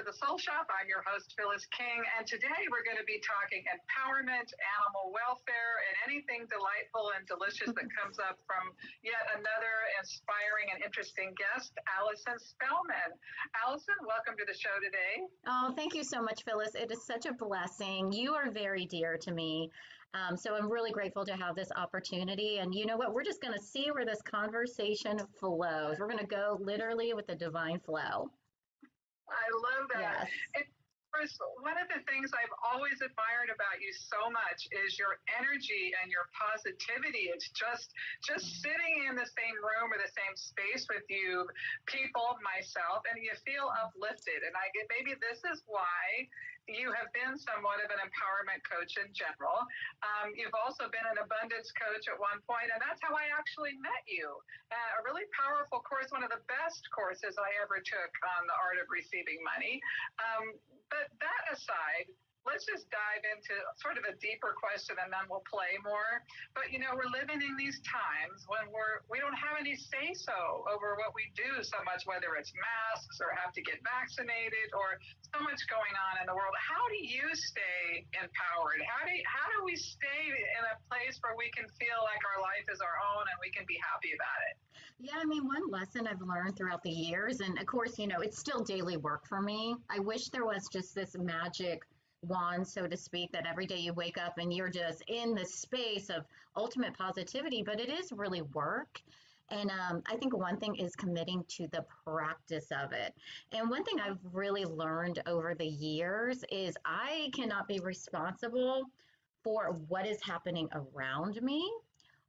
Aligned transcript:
to 0.00 0.06
the 0.08 0.16
Soul 0.16 0.40
Shoppe. 0.40 0.72
I'm 0.72 0.88
your 0.88 1.04
host, 1.04 1.36
Phyllis 1.36 1.68
King, 1.76 2.00
and 2.16 2.24
today 2.24 2.64
we're 2.72 2.80
going 2.88 2.96
to 2.96 3.04
be 3.04 3.20
talking 3.20 3.60
empowerment, 3.68 4.48
animal 4.48 5.12
welfare, 5.12 5.84
and 5.84 5.94
anything 6.08 6.48
delightful 6.48 7.12
and 7.12 7.28
delicious 7.28 7.68
that 7.68 7.84
comes 7.92 8.16
up 8.16 8.40
from 8.48 8.72
yet 9.04 9.20
another 9.36 9.74
inspiring 10.00 10.72
and 10.72 10.80
interesting 10.80 11.36
guest, 11.36 11.76
Allyson 12.00 12.40
Spellman. 12.40 13.12
Allyson, 13.60 14.00
welcome 14.08 14.40
to 14.40 14.48
the 14.48 14.56
show 14.56 14.72
today. 14.80 15.20
Oh, 15.44 15.76
thank 15.76 15.92
you 15.92 16.00
so 16.00 16.24
much, 16.24 16.48
Phyllis. 16.48 16.72
It 16.72 16.88
is 16.88 17.04
such 17.04 17.28
a 17.28 17.36
blessing. 17.36 18.08
You 18.08 18.32
are 18.32 18.48
very 18.48 18.88
dear 18.88 19.20
to 19.20 19.30
me. 19.36 19.68
Um, 20.16 20.32
so 20.32 20.56
I'm 20.56 20.72
really 20.72 20.96
grateful 20.96 21.28
to 21.28 21.36
have 21.36 21.52
this 21.60 21.68
opportunity. 21.76 22.56
And 22.56 22.72
you 22.72 22.88
know 22.88 22.96
what? 22.96 23.12
We're 23.12 23.28
just 23.28 23.44
going 23.44 23.52
to 23.52 23.60
see 23.60 23.92
where 23.92 24.08
this 24.08 24.24
conversation 24.24 25.20
flows. 25.36 26.00
We're 26.00 26.08
going 26.08 26.24
to 26.24 26.32
go 26.32 26.56
literally 26.56 27.12
with 27.12 27.28
the 27.28 27.36
divine 27.36 27.84
flow. 27.84 28.32
I 29.30 29.46
love 29.54 29.86
that. 29.94 30.28
Yes. 30.54 30.66
First, 31.10 31.42
one 31.58 31.74
of 31.74 31.90
the 31.90 31.98
things 32.06 32.30
I've 32.30 32.54
always 32.62 33.02
admired 33.02 33.50
about 33.50 33.82
you 33.82 33.90
so 33.90 34.30
much 34.30 34.70
is 34.70 34.94
your 34.94 35.18
energy 35.42 35.90
and 35.98 36.06
your 36.06 36.30
positivity. 36.30 37.34
It's 37.34 37.50
just 37.50 37.90
just 38.22 38.62
sitting 38.62 39.10
in 39.10 39.18
the 39.18 39.26
same 39.26 39.58
room 39.58 39.90
or 39.90 39.98
the 39.98 40.10
same 40.14 40.38
space 40.38 40.86
with 40.86 41.02
you, 41.10 41.50
people, 41.90 42.38
myself, 42.46 43.02
and 43.10 43.18
you 43.18 43.34
feel 43.42 43.74
uplifted. 43.74 44.46
And 44.46 44.54
I 44.54 44.70
get 44.70 44.86
maybe 44.86 45.18
this 45.18 45.42
is 45.50 45.66
why 45.66 46.30
you 46.74 46.92
have 46.94 47.10
been 47.12 47.36
somewhat 47.36 47.82
of 47.82 47.88
an 47.90 48.00
empowerment 48.02 48.62
coach 48.66 48.96
in 48.96 49.10
general. 49.12 49.64
Um, 50.02 50.32
you've 50.34 50.54
also 50.54 50.88
been 50.88 51.04
an 51.06 51.18
abundance 51.20 51.70
coach 51.74 52.06
at 52.06 52.16
one 52.16 52.40
point, 52.46 52.70
and 52.70 52.80
that's 52.80 53.00
how 53.02 53.14
I 53.14 53.30
actually 53.34 53.76
met 53.80 54.02
you. 54.06 54.26
Uh, 54.70 54.98
a 54.98 55.06
really 55.06 55.26
powerful 55.34 55.82
course, 55.82 56.10
one 56.14 56.22
of 56.22 56.32
the 56.32 56.42
best 56.46 56.82
courses 56.94 57.36
I 57.36 57.50
ever 57.62 57.82
took 57.82 58.12
on 58.38 58.46
the 58.46 58.56
art 58.56 58.78
of 58.78 58.86
receiving 58.90 59.42
money. 59.42 59.82
Um, 60.18 60.54
but 60.90 61.10
that 61.22 61.42
aside, 61.54 62.10
let's 62.48 62.64
just 62.64 62.88
dive 62.88 63.22
into 63.24 63.52
sort 63.76 64.00
of 64.00 64.04
a 64.08 64.14
deeper 64.16 64.56
question 64.56 64.96
and 64.96 65.12
then 65.12 65.28
we'll 65.28 65.44
play 65.44 65.76
more. 65.84 66.24
But 66.56 66.72
you 66.72 66.80
know, 66.80 66.96
we're 66.96 67.12
living 67.12 67.40
in 67.44 67.54
these 67.56 67.80
times 67.84 68.48
when 68.48 68.68
we're 68.72 69.04
we 69.12 69.20
don't 69.20 69.36
have 69.36 69.60
any 69.60 69.76
say 69.76 70.16
so 70.16 70.64
over 70.68 70.96
what 70.96 71.12
we 71.12 71.28
do 71.36 71.60
so 71.60 71.78
much, 71.84 72.08
whether 72.08 72.36
it's 72.40 72.52
masks 72.56 73.20
or 73.20 73.32
have 73.36 73.52
to 73.56 73.62
get 73.62 73.80
vaccinated 73.84 74.72
or 74.72 74.96
so 75.32 75.44
much 75.44 75.60
going 75.68 75.94
on 76.10 76.20
in 76.20 76.26
the 76.28 76.36
world. 76.36 76.54
How 76.56 76.82
do 76.88 76.98
you 76.98 77.28
stay 77.36 78.08
empowered? 78.16 78.80
How 78.88 79.04
do 79.04 79.12
how 79.28 79.46
do 79.52 79.64
we 79.64 79.76
stay 79.76 80.32
in 80.32 80.62
a 80.64 80.76
place 80.88 81.20
where 81.20 81.36
we 81.36 81.52
can 81.52 81.68
feel 81.76 82.00
like 82.08 82.22
our 82.24 82.40
life 82.40 82.66
is 82.72 82.80
our 82.80 82.96
own 83.14 83.24
and 83.28 83.36
we 83.40 83.52
can 83.52 83.68
be 83.68 83.76
happy 83.84 84.16
about 84.16 84.40
it? 84.48 84.54
Yeah, 85.00 85.16
I 85.16 85.24
mean, 85.24 85.46
one 85.46 85.70
lesson 85.70 86.06
I've 86.06 86.20
learned 86.20 86.56
throughout 86.56 86.82
the 86.82 86.90
years, 86.90 87.40
and 87.40 87.58
of 87.58 87.64
course, 87.64 87.98
you 87.98 88.06
know, 88.06 88.20
it's 88.20 88.38
still 88.38 88.62
daily 88.62 88.98
work 88.98 89.26
for 89.26 89.40
me. 89.40 89.76
I 89.88 89.98
wish 89.98 90.28
there 90.28 90.44
was 90.44 90.68
just 90.68 90.94
this 90.94 91.16
magic 91.16 91.80
wand, 92.22 92.66
so 92.66 92.86
to 92.86 92.96
speak, 92.96 93.32
that 93.32 93.46
every 93.46 93.66
day 93.66 93.78
you 93.78 93.92
wake 93.92 94.18
up 94.18 94.38
and 94.38 94.52
you're 94.52 94.68
just 94.68 95.02
in 95.08 95.34
the 95.34 95.44
space 95.44 96.10
of 96.10 96.24
ultimate 96.56 96.96
positivity, 96.96 97.62
but 97.62 97.80
it 97.80 97.90
is 97.90 98.12
really 98.12 98.42
work. 98.42 99.00
And 99.50 99.70
um, 99.70 100.02
I 100.06 100.16
think 100.16 100.36
one 100.36 100.58
thing 100.58 100.76
is 100.76 100.94
committing 100.94 101.44
to 101.56 101.66
the 101.68 101.84
practice 102.04 102.68
of 102.70 102.92
it. 102.92 103.14
And 103.52 103.68
one 103.68 103.84
thing 103.84 103.98
I've 103.98 104.18
really 104.32 104.64
learned 104.64 105.20
over 105.26 105.54
the 105.54 105.66
years 105.66 106.44
is 106.52 106.76
I 106.84 107.30
cannot 107.34 107.66
be 107.66 107.80
responsible 107.80 108.84
for 109.42 109.76
what 109.88 110.06
is 110.06 110.18
happening 110.22 110.68
around 110.72 111.42
me 111.42 111.68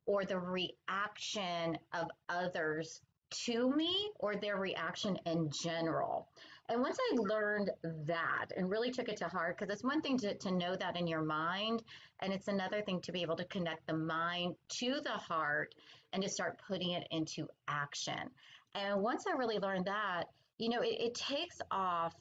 or 0.05 0.25
the 0.25 0.39
reaction 0.39 1.77
of 1.93 2.07
others 2.27 3.01
to 3.45 3.69
me 3.75 4.11
or 4.19 4.35
their 4.35 4.57
reaction 4.57 5.17
in 5.25 5.49
general. 5.63 6.27
And 6.71 6.79
once 6.79 6.97
I 7.11 7.17
learned 7.17 7.69
that 8.07 8.45
and 8.55 8.69
really 8.69 8.91
took 8.91 9.09
it 9.09 9.17
to 9.17 9.27
heart, 9.27 9.57
because 9.57 9.73
it's 9.73 9.83
one 9.83 9.99
thing 9.99 10.17
to, 10.19 10.35
to 10.35 10.51
know 10.51 10.73
that 10.77 10.95
in 10.95 11.05
your 11.05 11.21
mind, 11.21 11.83
and 12.21 12.31
it's 12.31 12.47
another 12.47 12.81
thing 12.81 13.01
to 13.01 13.11
be 13.11 13.21
able 13.21 13.35
to 13.35 13.43
connect 13.45 13.85
the 13.87 13.93
mind 13.93 14.55
to 14.79 15.01
the 15.03 15.09
heart 15.09 15.75
and 16.13 16.23
to 16.23 16.29
start 16.29 16.61
putting 16.65 16.91
it 16.91 17.05
into 17.11 17.45
action. 17.67 18.29
And 18.73 19.01
once 19.01 19.25
I 19.27 19.35
really 19.35 19.59
learned 19.59 19.83
that, 19.85 20.23
you 20.59 20.69
know, 20.69 20.79
it, 20.79 20.95
it 20.97 21.13
takes 21.13 21.57
off 21.71 22.15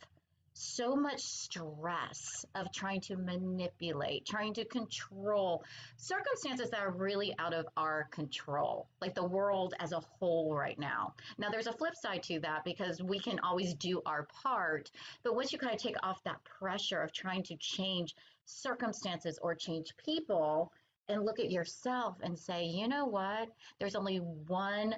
so 0.53 0.95
much 0.95 1.21
stress 1.21 2.45
of 2.55 2.73
trying 2.73 3.01
to 3.01 3.17
manipulate, 3.17 4.27
trying 4.27 4.53
to 4.55 4.65
control 4.65 5.65
circumstances 5.97 6.71
that 6.71 6.81
are 6.81 6.91
really 6.91 7.35
out 7.39 7.55
of 7.55 7.67
our 7.77 8.09
control, 8.11 8.89
like 9.01 9.15
the 9.15 9.27
world 9.27 9.75
as 9.79 9.93
a 9.93 10.01
whole 10.01 10.55
right 10.55 10.79
now. 10.79 11.15
Now, 11.39 11.49
there's 11.51 11.67
a 11.67 11.73
flip 11.73 11.95
side 11.95 12.23
to 12.25 12.41
that 12.41 12.65
because 12.65 13.03
we 13.03 13.19
can 13.19 13.39
always 13.41 13.75
do 13.75 14.03
our 14.07 14.27
part, 14.43 14.91
but 15.23 15.35
once 15.35 15.53
you 15.53 15.59
kind 15.59 15.75
of 15.75 15.81
take 15.81 15.97
off 16.03 16.23
that 16.25 16.43
pressure 16.45 17.01
of 17.01 17.13
trying 17.13 17.43
to 17.45 17.57
change 17.57 18.15
circumstances 18.45 19.39
or 19.43 19.55
change 19.55 19.95
people 20.05 20.73
and 21.09 21.25
look 21.25 21.41
at 21.41 21.51
yourself 21.51 22.17
and 22.23 22.39
say, 22.39 22.65
you 22.65 22.89
know 22.89 23.07
what, 23.07 23.49
there's 23.79 23.95
only 23.97 24.19
one 24.19 24.95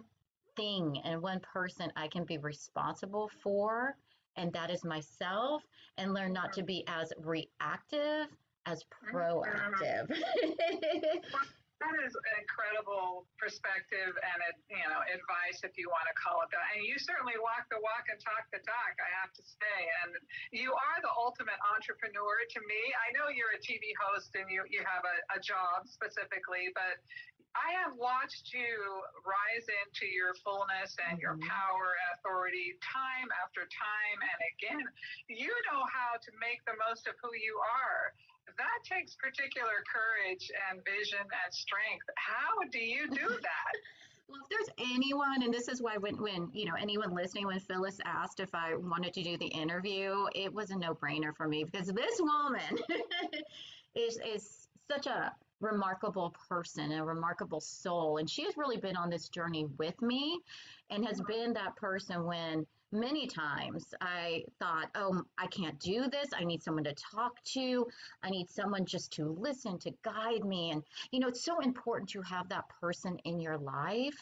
thing 0.56 1.00
and 1.04 1.22
one 1.22 1.40
person 1.40 1.90
I 1.96 2.08
can 2.08 2.24
be 2.24 2.38
responsible 2.38 3.30
for 3.42 3.96
and 4.36 4.52
that 4.52 4.70
is 4.70 4.84
myself, 4.84 5.62
and 5.98 6.14
learn 6.14 6.32
not 6.32 6.52
to 6.54 6.62
be 6.62 6.84
as 6.88 7.12
reactive 7.18 8.28
as 8.66 8.84
proactive. 9.12 10.08
that 11.82 11.98
is 12.06 12.14
an 12.14 12.36
incredible 12.38 13.26
perspective 13.34 14.14
and 14.14 14.38
you 14.70 14.86
know 14.86 15.02
advice 15.10 15.66
if 15.66 15.74
you 15.74 15.90
want 15.90 16.06
to 16.06 16.14
call 16.14 16.38
it 16.46 16.48
that. 16.54 16.62
And 16.78 16.86
you 16.86 16.94
certainly 16.94 17.34
walk 17.42 17.66
the 17.74 17.82
walk 17.82 18.06
and 18.06 18.18
talk 18.22 18.46
the 18.54 18.62
talk 18.62 18.94
i 19.02 19.10
have 19.18 19.34
to 19.34 19.42
say. 19.42 19.78
And 20.06 20.14
you 20.54 20.70
are 20.70 20.98
the 21.02 21.10
ultimate 21.18 21.58
entrepreneur 21.74 22.46
to 22.54 22.60
me. 22.70 22.82
I 23.02 23.10
know 23.18 23.26
you're 23.34 23.58
a 23.58 23.62
tv 23.62 23.90
host 23.98 24.30
and 24.38 24.46
you, 24.46 24.62
you 24.70 24.86
have 24.86 25.02
a, 25.02 25.16
a 25.34 25.38
job 25.42 25.90
specifically 25.90 26.70
but 26.70 27.02
I 27.52 27.76
have 27.84 27.92
watched 28.00 28.52
you 28.56 29.04
rise 29.28 29.66
into 29.84 30.08
your 30.08 30.32
fullness 30.40 30.96
and 31.08 31.20
your 31.20 31.36
mm-hmm. 31.36 31.48
power 31.48 31.96
and 32.00 32.08
authority 32.16 32.80
time 32.80 33.28
after 33.44 33.68
time 33.68 34.18
and 34.24 34.40
again. 34.56 34.86
You 35.28 35.52
know 35.68 35.84
how 35.92 36.16
to 36.16 36.30
make 36.40 36.64
the 36.64 36.76
most 36.88 37.04
of 37.06 37.14
who 37.20 37.32
you 37.36 37.60
are. 37.60 38.16
That 38.56 38.78
takes 38.84 39.16
particular 39.16 39.84
courage 39.84 40.48
and 40.68 40.80
vision 40.84 41.24
and 41.24 41.50
strength. 41.52 42.08
How 42.16 42.56
do 42.72 42.80
you 42.80 43.08
do 43.20 43.28
that? 43.28 43.72
Well, 44.28 44.40
if 44.40 44.48
there's 44.48 44.72
anyone, 44.96 45.42
and 45.42 45.52
this 45.52 45.68
is 45.68 45.82
why 45.82 45.96
when, 45.98 46.16
when 46.16 46.48
you 46.52 46.64
know 46.64 46.76
anyone 46.80 47.14
listening, 47.14 47.46
when 47.46 47.60
Phyllis 47.60 48.00
asked 48.04 48.40
if 48.40 48.54
I 48.54 48.74
wanted 48.76 49.12
to 49.14 49.22
do 49.22 49.36
the 49.36 49.46
interview, 49.46 50.26
it 50.34 50.52
was 50.52 50.70
a 50.70 50.76
no-brainer 50.76 51.36
for 51.36 51.48
me 51.48 51.64
because 51.64 51.88
this 51.88 52.18
woman 52.18 52.78
is 53.94 54.18
is 54.24 54.68
such 54.90 55.06
a 55.06 55.32
remarkable 55.62 56.34
person, 56.48 56.92
and 56.92 57.00
a 57.00 57.04
remarkable 57.04 57.60
soul. 57.60 58.18
And 58.18 58.28
she 58.28 58.44
has 58.44 58.56
really 58.56 58.76
been 58.76 58.96
on 58.96 59.08
this 59.08 59.28
journey 59.28 59.66
with 59.78 60.00
me 60.02 60.38
and 60.90 61.06
has 61.06 61.20
been 61.22 61.52
that 61.54 61.76
person 61.76 62.24
when 62.24 62.66
many 62.92 63.26
times 63.26 63.94
I 64.00 64.44
thought, 64.58 64.90
oh, 64.94 65.22
I 65.38 65.46
can't 65.46 65.78
do 65.80 66.08
this. 66.10 66.28
I 66.38 66.44
need 66.44 66.62
someone 66.62 66.84
to 66.84 66.94
talk 66.94 67.42
to. 67.54 67.86
I 68.22 68.30
need 68.30 68.50
someone 68.50 68.84
just 68.84 69.12
to 69.12 69.34
listen, 69.38 69.78
to 69.78 69.92
guide 70.02 70.44
me. 70.44 70.72
And, 70.72 70.82
you 71.10 71.20
know, 71.20 71.28
it's 71.28 71.44
so 71.44 71.60
important 71.60 72.10
to 72.10 72.22
have 72.22 72.48
that 72.50 72.68
person 72.80 73.16
in 73.24 73.40
your 73.40 73.56
life 73.56 74.20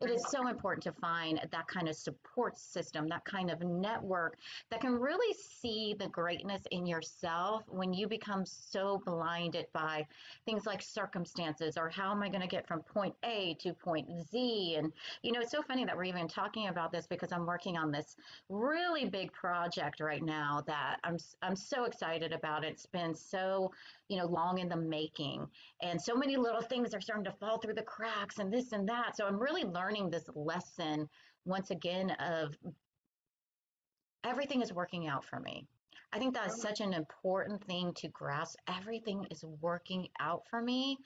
it 0.00 0.10
is 0.10 0.24
so 0.28 0.48
important 0.48 0.82
to 0.82 0.92
find 0.92 1.40
that 1.50 1.66
kind 1.68 1.88
of 1.88 1.94
support 1.94 2.58
system, 2.58 3.08
that 3.08 3.24
kind 3.24 3.50
of 3.50 3.60
network 3.60 4.36
that 4.70 4.80
can 4.80 4.94
really 4.96 5.34
see 5.34 5.94
the 5.98 6.08
greatness 6.08 6.62
in 6.72 6.84
yourself 6.84 7.62
when 7.68 7.94
you 7.94 8.08
become 8.08 8.44
so 8.44 9.00
blinded 9.06 9.66
by 9.72 10.04
things 10.44 10.66
like 10.66 10.82
circumstances 10.82 11.76
or 11.76 11.88
how 11.88 12.10
am 12.10 12.22
I 12.22 12.28
going 12.28 12.40
to 12.40 12.48
get 12.48 12.66
from 12.66 12.80
point 12.80 13.14
A 13.24 13.56
to 13.60 13.72
point 13.72 14.08
Z. 14.30 14.74
And, 14.78 14.92
you 15.22 15.32
know, 15.32 15.40
it's 15.40 15.52
so 15.52 15.62
funny 15.62 15.84
that 15.84 15.96
we're 15.96 16.04
even 16.04 16.28
talking 16.28 16.68
about 16.68 16.90
this 16.90 17.06
because 17.06 17.30
I'm 17.30 17.46
working 17.46 17.76
on 17.76 17.92
this 17.92 18.16
really 18.48 19.04
big 19.06 19.32
project 19.32 20.00
right 20.00 20.22
now 20.22 20.62
that 20.66 20.96
I'm, 21.04 21.18
I'm 21.40 21.56
so 21.56 21.84
excited 21.84 22.32
about. 22.32 22.64
It's 22.64 22.86
been 22.86 23.14
so, 23.14 23.70
you 24.08 24.18
know, 24.18 24.26
long 24.26 24.58
in 24.58 24.68
the 24.68 24.76
making. 24.76 25.46
And 25.82 26.00
so 26.00 26.14
many 26.14 26.36
little 26.36 26.62
things 26.62 26.94
are 26.94 27.00
starting 27.00 27.24
to 27.24 27.32
fall 27.32 27.58
through 27.58 27.74
the 27.74 27.82
cracks 27.82 28.38
and 28.38 28.52
this 28.52 28.72
and 28.72 28.88
that. 28.88 29.16
So 29.16 29.26
I'm 29.26 29.38
really 29.38 29.64
learning 29.64 29.83
learning 29.84 30.08
this 30.08 30.24
lesson 30.34 31.06
once 31.44 31.70
again 31.70 32.10
of 32.12 32.56
everything 34.24 34.62
is 34.62 34.72
working 34.72 35.06
out 35.08 35.24
for 35.26 35.38
me. 35.38 35.66
I 36.10 36.18
think 36.18 36.32
that's 36.32 36.62
such 36.62 36.80
an 36.80 36.94
important 36.94 37.62
thing 37.64 37.92
to 37.96 38.08
grasp. 38.08 38.56
Everything 38.66 39.26
is 39.30 39.44
working 39.60 40.08
out 40.20 40.44
for 40.48 40.62
me. 40.62 40.96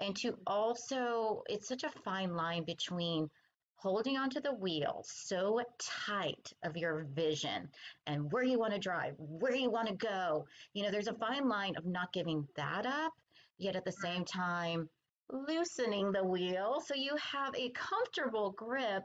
And 0.00 0.14
to 0.16 0.36
also, 0.46 1.44
it's 1.48 1.68
such 1.68 1.84
a 1.84 2.00
fine 2.04 2.34
line 2.34 2.64
between 2.64 3.30
holding 3.76 4.18
onto 4.18 4.40
the 4.40 4.52
wheel 4.52 5.02
so 5.06 5.62
tight 5.78 6.52
of 6.62 6.76
your 6.76 7.06
vision 7.14 7.68
and 8.06 8.30
where 8.32 8.42
you 8.42 8.58
want 8.58 8.74
to 8.74 8.78
drive, 8.78 9.14
where 9.18 9.54
you 9.54 9.70
want 9.70 9.88
to 9.88 9.94
go. 9.94 10.46
You 10.74 10.82
know, 10.82 10.90
there's 10.90 11.08
a 11.08 11.14
fine 11.14 11.48
line 11.48 11.74
of 11.78 11.86
not 11.86 12.12
giving 12.12 12.46
that 12.56 12.84
up, 12.84 13.14
yet 13.56 13.76
at 13.76 13.84
the 13.84 13.92
same 13.92 14.24
time, 14.26 14.90
loosening 15.30 16.12
the 16.12 16.24
wheel 16.24 16.80
so 16.84 16.94
you 16.94 17.16
have 17.16 17.54
a 17.56 17.70
comfortable 17.70 18.52
grip 18.52 19.02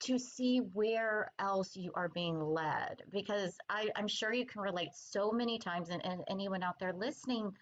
to 0.00 0.18
see 0.18 0.58
where 0.72 1.30
else 1.38 1.76
you 1.76 1.92
are 1.94 2.08
being 2.08 2.40
led 2.40 3.02
because 3.12 3.56
I, 3.68 3.88
am 3.96 4.08
sure 4.08 4.32
you 4.32 4.46
can 4.46 4.62
relate 4.62 4.90
so 4.94 5.30
many 5.30 5.58
times 5.58 5.90
and, 5.90 6.04
and 6.04 6.22
anyone 6.28 6.62
out 6.62 6.78
there 6.78 6.94
listening 6.94 7.52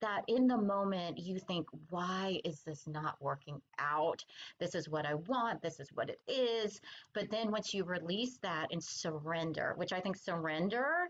that 0.00 0.22
in 0.26 0.46
the 0.46 0.58
moment 0.58 1.18
you 1.18 1.38
think 1.38 1.66
why 1.88 2.40
is 2.44 2.60
this 2.66 2.86
not 2.86 3.16
working 3.20 3.62
out? 3.78 4.22
This 4.58 4.74
is 4.74 4.88
what 4.88 5.06
i 5.06 5.14
want 5.14 5.62
this 5.62 5.80
is 5.80 5.88
what 5.94 6.10
it 6.10 6.20
is. 6.28 6.80
But 7.14 7.30
then 7.30 7.50
once 7.50 7.72
you 7.72 7.84
release 7.84 8.38
that 8.42 8.68
and 8.72 8.82
surrender 8.82 9.74
which 9.76 9.92
i 9.92 10.00
think 10.00 10.16
surrender 10.16 11.08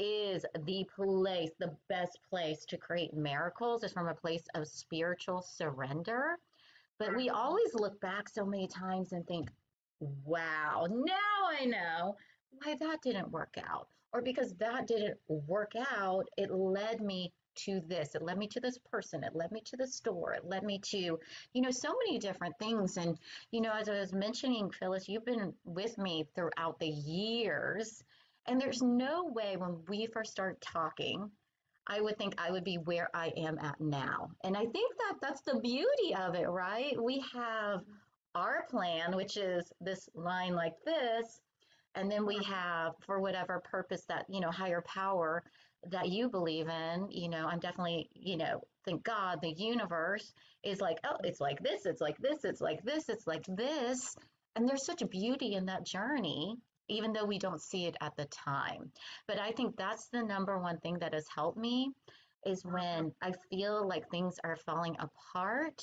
is 0.00 0.44
the 0.64 0.84
place 0.96 1.50
the 1.58 1.74
best 1.88 2.18
place 2.28 2.64
to 2.64 2.76
create 2.76 3.14
miracles 3.14 3.84
is 3.84 3.92
from 3.92 4.08
a 4.08 4.14
place 4.14 4.44
of 4.54 4.66
spiritual 4.66 5.42
surrender 5.42 6.36
but 6.98 7.14
we 7.14 7.28
mm-hmm. 7.28 7.36
always 7.36 7.74
look 7.74 8.00
back 8.00 8.28
so 8.28 8.44
many 8.44 8.66
times 8.66 9.12
and 9.12 9.26
think 9.26 9.50
wow, 10.24 10.86
now 10.90 11.14
I 11.60 11.64
know 11.64 12.16
why 12.50 12.74
that 12.80 13.02
didn't 13.02 13.30
work 13.30 13.56
out. 13.68 13.88
Or 14.12 14.22
because 14.22 14.54
that 14.54 14.88
didn't 14.88 15.18
work 15.28 15.72
out, 15.76 16.26
it 16.36 16.50
led 16.50 17.00
me 17.00 17.32
to 17.66 17.80
this. 17.86 18.14
It 18.14 18.22
led 18.22 18.38
me 18.38 18.48
to 18.48 18.60
this 18.60 18.78
person. 18.90 19.22
It 19.22 19.36
led 19.36 19.52
me 19.52 19.60
to 19.66 19.76
the 19.76 19.86
store. 19.86 20.32
It 20.32 20.44
led 20.44 20.64
me 20.64 20.80
to, 20.86 21.18
you 21.52 21.62
know, 21.62 21.70
so 21.70 21.94
many 22.04 22.18
different 22.18 22.58
things. 22.58 22.96
And, 22.96 23.16
you 23.52 23.60
know, 23.60 23.72
as 23.72 23.88
I 23.88 24.00
was 24.00 24.12
mentioning, 24.12 24.70
Phyllis, 24.70 25.08
you've 25.08 25.24
been 25.24 25.52
with 25.64 25.96
me 25.96 26.26
throughout 26.34 26.80
the 26.80 26.88
years. 26.88 28.02
And 28.50 28.60
there's 28.60 28.82
no 28.82 29.30
way 29.32 29.56
when 29.56 29.76
we 29.88 30.08
first 30.12 30.32
start 30.32 30.60
talking, 30.60 31.30
I 31.86 32.00
would 32.00 32.18
think 32.18 32.34
I 32.36 32.50
would 32.50 32.64
be 32.64 32.78
where 32.78 33.08
I 33.14 33.32
am 33.36 33.56
at 33.60 33.80
now. 33.80 34.30
And 34.42 34.56
I 34.56 34.66
think 34.66 34.96
that 34.98 35.18
that's 35.22 35.42
the 35.42 35.60
beauty 35.60 36.16
of 36.18 36.34
it, 36.34 36.48
right? 36.48 37.00
We 37.00 37.22
have 37.32 37.82
our 38.34 38.66
plan, 38.68 39.14
which 39.14 39.36
is 39.36 39.72
this 39.80 40.08
line 40.16 40.56
like 40.56 40.74
this, 40.84 41.40
and 41.94 42.10
then 42.10 42.26
we 42.26 42.42
have 42.42 42.94
for 43.06 43.20
whatever 43.20 43.62
purpose 43.70 44.02
that, 44.08 44.26
you 44.28 44.40
know, 44.40 44.50
higher 44.50 44.82
power 44.82 45.44
that 45.88 46.08
you 46.08 46.28
believe 46.28 46.66
in, 46.66 47.06
you 47.08 47.28
know, 47.28 47.46
I'm 47.46 47.60
definitely, 47.60 48.10
you 48.14 48.36
know, 48.36 48.62
thank 48.84 49.04
God 49.04 49.38
the 49.40 49.54
universe 49.56 50.34
is 50.64 50.80
like, 50.80 50.98
oh, 51.04 51.18
it's 51.22 51.40
like 51.40 51.62
this, 51.62 51.86
it's 51.86 52.00
like 52.00 52.18
this, 52.18 52.44
it's 52.44 52.60
like 52.60 52.82
this, 52.82 53.08
it's 53.08 53.28
like 53.28 53.44
this. 53.46 54.16
And 54.56 54.68
there's 54.68 54.84
such 54.84 55.08
beauty 55.08 55.54
in 55.54 55.66
that 55.66 55.86
journey, 55.86 56.56
even 56.90 57.12
though 57.12 57.24
we 57.24 57.38
don't 57.38 57.62
see 57.62 57.86
it 57.86 57.96
at 58.00 58.16
the 58.16 58.26
time. 58.26 58.90
But 59.26 59.38
I 59.38 59.52
think 59.52 59.76
that's 59.76 60.08
the 60.08 60.22
number 60.22 60.58
one 60.58 60.78
thing 60.78 60.98
that 60.98 61.14
has 61.14 61.26
helped 61.34 61.58
me 61.58 61.92
is 62.44 62.64
when 62.64 63.04
mm-hmm. 63.04 63.28
I 63.28 63.32
feel 63.50 63.86
like 63.86 64.10
things 64.10 64.38
are 64.44 64.56
falling 64.56 64.96
apart 64.98 65.82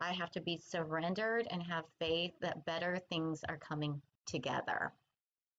I 0.00 0.12
have 0.12 0.30
to 0.32 0.40
be 0.40 0.58
surrendered 0.58 1.48
and 1.50 1.62
have 1.62 1.84
faith 1.98 2.32
that 2.40 2.64
better 2.64 2.98
things 3.10 3.42
are 3.48 3.58
coming 3.58 4.00
together. 4.26 4.92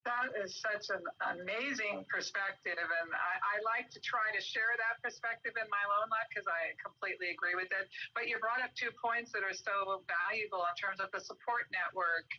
That 0.07 0.31
is 0.41 0.55
such 0.63 0.87
an 0.95 1.03
amazing 1.35 2.07
perspective. 2.07 2.79
And 2.79 3.09
I, 3.11 3.35
I 3.43 3.55
like 3.67 3.91
to 3.91 3.99
try 3.99 4.31
to 4.31 4.41
share 4.41 4.79
that 4.79 5.03
perspective 5.03 5.51
in 5.59 5.67
my 5.67 5.83
own 5.99 6.07
life 6.07 6.25
because 6.31 6.47
I 6.47 6.71
completely 6.79 7.35
agree 7.35 7.53
with 7.53 7.67
it. 7.67 7.91
But 8.15 8.31
you 8.31 8.39
brought 8.39 8.63
up 8.63 8.71
two 8.79 8.95
points 8.95 9.35
that 9.35 9.43
are 9.43 9.53
so 9.53 10.01
valuable 10.07 10.63
in 10.63 10.75
terms 10.79 11.03
of 11.03 11.11
the 11.11 11.19
support 11.19 11.67
network 11.75 12.31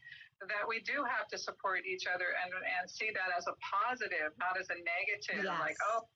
that 0.49 0.65
we 0.65 0.81
do 0.81 1.05
have 1.05 1.29
to 1.29 1.39
support 1.39 1.85
each 1.85 2.09
other 2.09 2.33
and, 2.45 2.53
and 2.81 2.89
see 2.89 3.13
that 3.13 3.29
as 3.37 3.45
a 3.47 3.55
positive, 3.61 4.33
not 4.41 4.57
as 4.57 4.69
a 4.73 4.79
negative. 4.81 5.45
Yes. 5.45 5.61
Like, 5.61 5.77
oh, 5.93 6.09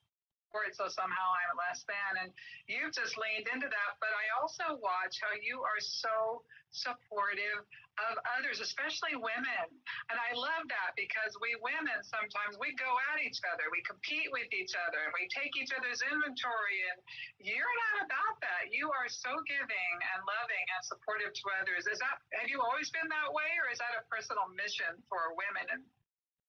so 0.74 0.86
somehow 0.86 1.28
I'm 1.34 1.58
less 1.58 1.82
than. 1.86 2.12
And 2.22 2.28
you've 2.70 2.94
just 2.94 3.18
leaned 3.18 3.50
into 3.50 3.66
that. 3.66 3.90
But 3.98 4.14
I 4.14 4.24
also 4.38 4.78
watch 4.78 5.18
how 5.18 5.34
you 5.38 5.62
are 5.66 5.80
so 5.82 6.46
supportive 6.74 7.62
of 8.10 8.18
others, 8.38 8.58
especially 8.58 9.14
women. 9.14 9.66
And 10.10 10.18
I 10.18 10.34
love 10.34 10.66
that 10.66 10.98
because 10.98 11.38
we 11.38 11.54
women 11.62 12.02
sometimes 12.02 12.58
we 12.58 12.74
go 12.74 12.90
at 13.14 13.22
each 13.22 13.38
other, 13.54 13.70
we 13.70 13.82
compete 13.86 14.26
with 14.34 14.50
each 14.50 14.74
other, 14.74 14.98
and 15.06 15.14
we 15.14 15.30
take 15.30 15.54
each 15.54 15.70
other's 15.70 16.02
inventory. 16.02 16.78
And 16.90 16.98
you're 17.38 17.76
not 17.90 18.10
about 18.10 18.42
that. 18.42 18.74
You 18.74 18.90
are 18.90 19.06
so 19.06 19.30
giving 19.46 19.94
and 20.14 20.18
loving 20.26 20.66
and 20.74 20.82
supportive 20.82 21.30
to 21.30 21.44
others. 21.62 21.86
Is 21.86 22.02
that 22.02 22.18
have 22.34 22.50
you 22.50 22.58
always 22.58 22.90
been 22.90 23.06
that 23.06 23.30
way, 23.30 23.50
or 23.62 23.70
is 23.70 23.78
that 23.78 23.94
a 23.94 24.02
personal 24.10 24.50
mission 24.58 24.98
for 25.06 25.34
women 25.38 25.86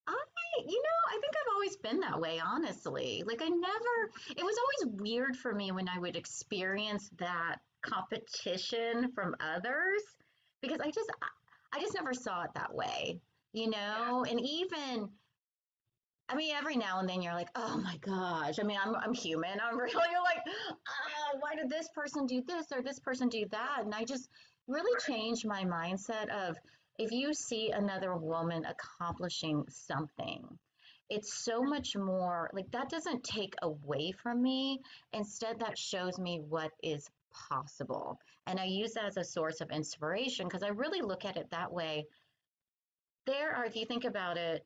I, 0.08 0.14
you 0.60 0.82
know, 0.82 1.18
I 1.18 1.20
think 1.20 1.34
I've 1.36 1.54
always 1.54 1.76
been 1.78 2.00
that 2.02 2.20
way, 2.20 2.40
honestly. 2.40 3.24
Like, 3.26 3.42
I 3.42 3.50
never, 3.50 4.12
it 4.30 4.44
was 4.44 4.56
always 4.58 5.00
weird 5.02 5.36
for 5.36 5.54
me 5.54 5.72
when 5.72 5.88
I 5.90 6.00
would 6.00 6.16
experience 6.16 7.10
that 7.20 7.58
competition 7.82 9.12
from 9.14 9.36
others 9.40 10.02
because 10.62 10.80
I 10.82 10.92
just, 10.92 11.12
I 11.74 11.80
just 11.80 11.94
never 11.94 12.14
saw 12.14 12.44
it 12.44 12.52
that 12.56 12.74
way, 12.74 13.20
you 13.54 13.70
know? 13.70 14.26
Yeah. 14.26 14.32
And 14.32 14.42
even, 14.42 15.10
I 16.30 16.36
mean, 16.36 16.56
every 16.56 16.76
now 16.76 17.00
and 17.00 17.08
then 17.08 17.22
you're 17.22 17.34
like, 17.34 17.50
oh 17.56 17.78
my 17.78 17.98
gosh. 17.98 18.60
I 18.60 18.64
mean, 18.64 18.78
I'm, 18.84 18.96
I'm 18.96 19.14
human. 19.14 19.60
I'm 19.62 19.78
really 19.80 19.92
you're 20.12 20.24
like, 20.24 20.42
oh, 20.70 21.38
why 21.40 21.56
did 21.56 21.70
this 21.70 21.90
person 21.94 22.26
do 22.26 22.42
this 22.48 22.68
or 22.72 22.82
this 22.82 23.00
person 23.00 23.30
do 23.30 23.46
that? 23.52 23.82
And 23.84 23.94
I 23.94 24.04
just 24.04 24.30
really 24.68 25.00
changed 25.06 25.46
my 25.46 25.64
mindset 25.64 26.30
of, 26.30 26.58
if 26.98 27.12
you 27.12 27.34
see 27.34 27.72
another 27.72 28.16
woman 28.16 28.66
accomplishing 28.66 29.66
something, 29.70 30.48
it's 31.10 31.34
so 31.34 31.62
much 31.62 31.96
more 31.96 32.50
like 32.54 32.72
that 32.72 32.90
doesn't 32.90 33.24
take 33.24 33.54
away 33.62 34.12
from 34.12 34.42
me. 34.42 34.80
Instead, 35.14 35.60
that 35.60 35.78
shows 35.78 36.18
me 36.18 36.40
what 36.40 36.72
is 36.82 37.10
possible. 37.32 38.20
And 38.48 38.60
I 38.60 38.66
use 38.66 38.94
that 38.94 39.06
as 39.06 39.18
a 39.18 39.24
source 39.24 39.62
of 39.62 39.72
inspiration 39.72 40.48
because 40.48 40.64
I 40.64 40.70
really 40.70 41.02
look 41.02 41.26
at 41.26 41.38
it 41.38 41.50
that 41.52 41.72
way. 41.72 42.06
There 43.26 43.54
are, 43.54 43.66
if 43.66 43.76
you 43.76 43.86
think 43.86 44.06
about 44.06 44.38
it, 44.38 44.66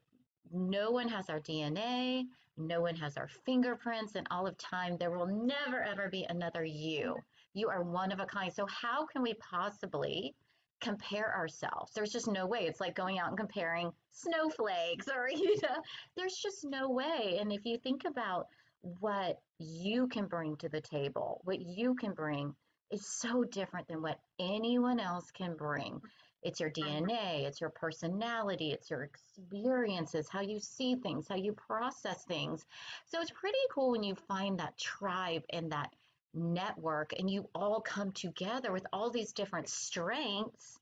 no 0.52 0.92
one 0.92 1.08
has 1.10 1.30
our 1.30 1.40
DNA, 1.40 2.24
no 2.58 2.82
one 2.82 2.96
has 2.96 3.18
our 3.18 3.30
fingerprints, 3.46 4.16
and 4.16 4.28
all 4.32 4.48
of 4.48 4.58
time, 4.58 4.98
there 4.98 5.12
will 5.12 5.28
never 5.28 5.82
ever 5.82 6.10
be 6.10 6.26
another 6.30 6.64
you. 6.64 7.16
You 7.54 7.70
are 7.70 7.84
one 7.84 8.12
of 8.12 8.20
a 8.20 8.26
kind. 8.26 8.54
So, 8.54 8.66
how 8.68 9.06
can 9.06 9.22
we 9.22 9.34
possibly 9.36 10.36
compare 10.80 11.34
ourselves. 11.36 11.92
There's 11.94 12.12
just 12.12 12.28
no 12.28 12.46
way. 12.46 12.62
It's 12.62 12.80
like 12.80 12.96
going 12.96 13.20
out 13.20 13.30
and 13.30 13.38
comparing 13.38 13.92
snowflakes 14.12 15.08
or, 15.08 15.30
you 15.34 15.56
know, 15.62 15.82
there's 16.16 16.36
just 16.36 16.66
no 16.66 16.90
way. 16.90 17.38
And 17.40 17.52
if 17.52 17.66
you 17.66 17.78
think 17.78 18.04
about 18.06 18.48
what 18.82 19.40
you 19.58 20.08
can 20.08 20.26
bring 20.26 20.56
to 20.58 20.70
the 20.70 20.82
table, 20.82 21.42
what 21.44 21.60
you 21.60 21.96
can 21.96 22.14
bring 22.14 22.56
is 22.92 23.06
so 23.06 23.44
different 23.44 23.88
than 23.88 24.02
what 24.02 24.20
anyone 24.40 25.00
else 25.00 25.30
can 25.32 25.56
bring. 25.56 26.02
It's 26.42 26.60
your 26.60 26.70
mm-hmm. 26.70 27.06
DNA, 27.06 27.46
it's 27.46 27.60
your 27.60 27.70
personality, 27.70 28.72
it's 28.72 28.90
your 28.90 29.04
experiences, 29.04 30.30
how 30.30 30.42
you 30.42 30.60
see 30.60 30.96
things, 30.96 31.28
how 31.28 31.36
you 31.36 31.54
process 31.54 32.24
things. 32.24 32.66
So 33.08 33.22
it's 33.22 33.32
pretty 33.32 33.58
cool 33.74 33.92
when 33.92 34.04
you 34.04 34.16
find 34.16 34.60
that 34.60 34.78
tribe 34.78 35.44
and 35.52 35.72
that 35.72 35.92
network 36.34 37.14
and 37.18 37.30
you 37.30 37.50
all 37.56 37.82
come 37.82 38.12
together 38.12 38.72
with 38.72 38.86
all 38.94 39.10
these 39.10 39.34
different 39.34 39.68
strengths 39.68 40.80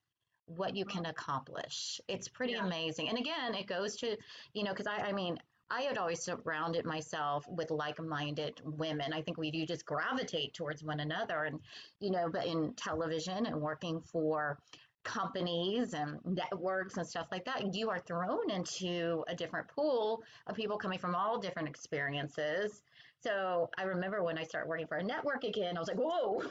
what 0.47 0.75
you 0.75 0.85
mm-hmm. 0.85 0.99
can 0.99 1.05
accomplish. 1.07 1.99
It's 2.07 2.27
pretty 2.27 2.53
yeah. 2.53 2.65
amazing. 2.65 3.09
And 3.09 3.17
again 3.17 3.53
it 3.53 3.67
goes 3.67 3.95
to 3.97 4.17
you 4.53 4.63
know 4.63 4.71
because 4.71 4.87
I, 4.87 5.09
I 5.09 5.11
mean 5.11 5.37
i 5.69 5.81
had 5.81 5.97
always 5.97 6.21
surrounded 6.21 6.85
myself 6.85 7.45
with 7.49 7.71
like-minded 7.71 8.61
women. 8.63 9.11
I 9.13 9.21
think 9.21 9.37
we 9.37 9.51
do 9.51 9.65
just 9.65 9.85
gravitate 9.85 10.53
towards 10.53 10.83
one 10.83 11.01
another 11.01 11.43
and 11.43 11.59
you 11.99 12.11
know 12.11 12.29
but 12.31 12.45
in 12.45 12.73
television 12.73 13.45
and 13.45 13.61
working 13.61 14.01
for 14.01 14.59
companies 15.03 15.93
and 15.93 16.19
networks 16.25 16.97
and 16.97 17.07
stuff 17.07 17.27
like 17.31 17.45
that 17.45 17.73
you 17.73 17.89
are 17.89 17.99
thrown 17.99 18.49
into 18.51 19.23
a 19.29 19.35
different 19.35 19.65
pool 19.69 20.21
of 20.47 20.55
people 20.55 20.77
coming 20.77 20.99
from 20.99 21.15
all 21.15 21.39
different 21.39 21.69
experiences 21.69 22.81
so 23.21 23.69
I 23.77 23.83
remember 23.83 24.23
when 24.23 24.37
I 24.37 24.43
started 24.43 24.69
working 24.69 24.87
for 24.87 24.97
a 24.97 25.03
network 25.03 25.43
again, 25.43 25.75
I 25.75 25.79
was 25.79 25.87
like, 25.87 25.97
whoa, 25.97 26.41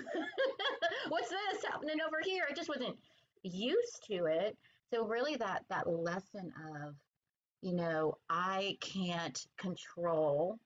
what's 1.08 1.28
this 1.28 1.64
happening 1.64 2.00
over 2.06 2.18
here? 2.24 2.44
I 2.48 2.54
just 2.54 2.68
wasn't 2.68 2.96
used 3.42 4.04
to 4.10 4.26
it. 4.26 4.56
So 4.92 5.06
really 5.06 5.36
that 5.36 5.64
that 5.70 5.88
lesson 5.88 6.52
of, 6.74 6.94
you 7.62 7.74
know, 7.74 8.18
I 8.28 8.76
can't 8.80 9.38
control 9.58 10.58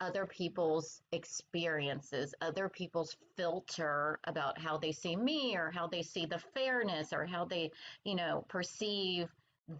other 0.00 0.26
people's 0.26 1.00
experiences, 1.12 2.34
other 2.40 2.68
people's 2.68 3.16
filter 3.36 4.18
about 4.24 4.58
how 4.60 4.76
they 4.76 4.92
see 4.92 5.16
me 5.16 5.56
or 5.56 5.70
how 5.70 5.86
they 5.86 6.02
see 6.02 6.26
the 6.26 6.42
fairness 6.54 7.12
or 7.12 7.24
how 7.24 7.44
they, 7.44 7.70
you 8.04 8.14
know, 8.14 8.44
perceive 8.48 9.28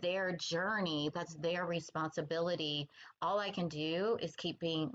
their 0.00 0.32
journey. 0.32 1.10
That's 1.14 1.34
their 1.34 1.66
responsibility. 1.66 2.88
All 3.22 3.38
I 3.38 3.50
can 3.50 3.68
do 3.68 4.16
is 4.20 4.34
keep 4.36 4.58
being 4.58 4.92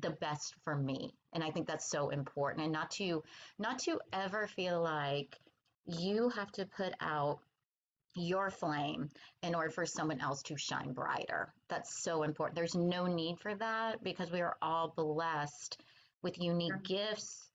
the 0.00 0.10
best 0.10 0.54
for 0.64 0.74
me 0.76 1.12
and 1.34 1.44
i 1.44 1.50
think 1.50 1.66
that's 1.66 1.90
so 1.90 2.08
important 2.08 2.64
and 2.64 2.72
not 2.72 2.90
to 2.90 3.22
not 3.58 3.78
to 3.78 4.00
ever 4.12 4.46
feel 4.46 4.82
like 4.82 5.38
you 5.86 6.30
have 6.30 6.50
to 6.52 6.64
put 6.64 6.92
out 7.00 7.40
your 8.16 8.50
flame 8.50 9.08
in 9.42 9.54
order 9.54 9.70
for 9.70 9.84
someone 9.84 10.20
else 10.20 10.42
to 10.42 10.56
shine 10.56 10.92
brighter. 10.92 11.52
That's 11.68 12.02
so 12.02 12.22
important. 12.22 12.56
There's 12.56 12.74
no 12.74 13.06
need 13.06 13.38
for 13.38 13.54
that 13.54 14.02
because 14.02 14.32
we 14.32 14.40
are 14.40 14.56
all 14.62 14.92
blessed 14.96 15.80
with 16.22 16.40
unique 16.40 16.72
mm-hmm. 16.72 16.94
gifts 16.94 17.50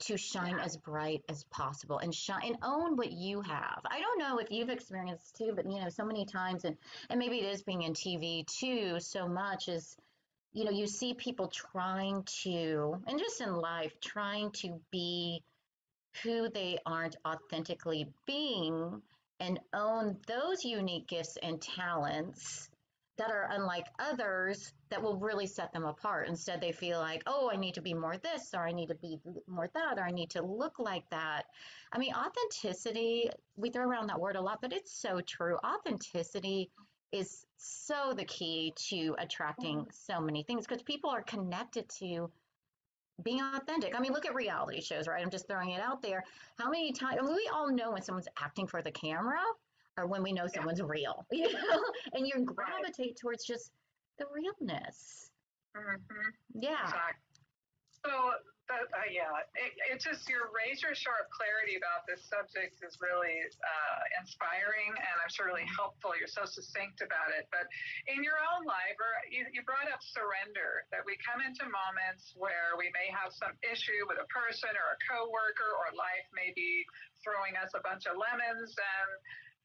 to 0.00 0.16
shine 0.16 0.58
as 0.58 0.76
bright 0.78 1.22
as 1.28 1.44
possible 1.44 1.98
and 1.98 2.14
shine 2.14 2.40
and 2.44 2.56
own 2.62 2.96
what 2.96 3.12
you 3.12 3.42
have. 3.42 3.80
I 3.84 4.00
don't 4.00 4.18
know 4.18 4.38
if 4.38 4.50
you've 4.50 4.70
experienced 4.70 5.36
too, 5.36 5.52
but 5.54 5.70
you 5.70 5.80
know, 5.80 5.90
so 5.90 6.04
many 6.04 6.24
times 6.24 6.64
and 6.64 6.76
and 7.10 7.18
maybe 7.18 7.38
it 7.38 7.52
is 7.52 7.62
being 7.62 7.82
in 7.82 7.92
TV 7.92 8.46
too, 8.46 8.98
so 8.98 9.28
much 9.28 9.68
is 9.68 9.96
you 10.52 10.64
know, 10.64 10.70
you 10.70 10.86
see 10.86 11.14
people 11.14 11.48
trying 11.48 12.24
to 12.42 12.96
and 13.06 13.18
just 13.18 13.40
in 13.40 13.54
life 13.54 13.92
trying 14.00 14.50
to 14.50 14.80
be 14.90 15.42
who 16.22 16.48
they 16.50 16.78
aren't 16.84 17.16
authentically 17.26 18.08
being 18.26 19.00
and 19.38 19.60
own 19.72 20.16
those 20.26 20.64
unique 20.64 21.06
gifts 21.08 21.38
and 21.42 21.62
talents 21.62 22.68
that 23.16 23.30
are 23.30 23.48
unlike 23.50 23.86
others 23.98 24.72
that 24.88 25.02
will 25.02 25.18
really 25.18 25.46
set 25.46 25.72
them 25.72 25.84
apart. 25.84 26.26
Instead, 26.26 26.60
they 26.60 26.72
feel 26.72 26.98
like, 26.98 27.22
oh, 27.26 27.50
I 27.52 27.56
need 27.56 27.74
to 27.74 27.82
be 27.82 27.92
more 27.92 28.16
this, 28.16 28.50
or 28.54 28.66
I 28.66 28.72
need 28.72 28.88
to 28.88 28.94
be 28.94 29.18
more 29.46 29.68
that, 29.74 29.98
or 29.98 30.02
I 30.02 30.10
need 30.10 30.30
to 30.30 30.42
look 30.42 30.78
like 30.78 31.04
that. 31.10 31.44
I 31.92 31.98
mean, 31.98 32.14
authenticity, 32.14 33.28
we 33.56 33.70
throw 33.70 33.86
around 33.86 34.08
that 34.08 34.20
word 34.20 34.36
a 34.36 34.40
lot, 34.40 34.60
but 34.62 34.72
it's 34.72 34.92
so 34.92 35.20
true. 35.20 35.58
Authenticity 35.64 36.70
is 37.12 37.44
so 37.56 38.12
the 38.16 38.24
key 38.24 38.72
to 38.88 39.14
attracting 39.18 39.78
mm-hmm. 39.78 39.90
so 39.90 40.20
many 40.20 40.42
things 40.42 40.66
because 40.66 40.82
people 40.82 41.10
are 41.10 41.22
connected 41.22 41.88
to 41.98 42.30
being 43.22 43.40
authentic. 43.40 43.94
I 43.94 44.00
mean, 44.00 44.12
look 44.12 44.26
at 44.26 44.34
reality 44.34 44.80
shows, 44.80 45.06
right? 45.06 45.22
I'm 45.22 45.30
just 45.30 45.46
throwing 45.46 45.70
it 45.70 45.80
out 45.80 46.02
there. 46.02 46.24
How 46.58 46.70
many 46.70 46.92
times, 46.92 47.18
I 47.20 47.24
mean, 47.24 47.34
we 47.34 47.50
all 47.52 47.70
know 47.70 47.92
when 47.92 48.02
someone's 48.02 48.28
acting 48.42 48.66
for 48.66 48.82
the 48.82 48.90
camera 48.90 49.40
or 49.98 50.06
when 50.06 50.22
we 50.22 50.32
know 50.32 50.46
someone's 50.46 50.82
real, 50.82 51.26
you 51.32 51.52
know, 51.52 51.82
and 52.14 52.26
you 52.26 52.44
gravitate 52.44 52.98
right. 52.98 53.16
towards 53.20 53.44
just 53.44 53.72
the 54.18 54.24
realness. 54.32 55.30
Mm-hmm. 55.76 56.60
Yeah. 56.60 56.84
Exactly. 56.84 57.24
So, 58.04 58.10
uh, 58.70 59.08
yeah, 59.10 59.30
it, 59.58 59.74
it's 59.90 60.06
just 60.06 60.30
your 60.30 60.48
razor 60.54 60.94
sharp 60.94 61.26
clarity 61.34 61.74
about 61.74 62.06
this 62.06 62.22
subject 62.30 62.78
is 62.80 62.96
really 63.02 63.42
uh, 63.60 64.00
inspiring 64.22 64.94
and 64.94 65.16
I'm 65.18 65.30
sure 65.30 65.50
really 65.50 65.66
helpful. 65.66 66.14
You're 66.14 66.30
so 66.30 66.46
succinct 66.46 67.02
about 67.02 67.34
it. 67.34 67.50
But 67.50 67.66
in 68.06 68.22
your 68.22 68.38
own 68.54 68.62
life, 68.62 68.94
or 69.00 69.12
you, 69.28 69.48
you 69.50 69.66
brought 69.66 69.90
up 69.90 69.98
surrender, 70.02 70.86
that 70.94 71.02
we 71.02 71.18
come 71.18 71.42
into 71.42 71.66
moments 71.66 72.34
where 72.38 72.78
we 72.78 72.92
may 72.94 73.10
have 73.10 73.34
some 73.34 73.56
issue 73.66 74.06
with 74.06 74.22
a 74.22 74.28
person 74.30 74.70
or 74.70 74.86
a 74.94 74.98
coworker, 75.10 75.70
or 75.74 75.90
life 75.98 76.26
may 76.30 76.54
be 76.54 76.86
throwing 77.26 77.58
us 77.58 77.74
a 77.74 77.82
bunch 77.82 78.06
of 78.06 78.14
lemons 78.14 78.72
and 78.78 79.10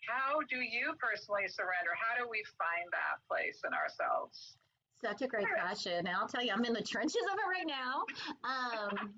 how 0.05 0.37
do 0.49 0.61
you 0.61 0.93
personally 1.01 1.49
surrender? 1.49 1.93
How 1.97 2.13
do 2.13 2.29
we 2.29 2.45
find 2.61 2.85
that 2.93 3.25
place 3.25 3.57
in 3.65 3.73
ourselves? 3.73 4.57
Such 5.01 5.21
a 5.21 5.27
great 5.27 5.47
question. 5.59 5.93
And 5.93 6.09
I'll 6.09 6.27
tell 6.27 6.43
you, 6.43 6.51
I'm 6.53 6.65
in 6.65 6.73
the 6.73 6.81
trenches 6.81 7.21
of 7.31 7.37
it 7.37 7.47
right 7.47 7.67
now. 7.67 8.03
Um, 8.43 9.13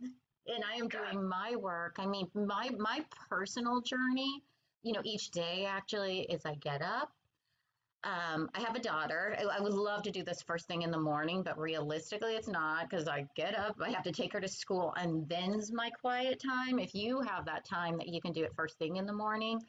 and 0.47 0.63
I 0.63 0.75
am 0.75 0.87
doing 0.89 1.27
my 1.27 1.55
work. 1.55 1.97
I 1.99 2.05
mean, 2.05 2.27
my 2.33 2.69
my 2.77 3.05
personal 3.29 3.81
journey, 3.81 4.43
you 4.83 4.93
know, 4.93 5.01
each 5.03 5.31
day 5.31 5.65
actually 5.65 6.21
is 6.21 6.45
I 6.45 6.55
get 6.55 6.81
up. 6.81 7.11
Um, 8.03 8.49
I 8.53 8.61
have 8.61 8.75
a 8.75 8.79
daughter. 8.79 9.35
I, 9.39 9.57
I 9.57 9.59
would 9.59 9.73
love 9.73 10.03
to 10.03 10.11
do 10.11 10.23
this 10.23 10.41
first 10.41 10.67
thing 10.67 10.83
in 10.83 10.91
the 10.91 10.99
morning, 10.99 11.43
but 11.43 11.57
realistically, 11.57 12.35
it's 12.35 12.47
not 12.47 12.89
because 12.89 13.07
I 13.07 13.27
get 13.35 13.57
up, 13.57 13.75
I 13.81 13.89
have 13.89 14.03
to 14.03 14.11
take 14.11 14.31
her 14.33 14.39
to 14.39 14.47
school, 14.47 14.93
and 14.97 15.27
then's 15.27 15.71
my 15.71 15.89
quiet 15.89 16.39
time. 16.39 16.79
If 16.79 16.95
you 16.95 17.21
have 17.21 17.45
that 17.45 17.65
time 17.65 17.97
that 17.97 18.07
you 18.07 18.21
can 18.21 18.33
do 18.33 18.43
it 18.43 18.55
first 18.55 18.77
thing 18.77 18.97
in 18.97 19.05
the 19.05 19.13
morning, 19.13 19.61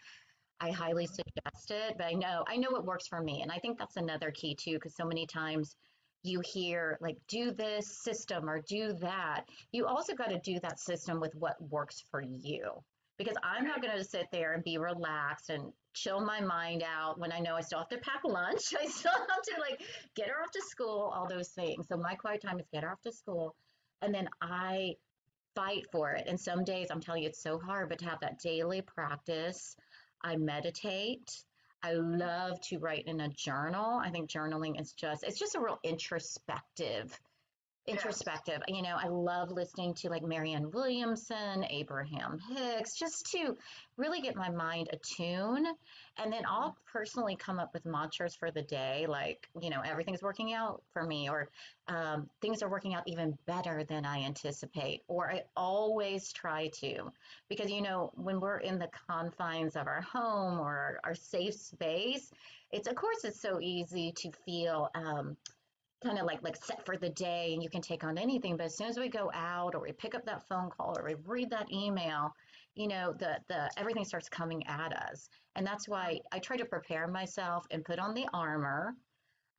I 0.60 0.70
highly 0.70 1.06
suggest 1.06 1.70
it, 1.70 1.96
but 1.96 2.06
I 2.06 2.12
know 2.12 2.44
I 2.46 2.56
know 2.56 2.70
what 2.70 2.84
works 2.84 3.08
for 3.08 3.20
me, 3.20 3.42
and 3.42 3.50
I 3.50 3.58
think 3.58 3.78
that's 3.78 3.96
another 3.96 4.30
key 4.30 4.54
too, 4.54 4.74
because 4.74 4.94
so 4.94 5.04
many 5.04 5.26
times 5.26 5.74
you 6.22 6.40
hear 6.44 6.98
like 7.00 7.16
do 7.28 7.52
this 7.52 8.02
system 8.02 8.48
or 8.48 8.60
do 8.68 8.92
that. 8.94 9.44
You 9.72 9.86
also 9.86 10.14
got 10.14 10.30
to 10.30 10.40
do 10.40 10.58
that 10.60 10.80
system 10.80 11.20
with 11.20 11.34
what 11.34 11.56
works 11.70 12.02
for 12.10 12.20
you, 12.20 12.82
because 13.18 13.36
I'm 13.42 13.64
not 13.64 13.82
going 13.82 13.96
to 13.96 14.04
sit 14.04 14.26
there 14.32 14.52
and 14.52 14.64
be 14.64 14.78
relaxed 14.78 15.50
and 15.50 15.72
chill 15.94 16.20
my 16.24 16.40
mind 16.40 16.82
out 16.82 17.18
when 17.18 17.32
I 17.32 17.40
know 17.40 17.56
I 17.56 17.60
still 17.60 17.78
have 17.78 17.88
to 17.88 17.98
pack 17.98 18.20
lunch. 18.24 18.74
I 18.80 18.86
still 18.86 19.12
have 19.12 19.42
to 19.42 19.60
like 19.60 19.80
get 20.14 20.28
her 20.28 20.42
off 20.42 20.50
to 20.52 20.62
school, 20.68 21.12
all 21.14 21.28
those 21.28 21.48
things. 21.48 21.86
So 21.88 21.96
my 21.96 22.14
quiet 22.14 22.42
time 22.42 22.58
is 22.58 22.66
get 22.72 22.82
her 22.82 22.90
off 22.90 23.02
to 23.02 23.12
school, 23.12 23.54
and 24.02 24.14
then 24.14 24.28
I 24.42 24.94
fight 25.54 25.86
for 25.90 26.12
it. 26.12 26.24
And 26.26 26.38
some 26.38 26.64
days 26.64 26.88
I'm 26.90 27.00
telling 27.00 27.22
you 27.22 27.28
it's 27.28 27.42
so 27.42 27.58
hard, 27.58 27.88
but 27.88 27.98
to 28.00 28.04
have 28.06 28.20
that 28.20 28.38
daily 28.40 28.82
practice 28.82 29.76
I 30.22 30.36
meditate. 30.36 31.44
I 31.82 31.92
love 31.92 32.60
to 32.62 32.78
write 32.78 33.06
in 33.06 33.20
a 33.20 33.28
journal. 33.28 34.00
I 34.02 34.10
think 34.10 34.28
journaling 34.28 34.80
is 34.80 34.92
just, 34.92 35.22
it's 35.22 35.38
just 35.38 35.54
a 35.54 35.60
real 35.60 35.78
introspective 35.84 37.18
introspective. 37.88 38.60
Yes. 38.68 38.76
You 38.76 38.82
know, 38.82 38.96
I 38.96 39.08
love 39.08 39.50
listening 39.50 39.94
to 39.94 40.08
like 40.10 40.22
Marianne 40.22 40.70
Williamson, 40.70 41.64
Abraham 41.70 42.38
Hicks, 42.54 42.96
just 42.98 43.26
to 43.32 43.56
really 43.96 44.20
get 44.20 44.36
my 44.36 44.50
mind 44.50 44.88
attuned. 44.92 45.66
And 46.16 46.32
then 46.32 46.42
I'll 46.48 46.76
personally 46.92 47.36
come 47.36 47.58
up 47.58 47.72
with 47.72 47.84
mantras 47.84 48.34
for 48.34 48.50
the 48.50 48.62
day, 48.62 49.06
like, 49.08 49.48
you 49.60 49.70
know, 49.70 49.80
everything's 49.84 50.22
working 50.22 50.52
out 50.52 50.82
for 50.92 51.04
me, 51.04 51.28
or 51.28 51.48
um, 51.88 52.28
things 52.40 52.62
are 52.62 52.70
working 52.70 52.94
out 52.94 53.04
even 53.06 53.36
better 53.46 53.84
than 53.84 54.04
I 54.04 54.24
anticipate. 54.24 55.02
Or 55.08 55.30
I 55.30 55.42
always 55.56 56.32
try 56.32 56.70
to, 56.80 57.10
because, 57.48 57.70
you 57.70 57.82
know, 57.82 58.10
when 58.14 58.40
we're 58.40 58.58
in 58.58 58.78
the 58.78 58.88
confines 59.08 59.76
of 59.76 59.86
our 59.86 60.02
home 60.02 60.60
or 60.60 60.66
our, 60.66 61.00
our 61.04 61.14
safe 61.14 61.54
space, 61.54 62.30
it's, 62.70 62.86
of 62.86 62.96
course, 62.96 63.24
it's 63.24 63.40
so 63.40 63.60
easy 63.60 64.12
to 64.16 64.30
feel, 64.44 64.90
um, 64.94 65.36
kind 66.02 66.18
of 66.18 66.26
like 66.26 66.42
like 66.42 66.56
set 66.64 66.84
for 66.86 66.96
the 66.96 67.10
day 67.10 67.52
and 67.52 67.62
you 67.62 67.68
can 67.68 67.82
take 67.82 68.04
on 68.04 68.18
anything 68.18 68.56
but 68.56 68.66
as 68.66 68.76
soon 68.76 68.88
as 68.88 68.98
we 68.98 69.08
go 69.08 69.30
out 69.34 69.74
or 69.74 69.80
we 69.80 69.92
pick 69.92 70.14
up 70.14 70.24
that 70.24 70.46
phone 70.48 70.70
call 70.70 70.96
or 70.96 71.04
we 71.04 71.14
read 71.24 71.50
that 71.50 71.70
email 71.72 72.32
you 72.78 72.86
know 72.86 73.12
the 73.18 73.36
the 73.48 73.68
everything 73.76 74.04
starts 74.04 74.28
coming 74.28 74.64
at 74.68 74.92
us. 74.92 75.28
And 75.56 75.66
that's 75.66 75.88
why 75.88 76.20
i 76.32 76.38
try 76.38 76.56
to 76.56 76.64
prepare 76.64 77.08
myself 77.08 77.66
and 77.72 77.84
put 77.84 77.98
on 77.98 78.14
the 78.14 78.28
armor 78.32 78.94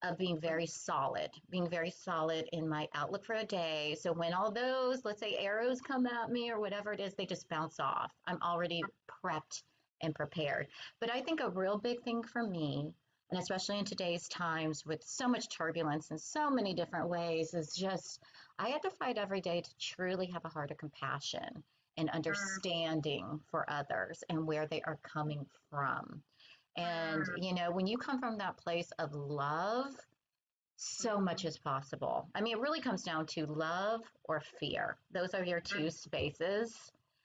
of 0.01 0.17
being 0.17 0.39
very 0.39 0.65
solid 0.65 1.29
being 1.49 1.69
very 1.69 1.91
solid 1.91 2.47
in 2.53 2.67
my 2.67 2.87
outlook 2.95 3.25
for 3.25 3.35
a 3.35 3.43
day. 3.43 3.97
So 3.99 4.13
when 4.13 4.33
all 4.33 4.51
those 4.51 5.03
let's 5.03 5.19
say 5.19 5.35
arrows 5.37 5.81
come 5.81 6.07
at 6.07 6.31
me 6.31 6.49
or 6.49 6.61
whatever 6.61 6.93
it 6.93 7.01
is 7.01 7.13
they 7.13 7.25
just 7.25 7.49
bounce 7.49 7.79
off. 7.79 8.11
I'm 8.25 8.41
already 8.41 8.81
prepped 9.23 9.63
and 10.01 10.15
prepared. 10.15 10.67
But 11.01 11.11
i 11.11 11.19
think 11.19 11.41
a 11.41 11.49
real 11.49 11.77
big 11.77 12.01
thing 12.03 12.23
for 12.23 12.47
me 12.47 12.93
and 13.31 13.39
especially 13.39 13.79
in 13.79 13.85
today's 13.85 14.27
times 14.27 14.85
with 14.85 15.03
so 15.03 15.27
much 15.27 15.49
turbulence 15.49 16.11
in 16.11 16.17
so 16.17 16.49
many 16.49 16.73
different 16.73 17.09
ways 17.09 17.53
is 17.53 17.73
just 17.75 18.19
i 18.57 18.69
had 18.69 18.81
to 18.81 18.89
fight 18.89 19.17
every 19.17 19.41
day 19.41 19.61
to 19.61 19.69
truly 19.79 20.27
have 20.27 20.45
a 20.45 20.49
heart 20.49 20.71
of 20.71 20.77
compassion 20.77 21.63
and 21.99 22.09
understanding 22.11 23.39
for 23.51 23.69
others 23.69 24.23
and 24.29 24.47
where 24.47 24.65
they 24.65 24.81
are 24.81 24.97
coming 25.03 25.45
from. 25.69 26.21
And 26.77 27.25
you 27.37 27.53
know 27.53 27.71
when 27.71 27.87
you 27.87 27.97
come 27.97 28.19
from 28.19 28.37
that 28.37 28.57
place 28.57 28.89
of 28.99 29.13
love 29.13 29.93
so 30.77 31.15
mm-hmm. 31.15 31.25
much 31.25 31.43
is 31.43 31.57
possible. 31.57 32.29
I 32.33 32.41
mean 32.41 32.57
it 32.57 32.61
really 32.61 32.79
comes 32.79 33.03
down 33.03 33.25
to 33.27 33.45
love 33.45 34.01
or 34.23 34.41
fear. 34.59 34.95
Those 35.11 35.33
are 35.33 35.43
your 35.43 35.59
two 35.59 35.75
mm-hmm. 35.75 35.87
spaces. 35.89 36.73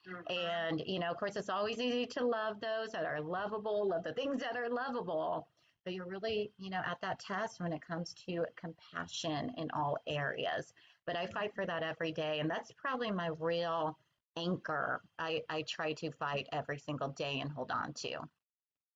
Mm-hmm. 0.09 0.69
And 0.69 0.83
you 0.85 0.99
know 0.99 1.11
of 1.11 1.19
course 1.19 1.37
it's 1.37 1.49
always 1.49 1.79
easy 1.79 2.07
to 2.07 2.27
love 2.27 2.61
those 2.61 2.91
that 2.93 3.05
are 3.05 3.21
lovable 3.21 3.89
love 3.89 4.03
the 4.03 4.13
things 4.13 4.41
that 4.41 4.57
are 4.57 4.69
lovable 4.69 5.47
but 5.85 5.93
you're 5.93 6.07
really, 6.07 6.51
you 6.59 6.71
know, 6.71 6.81
at 6.85 7.01
that 7.03 7.21
test 7.21 7.61
when 7.61 7.73
it 7.73 7.87
comes 7.87 8.15
to 8.27 8.45
compassion 8.57 9.53
in 9.57 9.71
all 9.73 9.99
areas. 10.07 10.73
But 11.07 11.17
I 11.17 11.27
fight 11.27 11.55
for 11.55 11.67
that 11.67 11.83
every 11.83 12.13
day. 12.13 12.41
And 12.41 12.51
that's 12.51 12.73
probably 12.73 13.11
my 13.11 13.31
real 13.39 13.99
anchor 14.37 15.03
I, 15.19 15.43
I 15.49 15.63
try 15.63 15.93
to 15.93 16.11
fight 16.11 16.49
every 16.53 16.79
single 16.79 17.09
day 17.11 17.41
and 17.41 17.51
hold 17.51 17.71
on 17.71 17.93
to. 17.93 18.17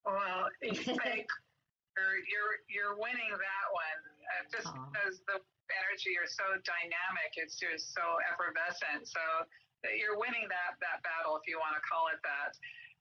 Well, 0.05 0.49
you're, 0.63 0.75
you're, 2.25 2.55
you're 2.67 2.97
winning 2.97 3.31
that 3.31 3.67
one 3.71 4.01
uh, 4.29 4.45
just 4.51 4.69
Aww. 4.73 4.93
because 4.93 5.21
the 5.29 5.41
energy 5.85 6.17
you're 6.17 6.29
so 6.29 6.57
dynamic. 6.65 7.37
It's 7.37 7.61
just 7.61 7.93
so 7.93 8.17
effervescent. 8.33 9.05
So 9.05 9.21
that 9.85 10.01
you're 10.01 10.19
winning 10.19 10.49
that, 10.51 10.81
that 10.83 11.05
battle, 11.07 11.39
if 11.39 11.47
you 11.47 11.61
want 11.61 11.79
to 11.79 11.83
call 11.87 12.11
it 12.11 12.19
that. 12.27 12.57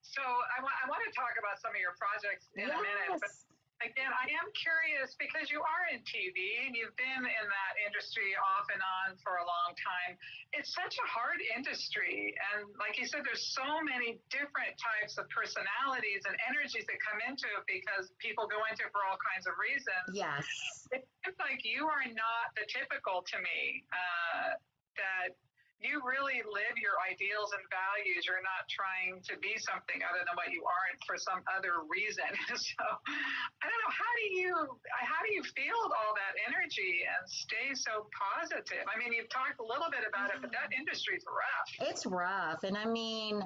So 0.05 0.21
I, 0.21 0.61
wa- 0.61 0.77
I 0.77 0.85
want 0.85 1.01
to 1.09 1.11
talk 1.11 1.33
about 1.41 1.57
some 1.57 1.73
of 1.73 1.81
your 1.81 1.97
projects 1.97 2.47
in 2.53 2.69
yes. 2.69 2.75
a 2.75 2.79
minute, 2.79 3.17
but 3.17 3.33
Again, 3.77 4.09
I 4.09 4.25
am 4.41 4.49
curious 4.57 5.13
because 5.21 5.53
you 5.53 5.61
are 5.61 5.83
in 5.93 6.01
TV 6.01 6.65
and 6.65 6.73
you've 6.73 6.97
been 6.97 7.23
in 7.23 7.45
that 7.45 7.73
industry 7.85 8.33
off 8.33 8.65
and 8.73 8.81
on 8.81 9.13
for 9.21 9.37
a 9.37 9.45
long 9.45 9.77
time. 9.77 10.17
It's 10.57 10.73
such 10.73 10.97
a 10.97 11.05
hard 11.05 11.37
industry. 11.53 12.33
And 12.53 12.73
like 12.81 12.97
you 12.97 13.05
said, 13.05 13.21
there's 13.21 13.53
so 13.53 13.69
many 13.85 14.17
different 14.33 14.73
types 14.81 15.21
of 15.21 15.29
personalities 15.29 16.25
and 16.25 16.33
energies 16.49 16.89
that 16.89 16.97
come 17.05 17.21
into 17.29 17.45
it 17.45 17.63
because 17.69 18.09
people 18.17 18.49
go 18.49 18.57
into 18.65 18.81
it 18.81 18.91
for 18.91 19.05
all 19.05 19.21
kinds 19.21 19.45
of 19.45 19.53
reasons. 19.61 20.09
Yes. 20.09 20.41
It 20.89 21.05
seems 21.21 21.37
like 21.37 21.61
you 21.61 21.85
are 21.85 22.07
not 22.17 22.57
the 22.57 22.65
typical 22.65 23.21
to 23.29 23.37
me 23.45 23.85
uh, 23.93 24.57
that 24.97 25.37
you 25.77 26.01
really 26.01 26.41
live 26.49 26.73
your 26.81 26.97
ideals 27.05 27.53
and 27.53 27.61
values. 27.69 28.25
You're 28.25 28.41
not 28.41 28.65
trying 28.65 29.21
to 29.29 29.37
be 29.37 29.61
something 29.61 30.01
other 30.01 30.25
than 30.25 30.33
what 30.33 30.49
you 30.49 30.65
aren't 30.65 30.97
for 31.05 31.21
some 31.21 31.45
other 31.53 31.85
reason. 31.85 32.25
so 32.49 32.81
I 32.81 33.65
don't 33.69 33.81
know. 33.85 33.93
How 33.93 34.13
do 34.17 34.25
you 34.33 34.53
how 34.89 35.21
do 35.21 35.29
you 35.33 35.45
feel 35.45 35.77
all 35.77 36.17
that 36.17 36.33
energy 36.49 37.05
and 37.05 37.21
stay 37.29 37.77
so 37.77 38.09
positive? 38.09 38.89
I 38.89 38.97
mean, 38.97 39.13
you've 39.13 39.29
talked 39.29 39.61
a 39.61 39.67
little 39.67 39.89
bit 39.93 40.01
about 40.01 40.33
it, 40.33 40.41
but 40.41 40.49
that 40.57 40.73
mm-hmm. 40.73 40.81
industry's 40.81 41.25
rough. 41.29 41.69
It's 41.89 42.05
rough, 42.05 42.65
and 42.65 42.77
I 42.77 42.85
mean. 42.85 43.45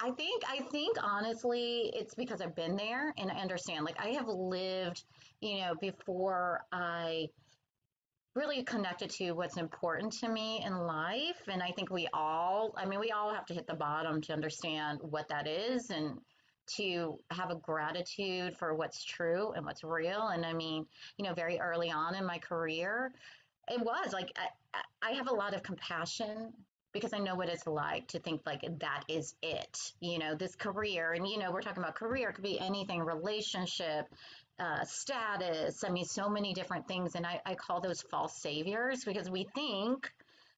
I 0.00 0.10
think 0.10 0.42
I 0.48 0.58
think 0.72 0.96
honestly 1.00 1.92
it's 1.94 2.14
because 2.14 2.40
I've 2.40 2.56
been 2.56 2.74
there 2.74 3.14
and 3.18 3.30
I 3.30 3.34
understand 3.34 3.84
like 3.84 4.00
I 4.00 4.08
have 4.08 4.26
lived, 4.26 5.04
you 5.40 5.60
know, 5.60 5.74
before 5.80 6.64
I 6.72 7.28
really 8.34 8.62
connected 8.62 9.10
to 9.10 9.32
what's 9.32 9.56
important 9.56 10.12
to 10.12 10.28
me 10.28 10.62
in 10.64 10.76
life. 10.86 11.42
And 11.48 11.62
I 11.62 11.70
think 11.72 11.90
we 11.90 12.08
all, 12.14 12.74
I 12.76 12.86
mean, 12.86 12.98
we 12.98 13.10
all 13.10 13.32
have 13.32 13.46
to 13.46 13.54
hit 13.54 13.66
the 13.66 13.74
bottom 13.74 14.20
to 14.22 14.32
understand 14.32 15.00
what 15.02 15.28
that 15.28 15.46
is 15.46 15.90
and 15.90 16.18
to 16.76 17.18
have 17.30 17.50
a 17.50 17.56
gratitude 17.56 18.56
for 18.56 18.74
what's 18.74 19.04
true 19.04 19.52
and 19.52 19.66
what's 19.66 19.84
real. 19.84 20.28
And 20.28 20.46
I 20.46 20.52
mean, 20.52 20.86
you 21.18 21.24
know, 21.24 21.34
very 21.34 21.60
early 21.60 21.90
on 21.90 22.14
in 22.14 22.24
my 22.24 22.38
career, 22.38 23.12
it 23.68 23.80
was 23.80 24.12
like 24.12 24.30
I, 24.72 24.80
I 25.02 25.12
have 25.12 25.28
a 25.28 25.34
lot 25.34 25.54
of 25.54 25.62
compassion 25.62 26.52
because 26.92 27.12
I 27.12 27.18
know 27.18 27.34
what 27.34 27.48
it's 27.48 27.66
like 27.66 28.08
to 28.08 28.18
think 28.18 28.42
like 28.44 28.62
that 28.80 29.04
is 29.08 29.34
it, 29.42 29.92
you 30.00 30.18
know, 30.18 30.34
this 30.34 30.54
career. 30.54 31.12
And, 31.12 31.26
you 31.26 31.38
know, 31.38 31.50
we're 31.50 31.62
talking 31.62 31.82
about 31.82 31.94
career, 31.94 32.30
it 32.30 32.34
could 32.34 32.44
be 32.44 32.60
anything, 32.60 33.00
relationship, 33.00 34.06
uh, 34.62 34.84
status. 34.84 35.82
I 35.84 35.90
mean, 35.90 36.04
so 36.04 36.28
many 36.28 36.54
different 36.54 36.86
things. 36.86 37.14
And 37.14 37.26
I, 37.26 37.40
I 37.44 37.54
call 37.54 37.80
those 37.80 38.02
false 38.02 38.36
saviors 38.36 39.04
because 39.04 39.28
we 39.28 39.44
think, 39.54 40.10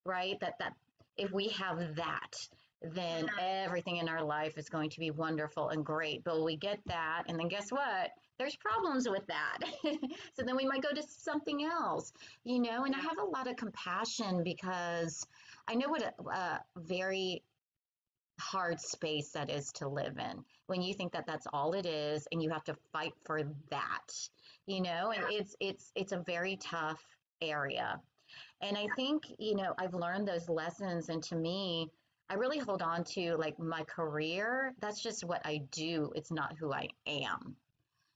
right, 0.04 0.38
that, 0.40 0.54
that 0.58 0.74
if 1.16 1.32
we 1.32 1.48
have 1.48 1.96
that, 1.96 2.34
then 2.82 3.30
everything 3.40 3.96
in 3.96 4.08
our 4.10 4.22
life 4.22 4.58
is 4.58 4.68
going 4.68 4.90
to 4.90 5.00
be 5.00 5.10
wonderful 5.10 5.70
and 5.70 5.84
great. 5.86 6.22
But 6.22 6.44
we 6.44 6.56
get 6.56 6.80
that, 6.86 7.22
and 7.28 7.38
then 7.38 7.48
guess 7.48 7.70
what? 7.70 8.10
There's 8.38 8.56
problems 8.56 9.08
with 9.08 9.26
that. 9.28 9.58
so 10.34 10.42
then 10.44 10.56
we 10.56 10.66
might 10.66 10.82
go 10.82 10.90
to 10.90 11.02
something 11.02 11.64
else, 11.64 12.12
you 12.42 12.58
know. 12.58 12.84
And 12.84 12.94
I 12.94 12.98
have 12.98 13.18
a 13.18 13.24
lot 13.24 13.46
of 13.46 13.56
compassion 13.56 14.42
because 14.42 15.26
I 15.66 15.76
know 15.76 15.88
what 15.88 16.02
a, 16.02 16.30
a 16.30 16.60
very 16.76 17.42
hard 18.38 18.80
space 18.80 19.30
that 19.30 19.50
is 19.50 19.72
to 19.72 19.88
live 19.88 20.18
in. 20.18 20.44
When 20.66 20.82
you 20.82 20.94
think 20.94 21.12
that 21.12 21.26
that's 21.26 21.46
all 21.52 21.74
it 21.74 21.86
is 21.86 22.26
and 22.32 22.42
you 22.42 22.50
have 22.50 22.64
to 22.64 22.76
fight 22.92 23.12
for 23.24 23.42
that 23.70 24.12
you 24.66 24.80
know 24.80 25.12
and 25.14 25.24
it's 25.30 25.54
it's 25.60 25.92
it's 25.94 26.12
a 26.12 26.22
very 26.26 26.56
tough 26.56 27.02
area. 27.42 28.00
And 28.60 28.76
i 28.76 28.86
think 28.96 29.24
you 29.38 29.54
know 29.54 29.74
i've 29.78 29.94
learned 29.94 30.26
those 30.26 30.48
lessons 30.48 31.08
and 31.08 31.22
to 31.24 31.36
me 31.36 31.90
i 32.30 32.34
really 32.34 32.58
hold 32.58 32.82
on 32.82 33.04
to 33.04 33.36
like 33.36 33.58
my 33.58 33.82
career. 33.84 34.74
That's 34.80 35.02
just 35.02 35.24
what 35.24 35.42
i 35.44 35.60
do. 35.70 36.12
It's 36.14 36.32
not 36.32 36.56
who 36.58 36.72
i 36.72 36.88
am. 37.06 37.56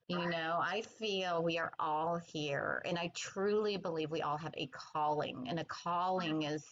You 0.09 0.27
know 0.31 0.59
i 0.63 0.83
feel 0.99 1.43
we 1.43 1.59
are 1.59 1.73
all 1.79 2.19
here 2.33 2.83
and 2.87 2.99
i 2.99 3.13
truly 3.15 3.77
believe 3.77 4.11
we 4.11 4.23
all 4.23 4.39
have 4.39 4.55
a 4.57 4.67
calling 4.69 5.47
and 5.51 5.61
a 5.61 5.65
calling 5.65 6.45
is 6.45 6.65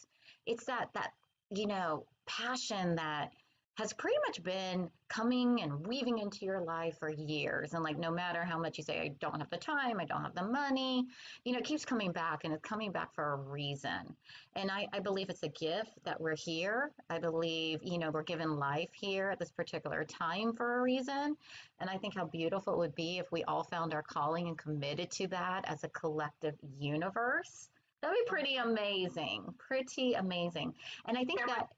it's 0.47 0.65
that 0.65 0.89
that 0.95 1.11
you 1.51 1.67
know 1.67 2.07
passion 2.27 2.97
that 2.97 3.33
has 3.77 3.93
pretty 3.93 4.17
much 4.27 4.43
been 4.43 4.89
coming 5.09 5.61
and 5.61 5.87
weaving 5.87 6.19
into 6.19 6.47
your 6.47 6.63
life 6.63 6.97
for 6.99 7.11
years. 7.11 7.75
And 7.75 7.85
like, 7.85 7.99
no 7.99 8.11
matter 8.11 8.43
how 8.43 8.59
much 8.59 8.79
you 8.79 8.85
say, 8.85 9.01
I 9.01 9.09
don't 9.21 9.39
have 9.39 9.51
the 9.51 9.59
time, 9.59 10.01
I 10.01 10.07
don't 10.07 10.23
have 10.23 10.35
the 10.35 10.45
money, 10.45 11.05
you 11.45 11.53
know, 11.53 11.59
it 11.59 11.65
keeps 11.65 11.85
coming 11.85 12.11
back 12.11 12.45
and 12.45 12.55
it's 12.55 12.63
coming 12.63 12.91
back 12.91 13.15
for 13.15 13.33
a 13.33 13.37
reason. 13.37 14.17
And 14.55 14.71
I, 14.71 14.89
I 14.95 15.01
believe 15.01 15.29
it's 15.29 15.43
a 15.43 15.49
gift 15.49 15.91
that 16.05 16.19
we're 16.19 16.37
here. 16.37 16.91
I 17.11 17.19
believe, 17.19 17.81
you 17.83 17.99
know, 17.99 18.11
we're 18.11 18.23
given 18.23 18.57
life 18.57 18.91
here 18.95 19.29
at 19.31 19.39
this 19.39 19.51
particular 19.51 20.05
time 20.05 20.55
for 20.55 20.79
a 20.79 20.83
reason. 20.83 21.37
And 21.79 21.91
I 21.91 21.99
think 21.99 22.17
how 22.17 22.25
beautiful 22.25 22.73
it 22.73 22.79
would 22.79 22.95
be 22.95 23.19
if 23.19 23.31
we 23.31 23.45
all 23.45 23.65
found 23.65 23.93
our 23.93 24.03
calling 24.03 24.49
and 24.49 24.57
committed 24.57 25.11
to 25.13 25.27
that 25.29 25.67
as 25.69 25.85
a 25.85 25.89
collective 25.91 26.55
universe. 26.79 27.69
That'd 28.01 28.17
be 28.25 28.31
pretty 28.31 28.57
amazing. 28.57 29.45
Pretty 29.59 30.15
amazing. 30.15 30.73
And 31.07 31.19
I 31.19 31.25
think 31.25 31.41
that 31.47 31.69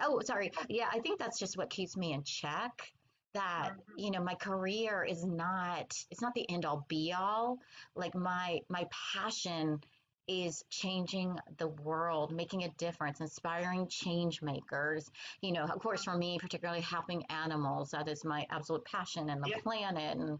oh, 0.00 0.20
sorry. 0.24 0.52
Yeah, 0.68 0.88
I 0.92 1.00
think 1.00 1.18
that's 1.18 1.38
just 1.38 1.56
what 1.56 1.70
keeps 1.70 1.96
me 1.96 2.12
in 2.12 2.22
check. 2.24 2.92
That 3.34 3.70
mm-hmm. 3.72 3.98
you 3.98 4.10
know, 4.10 4.22
my 4.22 4.34
career 4.34 5.04
is 5.04 5.24
not 5.24 5.92
it's 6.10 6.22
not 6.22 6.34
the 6.34 6.48
end 6.50 6.64
all 6.64 6.86
be 6.88 7.12
all. 7.12 7.58
Like 7.94 8.14
my 8.14 8.60
my 8.68 8.86
passion 9.14 9.80
is 10.28 10.64
changing 10.70 11.36
the 11.58 11.68
world, 11.68 12.32
making 12.32 12.64
a 12.64 12.68
difference, 12.78 13.20
inspiring 13.20 13.86
change 13.88 14.42
makers. 14.42 15.08
You 15.40 15.52
know, 15.52 15.64
of 15.64 15.78
course, 15.78 16.04
for 16.04 16.16
me, 16.16 16.38
particularly 16.40 16.80
helping 16.80 17.24
animals, 17.26 17.90
that 17.90 18.08
is 18.08 18.24
my 18.24 18.46
absolute 18.50 18.84
passion 18.84 19.30
and 19.30 19.42
the 19.42 19.50
yeah. 19.50 19.58
planet 19.62 20.18
and 20.18 20.38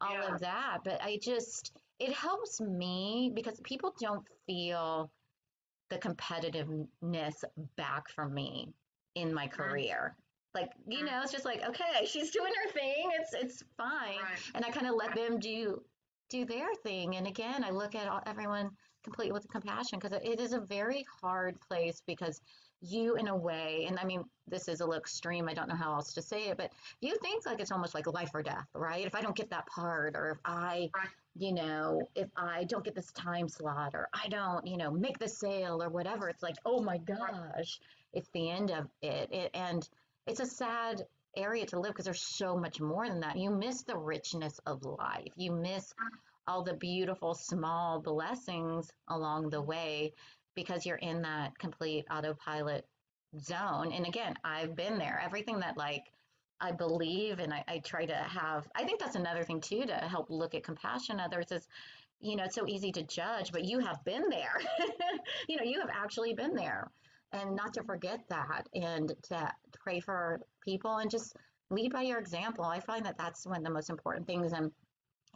all 0.00 0.12
yeah. 0.12 0.34
of 0.34 0.40
that. 0.40 0.78
But 0.84 1.00
I 1.02 1.18
just, 1.22 1.72
it 2.00 2.12
helps 2.12 2.60
me 2.60 3.30
because 3.34 3.60
people 3.62 3.94
don't 4.00 4.24
feel 4.46 5.10
the 5.90 5.98
competitiveness 5.98 7.44
back 7.76 8.08
from 8.08 8.32
me 8.32 8.72
in 9.14 9.34
my 9.34 9.46
career. 9.46 10.16
Like, 10.54 10.70
you 10.86 11.04
know, 11.04 11.20
it's 11.22 11.32
just 11.32 11.44
like, 11.44 11.62
okay, 11.68 12.06
she's 12.06 12.30
doing 12.30 12.52
her 12.64 12.72
thing. 12.72 13.10
It's 13.20 13.34
it's 13.34 13.62
fine. 13.76 14.18
Right. 14.18 14.40
And 14.54 14.64
I 14.64 14.70
kind 14.70 14.86
of 14.86 14.94
let 14.94 15.14
them 15.14 15.38
do 15.38 15.82
do 16.28 16.44
their 16.44 16.74
thing. 16.82 17.16
And 17.16 17.26
again, 17.26 17.64
I 17.64 17.70
look 17.70 17.94
at 17.94 18.08
all, 18.08 18.20
everyone 18.26 18.70
completely 19.02 19.32
with 19.32 19.48
compassion 19.48 19.98
because 19.98 20.18
it 20.22 20.40
is 20.40 20.52
a 20.52 20.60
very 20.60 21.04
hard 21.20 21.58
place 21.60 22.02
because 22.06 22.40
you 22.82 23.16
in 23.16 23.28
a 23.28 23.36
way 23.36 23.84
and 23.88 23.98
i 23.98 24.04
mean 24.04 24.24
this 24.46 24.66
is 24.66 24.80
a 24.80 24.84
little 24.84 24.98
extreme 24.98 25.48
i 25.48 25.54
don't 25.54 25.68
know 25.68 25.74
how 25.74 25.92
else 25.92 26.12
to 26.14 26.22
say 26.22 26.48
it 26.48 26.56
but 26.56 26.70
you 27.00 27.16
think 27.20 27.44
like 27.44 27.60
it's 27.60 27.72
almost 27.72 27.94
like 27.94 28.06
life 28.06 28.30
or 28.32 28.42
death 28.42 28.66
right 28.74 29.06
if 29.06 29.14
i 29.14 29.20
don't 29.20 29.36
get 29.36 29.50
that 29.50 29.66
part 29.66 30.16
or 30.16 30.30
if 30.30 30.38
i 30.44 30.90
you 31.36 31.52
know 31.52 32.00
if 32.14 32.28
i 32.36 32.64
don't 32.64 32.84
get 32.84 32.94
this 32.94 33.12
time 33.12 33.48
slot 33.48 33.94
or 33.94 34.08
i 34.12 34.28
don't 34.28 34.66
you 34.66 34.76
know 34.76 34.90
make 34.90 35.18
the 35.18 35.28
sale 35.28 35.82
or 35.82 35.88
whatever 35.88 36.28
it's 36.28 36.42
like 36.42 36.56
oh 36.64 36.82
my 36.82 36.98
gosh 36.98 37.78
it's 38.12 38.28
the 38.34 38.50
end 38.50 38.70
of 38.70 38.86
it, 39.02 39.28
it 39.32 39.50
and 39.54 39.88
it's 40.26 40.40
a 40.40 40.46
sad 40.46 41.02
area 41.36 41.64
to 41.64 41.78
live 41.78 41.92
because 41.92 42.04
there's 42.04 42.26
so 42.36 42.56
much 42.56 42.80
more 42.80 43.08
than 43.08 43.20
that 43.20 43.36
you 43.36 43.50
miss 43.50 43.82
the 43.82 43.96
richness 43.96 44.58
of 44.66 44.84
life 44.84 45.32
you 45.36 45.52
miss 45.52 45.94
all 46.48 46.64
the 46.64 46.74
beautiful 46.74 47.34
small 47.34 48.00
blessings 48.00 48.90
along 49.08 49.50
the 49.50 49.62
way 49.62 50.12
because 50.56 50.84
you're 50.84 50.96
in 50.96 51.22
that 51.22 51.56
complete 51.58 52.04
autopilot 52.10 52.84
zone. 53.38 53.92
And 53.92 54.06
again, 54.06 54.34
I've 54.44 54.74
been 54.74 54.98
there. 54.98 55.20
Everything 55.24 55.60
that 55.60 55.76
like 55.76 56.04
I 56.60 56.72
believe 56.72 57.38
and 57.38 57.52
I, 57.52 57.64
I 57.66 57.78
try 57.78 58.04
to 58.06 58.14
have, 58.14 58.68
I 58.74 58.84
think 58.84 59.00
that's 59.00 59.16
another 59.16 59.42
thing 59.42 59.60
too 59.60 59.84
to 59.86 59.94
help 59.94 60.28
look 60.30 60.54
at 60.54 60.62
compassion 60.62 61.20
others 61.20 61.50
is, 61.50 61.66
you 62.20 62.36
know, 62.36 62.44
it's 62.44 62.54
so 62.54 62.66
easy 62.66 62.92
to 62.92 63.02
judge, 63.02 63.50
but 63.50 63.64
you 63.64 63.78
have 63.78 64.04
been 64.04 64.28
there. 64.28 64.60
you 65.48 65.56
know, 65.56 65.64
you 65.64 65.80
have 65.80 65.90
actually 65.90 66.34
been 66.34 66.54
there. 66.54 66.90
And 67.32 67.54
not 67.54 67.72
to 67.74 67.84
forget 67.84 68.20
that 68.28 68.68
and 68.74 69.12
to 69.28 69.52
pray 69.72 70.00
for 70.00 70.40
people 70.64 70.96
and 70.96 71.10
just 71.10 71.36
lead 71.70 71.92
by 71.92 72.02
your 72.02 72.18
example. 72.18 72.64
I 72.64 72.80
find 72.80 73.06
that 73.06 73.16
that's 73.16 73.46
one 73.46 73.58
of 73.58 73.64
the 73.64 73.70
most 73.70 73.88
important 73.88 74.26
things. 74.26 74.52
And 74.52 74.72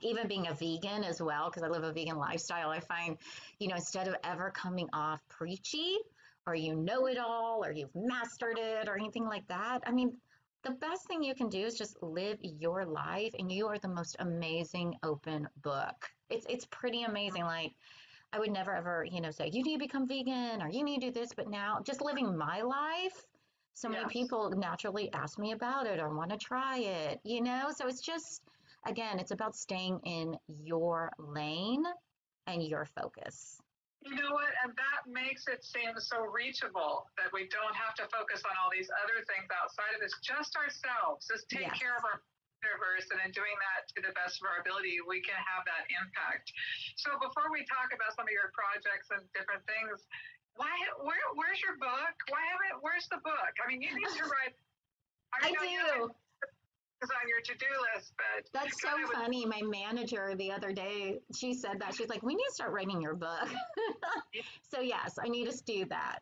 even 0.02 0.26
being 0.26 0.48
a 0.48 0.54
vegan 0.54 1.04
as 1.04 1.22
well, 1.22 1.48
because 1.48 1.62
I 1.62 1.68
live 1.68 1.84
a 1.84 1.92
vegan 1.92 2.16
lifestyle, 2.16 2.70
I 2.70 2.80
find, 2.80 3.16
you 3.60 3.68
know, 3.68 3.76
instead 3.76 4.08
of 4.08 4.16
ever 4.24 4.50
coming 4.50 4.88
off 4.92 5.20
preachy 5.28 5.96
or 6.46 6.54
you 6.54 6.74
know 6.74 7.06
it 7.06 7.16
all 7.16 7.64
or 7.64 7.72
you've 7.72 7.94
mastered 7.94 8.58
it 8.58 8.88
or 8.88 8.96
anything 8.96 9.24
like 9.24 9.46
that, 9.48 9.80
I 9.86 9.92
mean, 9.92 10.16
the 10.64 10.70
best 10.70 11.06
thing 11.06 11.22
you 11.22 11.34
can 11.34 11.48
do 11.48 11.60
is 11.60 11.76
just 11.76 12.02
live 12.02 12.38
your 12.40 12.84
life 12.86 13.34
and 13.38 13.52
you 13.52 13.66
are 13.66 13.78
the 13.78 13.88
most 13.88 14.16
amazing 14.18 14.96
open 15.02 15.46
book. 15.62 16.10
It's 16.30 16.46
it's 16.48 16.66
pretty 16.70 17.02
amazing. 17.02 17.44
Like 17.44 17.72
I 18.32 18.38
would 18.38 18.50
never 18.50 18.74
ever, 18.74 19.04
you 19.04 19.20
know, 19.20 19.30
say 19.30 19.50
you 19.52 19.62
need 19.62 19.74
to 19.74 19.78
become 19.78 20.08
vegan 20.08 20.62
or 20.62 20.68
you 20.68 20.82
need 20.82 21.00
to 21.02 21.10
do 21.10 21.20
this, 21.20 21.32
but 21.34 21.48
now 21.48 21.78
just 21.84 22.02
living 22.02 22.36
my 22.36 22.62
life, 22.62 23.26
so 23.74 23.88
many 23.88 24.04
people 24.06 24.50
naturally 24.50 25.12
ask 25.12 25.38
me 25.38 25.52
about 25.52 25.86
it 25.86 26.00
or 26.00 26.16
want 26.16 26.30
to 26.30 26.36
try 26.36 26.78
it, 26.78 27.20
you 27.24 27.42
know? 27.42 27.68
So 27.76 27.86
it's 27.86 28.00
just 28.00 28.42
again, 28.86 29.18
it's 29.18 29.32
about 29.32 29.54
staying 29.54 30.00
in 30.04 30.36
your 30.48 31.10
lane 31.18 31.84
and 32.46 32.62
your 32.62 32.86
focus. 32.86 33.60
You 34.04 34.20
know 34.20 34.36
what? 34.36 34.52
And 34.60 34.76
that 34.76 35.08
makes 35.08 35.48
it 35.48 35.64
seem 35.64 35.96
so 35.96 36.28
reachable 36.28 37.08
that 37.16 37.32
we 37.32 37.48
don't 37.48 37.72
have 37.72 37.96
to 37.96 38.04
focus 38.12 38.44
on 38.44 38.52
all 38.60 38.68
these 38.68 38.92
other 39.00 39.24
things 39.24 39.48
outside 39.48 39.96
of 39.96 40.00
this, 40.04 40.12
just 40.20 40.52
ourselves. 40.60 41.24
Just 41.24 41.48
take 41.48 41.72
yes. 41.72 41.80
care 41.80 41.96
of 41.96 42.04
our 42.04 42.20
universe 42.64 43.04
and 43.12 43.20
in 43.20 43.30
doing 43.36 43.52
that 43.60 43.84
to 43.92 44.00
the 44.00 44.12
best 44.16 44.40
of 44.40 44.48
our 44.48 44.64
ability 44.64 44.96
we 45.04 45.20
can 45.20 45.36
have 45.36 45.68
that 45.68 45.84
impact 46.00 46.48
so 46.96 47.12
before 47.20 47.52
we 47.52 47.60
talk 47.68 47.92
about 47.92 48.16
some 48.16 48.24
of 48.24 48.32
your 48.32 48.48
projects 48.56 49.12
and 49.12 49.20
different 49.36 49.60
things 49.68 50.00
why 50.56 50.72
where, 51.04 51.28
where's 51.36 51.60
your 51.60 51.76
book 51.76 52.16
why 52.32 52.40
haven't 52.40 52.80
where's 52.80 53.04
the 53.12 53.20
book 53.20 53.52
i 53.60 53.68
mean 53.68 53.84
you 53.84 53.92
need 53.92 54.12
to 54.16 54.24
write 54.32 54.56
I, 55.36 55.50
I 55.50 55.52
do 55.52 56.08
on 57.10 57.28
your 57.28 57.40
to-do 57.40 57.66
list, 57.94 58.12
but 58.16 58.48
that's 58.52 58.80
so 58.80 58.90
funny. 59.12 59.44
My 59.44 59.62
manager 59.62 60.34
the 60.36 60.52
other 60.52 60.72
day, 60.72 61.20
she 61.34 61.54
said 61.54 61.80
that 61.80 61.94
she's 61.94 62.08
like, 62.08 62.22
"We 62.22 62.34
need 62.34 62.44
to 62.48 62.54
start 62.54 62.72
writing 62.72 63.00
your 63.00 63.14
book." 63.14 63.48
so 64.70 64.80
yes, 64.80 65.18
I 65.22 65.28
need 65.28 65.50
to 65.50 65.64
do 65.64 65.84
that. 65.86 66.20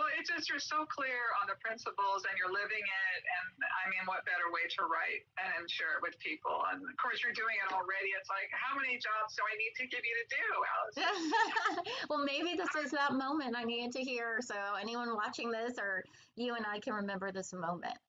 Well, 0.00 0.08
it's 0.16 0.32
just 0.32 0.48
you're 0.48 0.64
so 0.64 0.88
clear 0.88 1.28
on 1.42 1.50
the 1.50 1.60
principles 1.60 2.24
and 2.24 2.32
you're 2.40 2.48
living 2.48 2.80
it. 2.80 3.20
And 3.20 3.52
I 3.60 3.92
mean, 3.92 4.08
what 4.08 4.24
better 4.24 4.48
way 4.48 4.64
to 4.80 4.88
write 4.88 5.28
and 5.36 5.68
share 5.68 5.98
it 5.98 6.00
with 6.00 6.16
people? 6.24 6.56
And 6.72 6.80
of 6.80 6.96
course, 6.96 7.20
you're 7.20 7.36
doing 7.36 7.52
it 7.60 7.68
already. 7.68 8.16
It's 8.16 8.32
like, 8.32 8.48
how 8.48 8.80
many 8.80 8.96
jobs 8.96 9.36
do 9.36 9.44
I 9.44 9.52
need 9.60 9.76
to 9.76 9.84
give 9.92 10.00
you 10.00 10.16
to 10.16 10.26
do, 10.32 10.46
Alice? 10.72 10.96
well, 12.08 12.24
maybe 12.24 12.56
this 12.56 12.72
is 12.80 12.96
that 12.96 13.12
moment 13.12 13.52
I 13.52 13.68
needed 13.68 13.92
to 13.98 14.00
hear. 14.00 14.40
So 14.40 14.56
anyone 14.80 15.12
watching 15.12 15.52
this 15.52 15.76
or 15.76 16.00
you 16.32 16.56
and 16.56 16.64
I 16.64 16.80
can 16.80 16.96
remember 16.96 17.28
this 17.28 17.52
moment. 17.52 18.00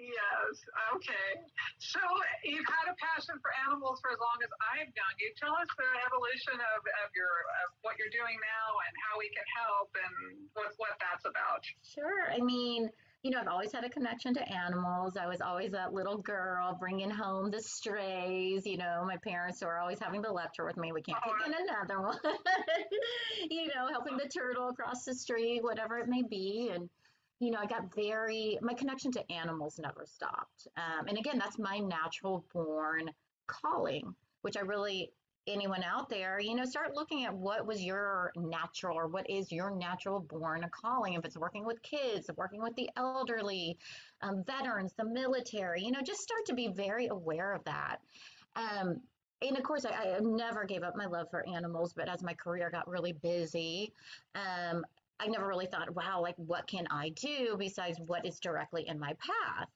Yes. 0.00 0.52
Okay. 0.96 1.28
So 1.76 2.00
you've 2.40 2.64
had 2.64 2.88
a 2.88 2.96
passion 2.96 3.36
for 3.44 3.52
animals 3.68 4.00
for 4.00 4.08
as 4.08 4.20
long 4.20 4.40
as 4.40 4.48
I've 4.72 4.88
known 4.96 5.14
you. 5.20 5.28
Tell 5.36 5.52
us 5.52 5.68
the 5.76 5.90
evolution 6.08 6.56
of, 6.56 6.80
of 7.04 7.08
your 7.12 7.28
of 7.60 7.76
what 7.84 8.00
you're 8.00 8.12
doing 8.12 8.40
now 8.40 8.68
and 8.80 8.92
how 9.04 9.20
we 9.20 9.28
can 9.28 9.44
help 9.52 9.92
and 9.92 10.48
what 10.56 10.72
what 10.80 10.96
that's 10.96 11.28
about. 11.28 11.60
Sure. 11.84 12.32
I 12.32 12.40
mean, 12.40 12.88
you 13.22 13.30
know, 13.30 13.40
I've 13.44 13.52
always 13.52 13.72
had 13.72 13.84
a 13.84 13.90
connection 13.90 14.32
to 14.34 14.48
animals. 14.48 15.20
I 15.20 15.26
was 15.28 15.40
always 15.44 15.72
that 15.72 15.92
little 15.92 16.16
girl 16.16 16.76
bringing 16.80 17.10
home 17.10 17.50
the 17.50 17.60
strays. 17.60 18.64
You 18.64 18.78
know, 18.78 19.04
my 19.04 19.18
parents 19.18 19.60
were 19.60 19.78
always 19.78 20.00
having 20.00 20.22
the 20.22 20.32
lecture 20.32 20.64
with 20.64 20.78
me. 20.78 20.92
We 20.92 21.02
can't 21.02 21.18
oh, 21.26 21.32
pick 21.36 21.46
in 21.46 21.68
another 21.68 22.00
one. 22.08 22.18
you 23.50 23.68
know, 23.68 23.88
helping 23.92 24.16
the 24.16 24.28
turtle 24.28 24.70
across 24.70 25.04
the 25.04 25.14
street, 25.14 25.60
whatever 25.62 25.98
it 25.98 26.08
may 26.08 26.22
be, 26.22 26.70
and 26.72 26.88
you 27.40 27.50
know, 27.50 27.58
I 27.58 27.66
got 27.66 27.92
very, 27.94 28.58
my 28.60 28.74
connection 28.74 29.10
to 29.12 29.32
animals 29.32 29.80
never 29.82 30.04
stopped. 30.06 30.68
Um, 30.76 31.08
and 31.08 31.18
again, 31.18 31.38
that's 31.38 31.58
my 31.58 31.78
natural 31.78 32.44
born 32.52 33.10
calling, 33.46 34.14
which 34.42 34.58
I 34.58 34.60
really, 34.60 35.10
anyone 35.46 35.82
out 35.82 36.10
there, 36.10 36.38
you 36.38 36.54
know, 36.54 36.66
start 36.66 36.94
looking 36.94 37.24
at 37.24 37.34
what 37.34 37.66
was 37.66 37.82
your 37.82 38.30
natural 38.36 38.96
or 38.96 39.08
what 39.08 39.28
is 39.28 39.50
your 39.50 39.74
natural 39.74 40.20
born 40.20 40.66
calling. 40.70 41.14
If 41.14 41.24
it's 41.24 41.38
working 41.38 41.64
with 41.64 41.82
kids, 41.82 42.30
working 42.36 42.60
with 42.62 42.76
the 42.76 42.90
elderly, 42.98 43.78
um, 44.20 44.44
veterans, 44.46 44.92
the 44.98 45.06
military, 45.06 45.82
you 45.82 45.92
know, 45.92 46.02
just 46.02 46.20
start 46.20 46.44
to 46.46 46.54
be 46.54 46.68
very 46.68 47.06
aware 47.06 47.54
of 47.54 47.64
that. 47.64 47.96
Um, 48.54 49.00
and 49.42 49.56
of 49.56 49.62
course, 49.62 49.86
I, 49.86 50.16
I, 50.16 50.18
never 50.20 50.64
gave 50.64 50.82
up 50.82 50.94
my 50.96 51.06
love 51.06 51.30
for 51.30 51.48
animals, 51.48 51.94
but 51.94 52.10
as 52.10 52.22
my 52.22 52.34
career 52.34 52.68
got 52.70 52.86
really 52.86 53.12
busy, 53.12 53.94
um, 54.34 54.84
I 55.20 55.26
never 55.26 55.46
really 55.46 55.66
thought, 55.66 55.94
wow, 55.94 56.20
like 56.20 56.36
what 56.36 56.66
can 56.66 56.86
I 56.90 57.10
do 57.10 57.56
besides 57.58 57.98
what 58.06 58.24
is 58.24 58.40
directly 58.40 58.88
in 58.88 58.98
my 58.98 59.14
path? 59.14 59.68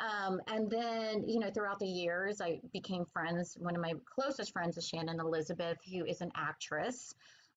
Um, 0.00 0.40
and 0.48 0.68
then, 0.68 1.28
you 1.28 1.38
know, 1.38 1.50
throughout 1.50 1.78
the 1.78 1.86
years, 1.86 2.40
I 2.40 2.60
became 2.72 3.04
friends. 3.04 3.56
One 3.58 3.76
of 3.76 3.80
my 3.80 3.94
closest 4.04 4.52
friends 4.52 4.76
is 4.76 4.86
Shannon 4.86 5.20
Elizabeth, 5.20 5.78
who 5.90 6.04
is 6.04 6.20
an 6.20 6.32
actress. 6.34 7.14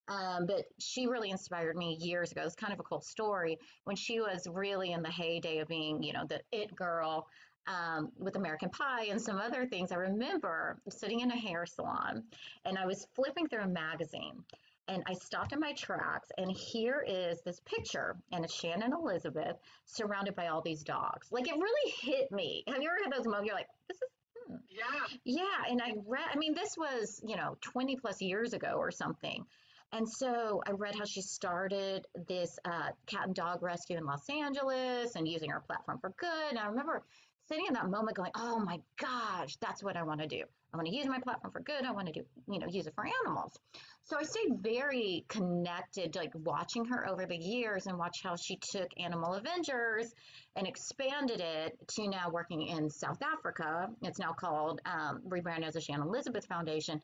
Um, 0.08 0.46
but 0.46 0.66
she 0.78 1.08
really 1.08 1.32
inspired 1.32 1.76
me 1.76 1.98
years 2.00 2.32
ago. 2.32 2.44
It's 2.46 2.56
kind 2.56 2.72
of 2.72 2.80
a 2.80 2.84
cool 2.84 3.02
story 3.02 3.58
when 3.86 3.96
she 3.96 4.20
was 4.20 4.48
really 4.48 4.92
in 4.92 5.02
the 5.02 5.10
heyday 5.10 5.58
of 5.58 5.68
being, 5.68 6.04
you 6.04 6.14
know, 6.14 6.26
the 6.30 6.42
it 6.52 6.76
girl 6.76 7.28
um, 7.68 8.12
with 8.20 8.36
American 8.36 8.70
Pie 8.70 9.06
and 9.06 9.20
some 9.20 9.38
other 9.38 9.66
things. 9.66 9.92
I 9.92 9.96
remember 9.96 10.78
sitting 10.90 11.22
in 11.22 11.32
a 11.32 11.36
hair 11.36 11.66
salon 11.66 12.24
and 12.66 12.78
I 12.78 12.86
was 12.86 13.08
flipping 13.16 13.48
through 13.48 13.64
a 13.64 13.68
magazine 13.68 14.44
and 14.88 15.04
I 15.08 15.14
stopped 15.14 15.54
in 15.54 15.60
my 15.60 15.74
tracks, 15.74 16.30
and 16.38 16.52
here 16.52 17.04
is 17.08 17.42
this 17.42 17.60
picture, 17.66 18.16
and 18.32 18.46
it's 18.46 18.54
Shannon 18.54 18.94
Elizabeth 18.94 19.58
surrounded 19.86 20.36
by 20.36 20.48
all 20.48 20.62
these 20.62 20.84
dogs. 20.84 21.28
Like 21.32 21.48
it 21.48 21.56
really 21.56 21.92
hit 22.02 22.32
me. 22.32 22.64
Have 22.68 22.82
you 22.82 22.90
ever 22.90 22.98
had 23.04 23.14
those 23.14 23.26
moments? 23.26 23.48
You're 23.48 23.56
like, 23.56 23.70
this 23.88 23.98
is. 23.98 24.10
Hmm. 24.48 24.56
Yeah. 24.70 25.18
Yeah, 25.24 25.72
and 25.72 25.82
I 25.82 25.94
read. 26.06 26.28
I 26.32 26.38
mean, 26.38 26.54
this 26.54 26.76
was 26.78 27.22
you 27.26 27.36
know 27.36 27.58
20 27.62 27.98
plus 27.98 28.22
years 28.22 28.54
ago 28.54 28.76
or 28.78 28.92
something. 28.92 29.46
And 29.92 30.08
so 30.10 30.62
I 30.68 30.72
read 30.72 30.96
how 30.96 31.06
she 31.06 31.22
started 31.22 32.06
this 32.28 32.60
uh, 32.66 32.90
cat 33.06 33.28
and 33.28 33.36
dog 33.36 33.62
rescue 33.64 33.98
in 33.98 34.06
Los 34.06 34.30
Angeles 34.30 35.16
and 35.16 35.28
using 35.28 35.52
her 35.52 35.62
platform 35.62 36.00
for 36.00 36.12
good. 36.18 36.50
And 36.50 36.60
I 36.60 36.68
remember 36.68 37.04
sitting 37.48 37.66
in 37.68 37.74
that 37.74 37.90
moment 37.90 38.18
going, 38.18 38.32
oh 38.36 38.60
my 38.60 38.80
gosh, 39.00 39.56
that's 39.62 39.84
what 39.84 39.96
I 39.96 40.04
want 40.04 40.22
to 40.22 40.28
do. 40.28 40.44
I 40.74 40.78
want 40.78 40.88
to 40.88 40.96
use 40.96 41.06
my 41.06 41.20
platform 41.20 41.54
for 41.54 41.62
good. 41.62 41.86
I 41.86 41.92
want 41.92 42.08
to 42.08 42.14
do, 42.14 42.22
you 42.50 42.60
know, 42.60 42.68
use 42.68 42.86
it 42.86 42.94
for 42.96 43.06
animals. 43.24 43.58
So 44.04 44.18
I 44.20 44.24
stayed 44.24 44.60
very 44.60 45.26
connected, 45.30 46.16
like 46.16 46.32
watching 46.36 46.86
her 46.86 47.08
over 47.08 47.26
the 47.26 47.38
years 47.38 47.88
and 47.88 47.98
watch 47.98 48.18
how 48.24 48.36
she 48.36 48.58
took 48.58 48.90
Animal 49.00 49.36
Avengers 49.36 50.14
and 50.56 50.68
expanded 50.68 51.40
it 51.40 51.78
to 51.96 52.08
now 52.08 52.30
working 52.30 52.64
in 52.68 52.90
South 52.90 53.20
Africa. 53.24 53.90
It's 54.02 54.20
now 54.20 54.34
called, 54.34 54.82
um, 54.86 55.22
rebranded 55.26 55.68
as 55.70 55.76
the 55.76 55.82
Shannon 55.82 56.08
Elizabeth 56.08 56.46
Foundation 56.46 57.02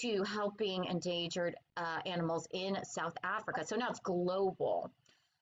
to 0.00 0.22
helping 0.22 0.84
endangered 0.86 1.54
uh, 1.76 1.98
animals 2.06 2.48
in 2.52 2.78
South 2.84 3.16
Africa. 3.22 3.66
So 3.66 3.76
now 3.76 3.90
it's 3.90 4.00
global. 4.00 4.90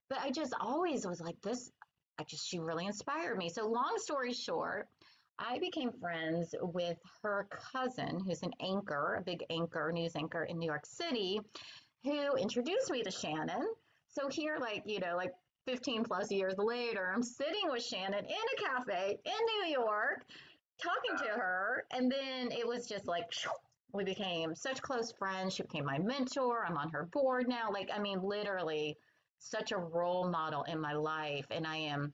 But 0.08 0.18
I 0.18 0.32
just 0.32 0.54
always 0.60 1.06
was 1.06 1.20
like, 1.20 1.40
this, 1.40 1.70
I 2.20 2.24
just, 2.24 2.46
she 2.46 2.58
really 2.58 2.84
inspired 2.84 3.38
me. 3.38 3.48
So 3.48 3.66
long 3.66 3.94
story 3.96 4.34
short, 4.34 4.88
I 5.38 5.58
became 5.58 5.90
friends 5.90 6.54
with 6.60 6.98
her 7.22 7.48
cousin, 7.72 8.20
who's 8.20 8.42
an 8.42 8.52
anchor, 8.60 9.16
a 9.18 9.22
big 9.22 9.42
anchor, 9.48 9.90
news 9.90 10.14
anchor 10.14 10.44
in 10.44 10.58
New 10.58 10.66
York 10.66 10.84
City, 10.84 11.40
who 12.04 12.36
introduced 12.36 12.90
me 12.90 13.02
to 13.02 13.10
Shannon. 13.10 13.66
So 14.08 14.28
here, 14.28 14.58
like, 14.60 14.82
you 14.84 15.00
know, 15.00 15.16
like 15.16 15.32
15 15.66 16.04
plus 16.04 16.30
years 16.30 16.54
later, 16.58 17.10
I'm 17.14 17.22
sitting 17.22 17.70
with 17.70 17.82
Shannon 17.82 18.24
in 18.24 18.30
a 18.30 18.68
cafe 18.68 19.18
in 19.24 19.32
New 19.32 19.72
York, 19.72 20.22
talking 20.82 21.26
to 21.26 21.32
her. 21.40 21.84
And 21.90 22.12
then 22.12 22.52
it 22.52 22.66
was 22.66 22.86
just 22.86 23.06
like, 23.06 23.24
we 23.94 24.04
became 24.04 24.54
such 24.54 24.82
close 24.82 25.10
friends. 25.18 25.54
She 25.54 25.62
became 25.62 25.86
my 25.86 25.98
mentor. 25.98 26.66
I'm 26.66 26.76
on 26.76 26.90
her 26.90 27.08
board 27.12 27.48
now. 27.48 27.70
Like, 27.72 27.88
I 27.94 27.98
mean, 27.98 28.20
literally 28.22 28.98
such 29.40 29.72
a 29.72 29.78
role 29.78 30.28
model 30.28 30.62
in 30.64 30.80
my 30.80 30.92
life. 30.92 31.46
And 31.50 31.66
I 31.66 31.76
am 31.76 32.12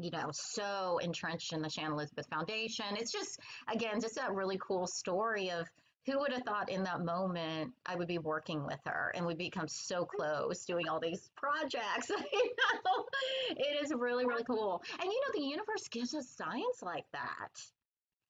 you 0.00 0.10
know, 0.12 0.30
so 0.32 0.98
entrenched 0.98 1.52
in 1.52 1.60
the 1.60 1.68
Shannon 1.68 1.92
Elizabeth 1.92 2.26
Foundation. 2.30 2.86
It's 2.92 3.10
just, 3.10 3.40
again, 3.68 4.00
just 4.00 4.16
a 4.16 4.32
really 4.32 4.56
cool 4.64 4.86
story 4.86 5.50
of 5.50 5.66
who 6.06 6.18
would 6.20 6.32
have 6.32 6.42
thought 6.44 6.70
in 6.70 6.84
that 6.84 7.04
moment 7.04 7.72
I 7.84 7.94
would 7.94 8.08
be 8.08 8.18
working 8.18 8.64
with 8.64 8.80
her 8.86 9.12
and 9.14 9.26
we 9.26 9.34
become 9.34 9.68
so 9.68 10.06
close 10.06 10.64
doing 10.64 10.88
all 10.88 11.00
these 11.00 11.30
projects. 11.36 12.08
you 12.32 12.50
know, 12.56 13.04
it 13.50 13.84
is 13.84 13.92
really, 13.94 14.24
really 14.24 14.44
cool. 14.44 14.82
And 14.92 15.10
you 15.10 15.20
know, 15.20 15.40
the 15.40 15.46
universe 15.46 15.88
gives 15.90 16.14
us 16.14 16.28
signs 16.28 16.82
like 16.82 17.04
that. 17.12 17.60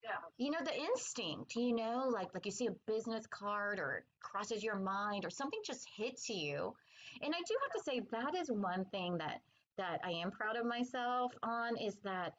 Yeah. 0.03 0.11
You 0.38 0.51
know, 0.51 0.59
the 0.64 0.77
instinct, 0.77 1.55
you 1.55 1.74
know, 1.74 2.09
like 2.11 2.35
like 2.35 2.46
you 2.46 2.53
see 2.53 2.66
a 2.66 2.92
business 2.92 3.27
card 3.27 3.79
or 3.79 4.05
crosses 4.20 4.64
your 4.64 4.77
mind 4.77 5.24
or 5.24 5.31
something 5.31 5.61
just 5.64 5.87
hits 5.96 6.29
you. 6.29 6.74
And 7.22 7.35
I 7.35 7.38
do 7.46 7.54
have 7.62 7.72
to 7.72 7.83
say 7.85 8.00
that 8.11 8.35
is 8.35 8.50
one 8.50 8.85
thing 8.87 9.18
that 9.18 9.40
that 9.76 10.00
I 10.02 10.11
am 10.11 10.31
proud 10.31 10.57
of 10.57 10.66
myself 10.66 11.33
on 11.42 11.76
is 11.76 11.96
that 12.02 12.35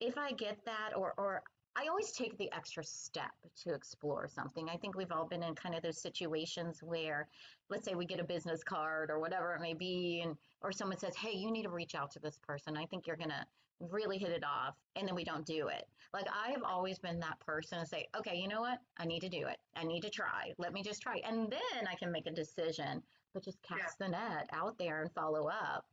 if 0.00 0.16
I 0.16 0.32
get 0.32 0.64
that 0.64 0.96
or 0.96 1.14
or 1.18 1.42
I 1.76 1.86
always 1.86 2.10
take 2.12 2.36
the 2.36 2.50
extra 2.52 2.82
step 2.82 3.30
to 3.62 3.72
explore 3.74 4.26
something. 4.26 4.68
I 4.68 4.76
think 4.76 4.96
we've 4.96 5.12
all 5.12 5.26
been 5.26 5.44
in 5.44 5.54
kind 5.54 5.74
of 5.74 5.82
those 5.82 6.02
situations 6.02 6.82
where 6.82 7.28
let's 7.68 7.84
say 7.84 7.94
we 7.94 8.06
get 8.06 8.18
a 8.18 8.24
business 8.24 8.64
card 8.64 9.08
or 9.08 9.20
whatever 9.20 9.54
it 9.54 9.60
may 9.60 9.74
be 9.74 10.20
and 10.24 10.36
or 10.62 10.72
someone 10.72 10.98
says, 10.98 11.14
"Hey, 11.16 11.32
you 11.32 11.50
need 11.50 11.62
to 11.62 11.70
reach 11.70 11.94
out 11.94 12.10
to 12.12 12.18
this 12.18 12.38
person. 12.38 12.76
I 12.76 12.86
think 12.86 13.06
you're 13.06 13.16
to 13.16 13.46
really 13.78 14.18
hit 14.18 14.30
it 14.30 14.44
off." 14.44 14.74
And 14.96 15.06
then 15.06 15.14
we 15.14 15.24
don't 15.24 15.46
do 15.46 15.68
it. 15.68 15.88
Like 16.12 16.26
I 16.32 16.50
have 16.50 16.64
always 16.64 16.98
been 16.98 17.20
that 17.20 17.38
person 17.38 17.78
to 17.78 17.86
say, 17.86 18.08
"Okay, 18.16 18.36
you 18.36 18.48
know 18.48 18.60
what? 18.60 18.80
I 18.98 19.04
need 19.04 19.20
to 19.20 19.28
do 19.28 19.46
it. 19.46 19.58
I 19.76 19.84
need 19.84 20.00
to 20.02 20.10
try. 20.10 20.52
Let 20.58 20.72
me 20.72 20.82
just 20.82 21.00
try." 21.00 21.18
And 21.24 21.50
then 21.50 21.86
I 21.88 21.94
can 21.94 22.10
make 22.10 22.26
a 22.26 22.32
decision, 22.32 23.02
but 23.32 23.44
just 23.44 23.62
cast 23.62 23.96
yeah. 24.00 24.06
the 24.06 24.08
net 24.08 24.50
out 24.52 24.76
there 24.78 25.02
and 25.02 25.12
follow 25.12 25.48
up. 25.48 25.84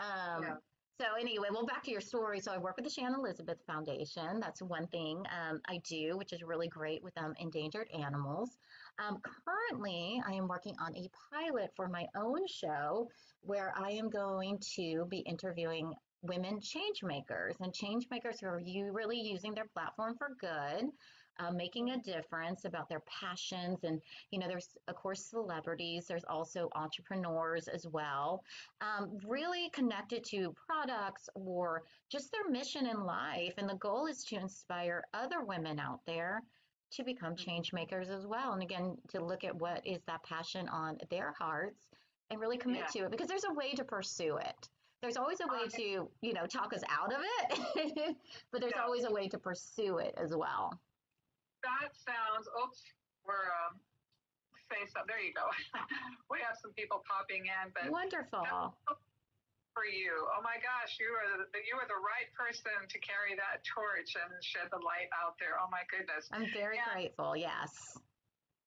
Um, 0.00 0.42
yeah. 0.42 0.54
So 0.98 1.04
anyway, 1.20 1.48
well, 1.52 1.66
back 1.66 1.84
to 1.84 1.90
your 1.90 2.00
story. 2.00 2.40
So 2.40 2.52
I 2.52 2.56
work 2.56 2.76
with 2.76 2.86
the 2.86 2.90
Shannon 2.90 3.20
Elizabeth 3.20 3.58
Foundation. 3.66 4.40
That's 4.40 4.62
one 4.62 4.86
thing 4.86 5.22
um, 5.26 5.60
I 5.68 5.78
do, 5.86 6.16
which 6.16 6.32
is 6.32 6.42
really 6.42 6.68
great 6.68 7.02
with 7.02 7.12
um, 7.18 7.34
endangered 7.38 7.88
animals. 7.90 8.56
Um, 8.98 9.20
currently, 9.44 10.22
I 10.26 10.32
am 10.32 10.48
working 10.48 10.74
on 10.80 10.96
a 10.96 11.10
pilot 11.30 11.70
for 11.76 11.86
my 11.88 12.06
own 12.16 12.46
show 12.46 13.08
where 13.42 13.74
I 13.76 13.90
am 13.90 14.08
going 14.08 14.58
to 14.76 15.04
be 15.10 15.18
interviewing 15.18 15.92
women 16.22 16.60
change 16.62 17.02
makers 17.02 17.56
and 17.60 17.74
change 17.74 18.06
makers 18.10 18.40
who 18.40 18.46
are 18.46 18.60
you 18.64 18.90
really 18.90 19.20
using 19.20 19.54
their 19.54 19.66
platform 19.74 20.16
for 20.18 20.30
good 20.40 20.86
uh, 21.38 21.50
making 21.50 21.90
a 21.90 21.98
difference 21.98 22.64
about 22.64 22.88
their 22.88 23.00
passions. 23.00 23.84
And, 23.84 24.00
you 24.30 24.38
know, 24.38 24.48
there's, 24.48 24.68
of 24.88 24.94
course, 24.94 25.24
celebrities, 25.24 26.06
there's 26.06 26.24
also 26.24 26.68
entrepreneurs 26.74 27.68
as 27.68 27.86
well, 27.86 28.42
um, 28.80 29.18
really 29.26 29.70
connected 29.70 30.24
to 30.30 30.54
products 30.66 31.28
or 31.34 31.82
just 32.10 32.32
their 32.32 32.48
mission 32.50 32.86
in 32.86 33.04
life. 33.04 33.54
And 33.58 33.68
the 33.68 33.74
goal 33.76 34.06
is 34.06 34.24
to 34.24 34.36
inspire 34.36 35.04
other 35.14 35.42
women 35.42 35.78
out 35.78 36.00
there 36.06 36.42
to 36.92 37.04
become 37.04 37.34
mm-hmm. 37.34 37.50
change 37.50 37.72
makers 37.72 38.10
as 38.10 38.26
well. 38.26 38.52
And 38.52 38.62
again, 38.62 38.96
to 39.08 39.24
look 39.24 39.44
at 39.44 39.54
what 39.54 39.86
is 39.86 40.02
that 40.06 40.22
passion 40.22 40.68
on 40.68 40.98
their 41.10 41.34
hearts 41.38 41.88
and 42.30 42.40
really 42.40 42.58
commit 42.58 42.84
yeah. 42.94 43.00
to 43.02 43.06
it 43.06 43.10
because 43.10 43.28
there's 43.28 43.44
a 43.44 43.54
way 43.54 43.72
to 43.74 43.84
pursue 43.84 44.36
it. 44.38 44.68
There's 45.02 45.16
always 45.16 45.38
a 45.40 45.46
way 45.46 45.68
to, 45.76 46.08
you 46.22 46.32
know, 46.32 46.46
talk 46.46 46.72
us 46.72 46.80
out 46.88 47.12
of 47.12 47.20
it, 47.20 48.16
but 48.50 48.60
there's 48.60 48.72
always 48.82 49.04
a 49.04 49.12
way 49.12 49.28
to 49.28 49.38
pursue 49.38 49.98
it 49.98 50.14
as 50.16 50.34
well 50.34 50.80
that 51.66 51.90
sounds, 51.98 52.46
oops, 52.62 52.80
we're 53.26 53.50
um, 53.66 53.82
face 54.70 54.94
up. 54.94 55.06
There 55.10 55.18
you 55.18 55.34
go. 55.34 55.46
we 56.32 56.38
have 56.42 56.58
some 56.58 56.74
people 56.74 57.02
popping 57.06 57.46
in, 57.46 57.74
but 57.74 57.90
wonderful. 57.90 58.46
for 59.74 59.84
you. 59.84 60.14
Oh 60.32 60.40
my 60.40 60.56
gosh, 60.62 60.96
you 60.96 61.10
are 61.12 61.28
the, 61.36 61.60
you 61.66 61.76
are 61.76 61.84
the 61.84 62.00
right 62.00 62.30
person 62.32 62.74
to 62.88 62.96
carry 63.02 63.36
that 63.36 63.60
torch 63.66 64.16
and 64.16 64.30
shed 64.40 64.72
the 64.72 64.80
light 64.80 65.10
out 65.12 65.36
there. 65.36 65.58
Oh 65.60 65.68
my 65.68 65.84
goodness. 65.92 66.30
I'm 66.32 66.48
very 66.54 66.80
and 66.80 66.88
grateful. 66.96 67.36
Yes. 67.36 67.98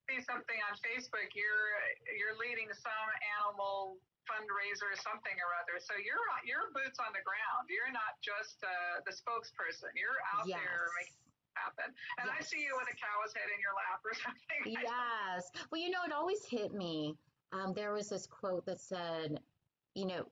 See 0.06 0.22
something 0.26 0.60
on 0.70 0.74
Facebook. 0.82 1.34
You're 1.34 1.74
you're 2.14 2.38
leading 2.38 2.70
some 2.74 3.10
animal 3.42 3.98
fundraiser 4.30 4.86
or 4.86 4.98
something 5.02 5.34
or 5.34 5.50
other. 5.58 5.82
So 5.82 5.98
you're 5.98 6.22
you're 6.46 6.70
boots 6.78 7.02
on 7.02 7.10
the 7.14 7.26
ground. 7.26 7.70
You're 7.70 7.94
not 7.94 8.18
just 8.22 8.62
uh, 8.62 9.02
the 9.06 9.14
spokesperson. 9.14 9.94
You're 9.98 10.22
out 10.38 10.46
yes. 10.46 10.62
there 10.62 10.94
making 10.98 11.29
happen. 11.64 11.94
And 12.20 12.28
yes. 12.28 12.36
I 12.40 12.44
see 12.44 12.62
you 12.62 12.76
with 12.78 12.88
a 12.88 12.98
cow's 12.98 13.34
head 13.34 13.50
in 13.54 13.60
your 13.62 13.76
lap 13.76 14.00
or 14.04 14.14
something. 14.24 14.62
Yes. 14.66 15.52
Well, 15.72 15.82
you 15.82 15.90
know, 15.90 16.04
it 16.06 16.14
always 16.14 16.46
hit 16.46 16.74
me. 16.74 17.16
Um, 17.52 17.74
there 17.74 17.94
was 17.94 18.10
this 18.10 18.28
quote 18.28 18.66
that 18.66 18.80
said, 18.80 19.40
you 19.96 20.06
know, 20.06 20.26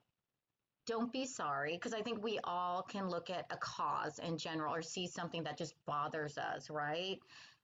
don't 0.88 1.12
be 1.12 1.26
sorry 1.26 1.74
because 1.74 1.94
I 1.94 2.02
think 2.02 2.24
we 2.24 2.40
all 2.46 2.82
can 2.82 3.10
look 3.10 3.30
at 3.30 3.46
a 3.52 3.58
cause 3.58 4.20
in 4.20 4.38
general 4.38 4.74
or 4.74 4.82
see 4.82 5.06
something 5.06 5.44
that 5.44 5.58
just 5.58 5.74
bothers 5.86 6.38
us, 6.38 6.70
right? 6.70 7.20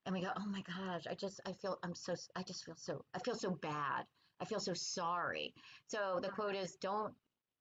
And 0.06 0.14
we 0.14 0.22
go, 0.22 0.32
"Oh 0.38 0.46
my 0.46 0.62
gosh, 0.62 1.08
I 1.10 1.16
just 1.16 1.40
I 1.46 1.54
feel 1.54 1.80
I'm 1.84 1.96
so 1.96 2.16
I 2.36 2.44
just 2.44 2.66
feel 2.66 2.76
so 2.76 3.06
I 3.16 3.20
feel 3.20 3.36
so 3.36 3.52
bad. 3.52 4.06
I 4.42 4.46
feel 4.46 4.60
so 4.60 4.74
sorry." 4.74 5.54
So 5.88 6.20
the 6.22 6.30
quote 6.30 6.56
is 6.56 6.76
don't 6.76 7.14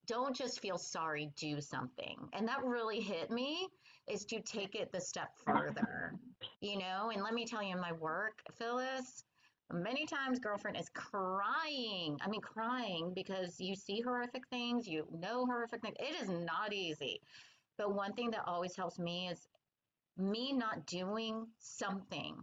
don't 0.05 0.35
just 0.35 0.59
feel 0.59 0.77
sorry, 0.77 1.31
do 1.37 1.61
something. 1.61 2.17
And 2.33 2.47
that 2.49 2.63
really 2.63 2.99
hit 2.99 3.31
me 3.31 3.69
is 4.07 4.25
to 4.25 4.41
take 4.41 4.75
it 4.75 4.91
the 4.91 5.01
step 5.01 5.31
further. 5.45 6.13
You 6.61 6.77
know, 6.79 7.11
and 7.13 7.23
let 7.23 7.33
me 7.33 7.45
tell 7.45 7.63
you 7.63 7.73
in 7.73 7.79
my 7.79 7.93
work, 7.93 8.41
Phyllis, 8.57 9.23
Many 9.71 10.05
times, 10.05 10.39
girlfriend 10.39 10.77
is 10.77 10.89
crying. 10.89 12.19
I 12.21 12.29
mean, 12.29 12.41
crying 12.41 13.13
because 13.15 13.59
you 13.59 13.75
see 13.75 14.01
horrific 14.01 14.47
things, 14.49 14.87
you 14.87 15.07
know 15.11 15.45
horrific 15.45 15.81
things. 15.81 15.95
It 15.99 16.21
is 16.21 16.29
not 16.29 16.73
easy. 16.73 17.21
But 17.77 17.95
one 17.95 18.13
thing 18.13 18.31
that 18.31 18.43
always 18.45 18.75
helps 18.75 18.99
me 18.99 19.29
is 19.29 19.47
me 20.15 20.53
not 20.53 20.85
doing 20.85 21.47
something. 21.59 22.35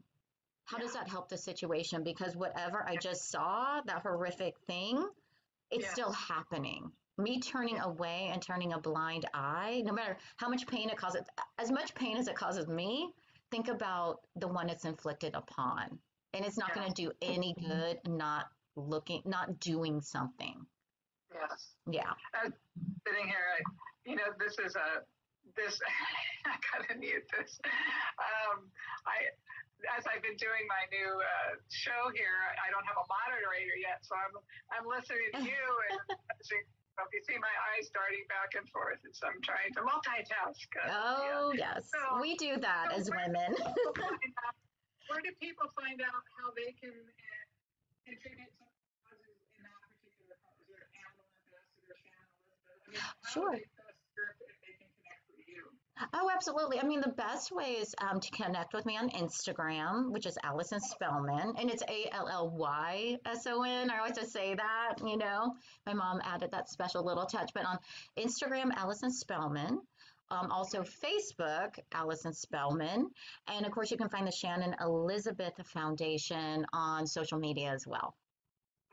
How 0.64 0.78
does 0.78 0.94
that 0.94 1.08
help 1.08 1.28
the 1.28 1.38
situation? 1.38 2.02
Because 2.02 2.36
whatever 2.36 2.84
I 2.86 2.96
just 2.96 3.30
saw, 3.30 3.80
that 3.86 4.02
horrific 4.02 4.58
thing, 4.66 5.08
it's 5.70 5.84
yeah. 5.84 5.92
still 5.92 6.12
happening. 6.12 6.90
Me 7.20 7.38
turning 7.40 7.78
away 7.80 8.30
and 8.32 8.40
turning 8.40 8.72
a 8.72 8.78
blind 8.78 9.26
eye, 9.34 9.82
no 9.84 9.92
matter 9.92 10.16
how 10.36 10.48
much 10.48 10.66
pain 10.66 10.88
it 10.88 10.96
causes, 10.96 11.22
as 11.58 11.70
much 11.70 11.94
pain 11.94 12.16
as 12.16 12.28
it 12.28 12.34
causes 12.34 12.66
me, 12.66 13.12
think 13.50 13.68
about 13.68 14.20
the 14.36 14.48
one 14.48 14.68
it's 14.68 14.84
inflicted 14.84 15.34
upon. 15.34 15.98
And 16.32 16.44
it's 16.44 16.56
not 16.56 16.74
going 16.74 16.86
to 16.86 16.94
do 16.94 17.10
any 17.20 17.54
good 17.60 17.98
not 18.06 18.46
looking 18.76 19.22
not 19.24 19.58
doing 19.60 20.00
something. 20.00 20.64
Yes. 21.34 21.74
Yeah. 21.90 22.14
Uh, 22.34 22.50
sitting 23.06 23.26
here 23.26 23.46
I, 23.58 23.58
you 24.06 24.16
know 24.16 24.30
this 24.38 24.58
is 24.58 24.76
a 24.76 25.02
this 25.56 25.78
i 26.46 26.54
gotta 26.70 26.98
mute 26.98 27.26
this. 27.36 27.58
Um, 27.66 28.70
i 29.06 29.26
as 29.96 30.04
I've 30.04 30.20
been 30.20 30.36
doing 30.36 30.68
my 30.68 30.84
new 30.92 31.08
uh, 31.08 31.56
show 31.72 32.12
here, 32.12 32.36
I 32.60 32.68
don't 32.68 32.84
have 32.84 33.00
a 33.00 33.06
moderator 33.08 33.72
yet, 33.80 34.04
so 34.04 34.12
I'm 34.12 34.36
I'm 34.68 34.84
listening 34.84 35.32
to 35.40 35.40
you, 35.40 35.64
and 35.88 36.20
if 37.06 37.12
you 37.14 37.22
see 37.24 37.38
my 37.38 37.54
eyes 37.72 37.88
darting 37.92 38.26
back 38.28 38.52
and 38.58 38.66
forth, 38.68 39.00
it's 39.04 39.20
I'm 39.22 39.40
trying 39.40 39.72
to 39.76 39.82
multitask. 39.86 40.68
Uh, 40.76 40.90
oh 40.90 41.52
yeah. 41.56 41.78
yes, 41.78 41.90
so, 41.92 42.20
we 42.20 42.36
do 42.36 42.58
that 42.60 42.92
so 42.92 42.96
as 42.98 43.10
women 43.10 43.56
where 45.10 45.18
do 45.26 45.34
people 45.42 45.66
find 45.74 45.98
out 45.98 46.22
how 46.38 46.54
they 46.54 46.70
can 46.78 46.94
uh, 46.94 47.10
contribute 48.06 48.54
to 48.54 48.64
causes 49.02 49.42
in 49.58 49.66
that 49.66 49.74
particular 49.90 50.38
cause? 50.46 50.62
Is 50.62 50.78
there 50.78 50.86
Animal 51.02 51.26
Ambassador 51.50 51.98
Shannon 51.98 52.38
Elizabeth? 52.62 52.86
I 52.86 52.94
mean, 52.94 53.02
sure. 53.26 53.58
Oh, 56.12 56.28
absolutely. 56.34 56.80
I 56.80 56.84
mean, 56.84 57.00
the 57.00 57.14
best 57.16 57.52
way 57.52 57.72
is 57.80 57.94
um, 57.98 58.18
to 58.20 58.30
connect 58.30 58.74
with 58.74 58.84
me 58.84 58.96
on 58.96 59.10
Instagram, 59.10 60.10
which 60.10 60.26
is 60.26 60.36
Allyson 60.42 60.80
Spellman, 60.80 61.54
and 61.56 61.70
it's 61.70 61.82
A 61.84 62.08
L 62.12 62.28
L 62.28 62.50
Y 62.50 63.16
S 63.26 63.46
O 63.46 63.62
N. 63.62 63.90
I 63.90 63.98
always 63.98 64.16
just 64.16 64.32
say 64.32 64.54
that, 64.54 64.94
you 65.04 65.16
know. 65.16 65.54
My 65.86 65.94
mom 65.94 66.20
added 66.24 66.50
that 66.52 66.68
special 66.68 67.04
little 67.04 67.26
touch. 67.26 67.50
But 67.54 67.64
on 67.64 67.78
Instagram, 68.18 68.72
Allyson 68.74 69.12
Spellman. 69.12 69.80
Um, 70.32 70.50
also, 70.52 70.82
Facebook, 70.82 71.74
Allyson 71.92 72.32
Spellman. 72.32 73.10
And 73.48 73.66
of 73.66 73.72
course, 73.72 73.90
you 73.90 73.96
can 73.96 74.08
find 74.08 74.26
the 74.26 74.32
Shannon 74.32 74.76
Elizabeth 74.80 75.54
Foundation 75.66 76.64
on 76.72 77.06
social 77.06 77.38
media 77.38 77.72
as 77.72 77.86
well. 77.86 78.14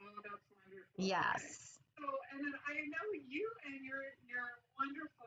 Oh, 0.01 0.05
that's 0.23 0.43
wonderful. 0.49 0.93
Yes. 0.97 1.77
So, 1.97 2.05
and 2.33 2.43
then 2.43 2.53
I 2.67 2.81
know 2.89 3.05
you 3.27 3.47
and 3.65 3.85
your, 3.85 4.01
your 4.25 4.45
wonderful 4.79 5.26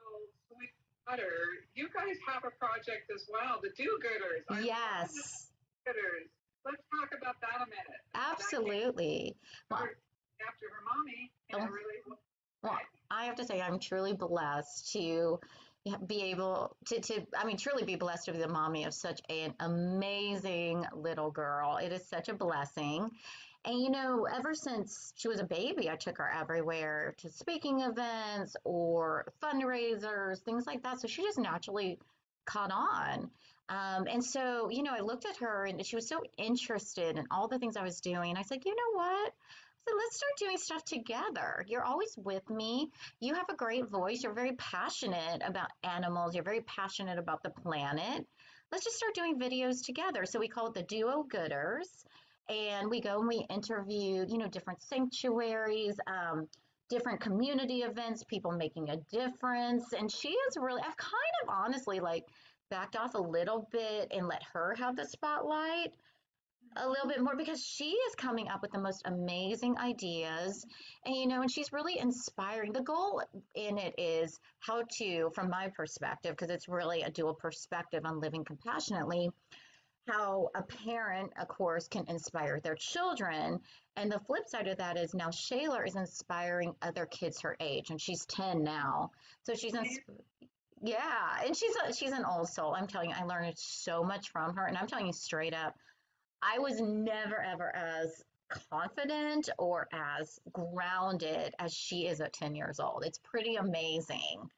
butter, 1.07 1.65
you 1.75 1.89
guys 1.95 2.17
have 2.27 2.45
a 2.45 2.51
project 2.59 3.11
as 3.15 3.27
well, 3.31 3.61
the 3.63 3.71
Do 3.77 3.99
Gooders. 4.03 4.65
Yes. 4.65 5.51
Gooders. 5.87 6.29
Let's 6.65 6.83
talk 6.91 7.19
about 7.19 7.41
that 7.41 7.57
a 7.57 7.69
minute. 7.69 8.01
Absolutely. 8.15 9.37
Well, 9.71 9.81
after 9.81 10.67
her 10.67 10.83
mommy, 10.85 11.33
oh, 11.55 11.59
really, 11.73 12.01
well, 12.63 12.79
I 13.11 13.25
have 13.25 13.37
to 13.37 13.45
say, 13.45 13.61
I'm 13.61 13.79
truly 13.79 14.13
blessed 14.13 14.93
to 14.93 15.41
be 16.07 16.25
able 16.25 16.77
to, 16.85 17.01
to 17.01 17.27
i 17.35 17.45
mean 17.45 17.57
truly 17.57 17.85
be 17.85 17.97
blessed 17.97 18.27
to 18.27 18.33
be 18.33 18.39
the 18.39 18.47
mommy 18.47 18.85
of 18.85 18.93
such 18.93 19.23
an 19.31 19.55
amazing 19.61 20.85
little 20.95 21.31
girl 21.31 21.79
it 21.79 21.91
is 21.91 22.07
such 22.07 22.29
a 22.29 22.35
blessing 22.35 23.11
and 23.65 23.81
you 23.81 23.91
know 23.91 24.27
ever 24.33 24.55
since 24.55 25.13
she 25.17 25.29
was 25.29 25.41
a 25.41 25.45
baby 25.45 25.91
i 25.91 25.97
took 25.97 26.19
her 26.19 26.31
everywhere 26.31 27.15
to 27.19 27.29
speaking 27.29 27.81
events 27.81 28.57
or 28.65 29.33
fundraisers 29.43 30.39
things 30.41 30.67
like 30.67 30.83
that 30.83 31.01
so 31.01 31.09
she 31.09 31.23
just 31.23 31.39
naturally 31.39 31.99
caught 32.47 32.73
on 32.73 33.31
um, 33.69 34.07
and 34.11 34.25
so 34.25 34.69
you 34.71 34.83
know 34.83 34.93
i 34.93 35.01
looked 35.01 35.27
at 35.27 35.37
her 35.37 35.67
and 35.67 35.85
she 35.85 35.97
was 35.97 36.09
so 36.09 36.21
interested 36.39 37.19
in 37.19 37.27
all 37.31 37.49
the 37.49 37.59
things 37.59 37.77
i 37.77 37.83
was 37.83 38.01
doing 38.01 38.31
And 38.31 38.39
i 38.39 38.43
said 38.43 38.61
you 38.65 38.75
know 38.75 38.99
what 38.99 39.33
so 39.89 39.97
let's 39.97 40.17
start 40.17 40.33
doing 40.39 40.59
stuff 40.59 40.85
together. 40.85 41.65
You're 41.67 41.85
always 41.85 42.15
with 42.17 42.49
me. 42.51 42.91
You 43.19 43.35
have 43.35 43.49
a 43.49 43.57
great 43.57 43.89
voice. 43.89 44.23
You're 44.23 44.35
very 44.35 44.53
passionate 44.53 45.43
about 45.45 45.71
animals. 45.83 46.35
You're 46.35 46.45
very 46.45 46.61
passionate 46.61 47.19
about 47.19 47.43
the 47.43 47.51
planet. 47.51 48.27
Let's 48.71 48.85
just 48.85 48.97
start 48.97 49.15
doing 49.15 49.41
videos 49.41 49.85
together. 49.85 50.27
So 50.27 50.39
we 50.39 50.49
call 50.49 50.69
it 50.69 50.75
the 50.75 50.83
Duo 50.83 51.25
Gooders. 51.25 51.89
And 52.51 52.91
we 52.91 53.01
go 53.01 53.21
and 53.21 53.29
we 53.29 53.47
interview, 53.49 54.27
you 54.29 54.37
know, 54.37 54.49
different 54.49 54.83
sanctuaries, 54.83 55.97
um, 56.07 56.49
different 56.89 57.21
community 57.21 57.83
events, 57.83 58.25
people 58.25 58.51
making 58.51 58.91
a 58.91 58.97
difference. 59.13 59.93
And 59.97 60.11
she 60.11 60.31
is 60.31 60.57
really, 60.61 60.83
I've 60.83 60.97
kind 60.97 61.35
of 61.45 61.49
honestly 61.49 62.01
like 62.01 62.25
backed 62.69 62.97
off 62.97 63.15
a 63.15 63.21
little 63.21 63.69
bit 63.71 64.09
and 64.11 64.27
let 64.27 64.43
her 64.53 64.75
have 64.79 64.97
the 64.97 65.07
spotlight 65.07 65.93
a 66.77 66.89
little 66.89 67.09
bit 67.09 67.21
more 67.21 67.37
because 67.37 67.65
she 67.65 67.91
is 67.91 68.15
coming 68.15 68.49
up 68.49 68.63
with 68.63 68.71
the 68.71 68.79
most 68.79 69.03
amazing 69.07 69.77
ideas 69.79 70.65
and 71.05 71.17
you 71.17 71.27
know 71.27 71.43
and 71.43 71.51
she's 71.51 71.73
really 71.73 71.99
inspiring 71.99 72.73
the 72.73 72.83
goal 72.83 73.23
in 73.57 73.77
it 73.77 73.93
is 73.99 74.39
how 74.61 74.83
to 74.89 75.31
from 75.35 75.51
my 75.51 75.69
perspective 75.77 76.31
because 76.31 76.49
it's 76.49 76.69
really 76.69 77.03
a 77.03 77.11
dual 77.11 77.35
perspective 77.35 78.03
on 78.05 78.21
living 78.21 78.45
compassionately 78.45 79.31
how 80.11 80.49
a 80.55 80.63
parent 80.63 81.33
of 81.41 81.49
course 81.49 81.89
can 81.89 82.07
inspire 82.09 82.61
their 82.61 82.75
children. 82.75 83.61
And 83.97 84.11
the 84.11 84.21
flip 84.21 84.49
side 84.49 84.69
of 84.69 84.79
that 84.79 84.97
is 84.97 85.15
now 85.15 85.29
shayla 85.29 85.87
is 85.87 85.97
inspiring 85.97 86.75
other 86.83 87.07
kids 87.07 87.41
her 87.43 87.57
age 87.61 87.91
and 87.91 88.01
she's 88.01 88.25
10 88.27 88.63
now. 88.63 89.11
So 89.43 89.55
she's 89.55 89.75
in 89.75 89.85
yeah 90.83 91.45
and 91.45 91.55
she's 91.55 91.75
a, 91.77 91.93
she's 91.93 92.13
an 92.13 92.25
old 92.25 92.49
soul. 92.49 92.75
I'm 92.75 92.87
telling 92.87 93.11
you 93.11 93.17
i 93.19 93.25
learned 93.25 93.59
so 93.59 94.03
much 94.03 94.31
from 94.31 94.57
her. 94.57 94.67
And 94.67 94.77
i'm 94.77 94.87
telling 94.87 95.07
you 95.07 95.13
straight 95.13 95.55
up 95.55 95.75
I 96.43 96.59
was 96.59 96.81
never 96.81 97.43
ever 97.43 97.75
as 97.77 98.23
confident 98.51 99.49
or 99.59 99.89
as 99.93 100.39
grounded 100.53 101.55
as 101.59 101.73
she 101.73 102.07
is 102.07 102.21
at 102.21 102.33
10 102.33 102.55
years 102.55 102.81
old. 102.81 103.05
It's 103.05 103.19
pretty 103.19 103.57
amazing. 103.57 104.51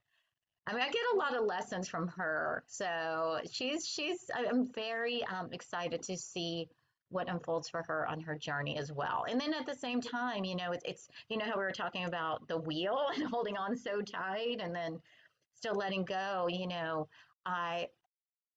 I 0.66 0.72
mean, 0.72 0.82
I 0.82 0.86
get 0.86 1.02
a 1.14 1.16
lot 1.16 1.36
of 1.36 1.44
lessons 1.44 1.88
from 1.88 2.08
her. 2.08 2.62
So 2.66 3.40
she's 3.50 3.86
she's 3.86 4.30
I'm 4.34 4.70
very 4.72 5.24
um, 5.24 5.48
excited 5.52 6.02
to 6.04 6.16
see 6.16 6.68
what 7.08 7.28
unfolds 7.28 7.68
for 7.68 7.82
her 7.82 8.06
on 8.08 8.20
her 8.20 8.36
journey 8.36 8.78
as 8.78 8.90
well. 8.90 9.24
And 9.28 9.40
then 9.40 9.52
at 9.52 9.66
the 9.66 9.74
same 9.74 10.00
time, 10.00 10.44
you 10.44 10.56
know, 10.56 10.72
it's 10.72 10.84
it's 10.84 11.08
you 11.28 11.36
know 11.36 11.44
how 11.44 11.58
we 11.58 11.64
were 11.64 11.72
talking 11.72 12.04
about 12.04 12.46
the 12.48 12.58
wheel 12.58 12.98
and 13.14 13.24
holding 13.24 13.56
on 13.56 13.76
so 13.76 14.00
tight 14.00 14.60
and 14.60 14.74
then 14.74 15.00
still 15.54 15.74
letting 15.74 16.04
go. 16.04 16.46
You 16.48 16.68
know, 16.68 17.08
I 17.44 17.88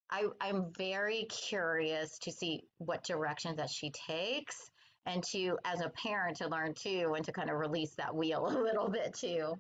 I, 0.10 0.26
I'm 0.40 0.72
very 0.78 1.26
curious 1.26 2.20
to 2.20 2.32
see 2.32 2.64
what 2.78 3.04
direction 3.04 3.56
that 3.56 3.70
she 3.70 3.92
takes 3.92 4.70
and 5.06 5.24
to, 5.32 5.58
as 5.66 5.82
a 5.82 5.90
parent, 5.90 6.38
to 6.38 6.48
learn 6.48 6.74
too 6.74 7.14
and 7.16 7.26
to 7.26 7.32
kind 7.32 7.50
of 7.50 7.58
release 7.58 7.96
that 7.96 8.16
wheel 8.16 8.46
a 8.50 8.62
little 8.62 8.90
bit 8.90 9.14
too. 9.14 9.56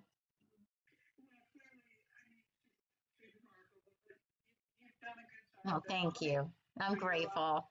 Oh, 5.68 5.82
thank 5.88 6.22
you. 6.22 6.50
I'm 6.80 6.96
grateful. 6.96 7.68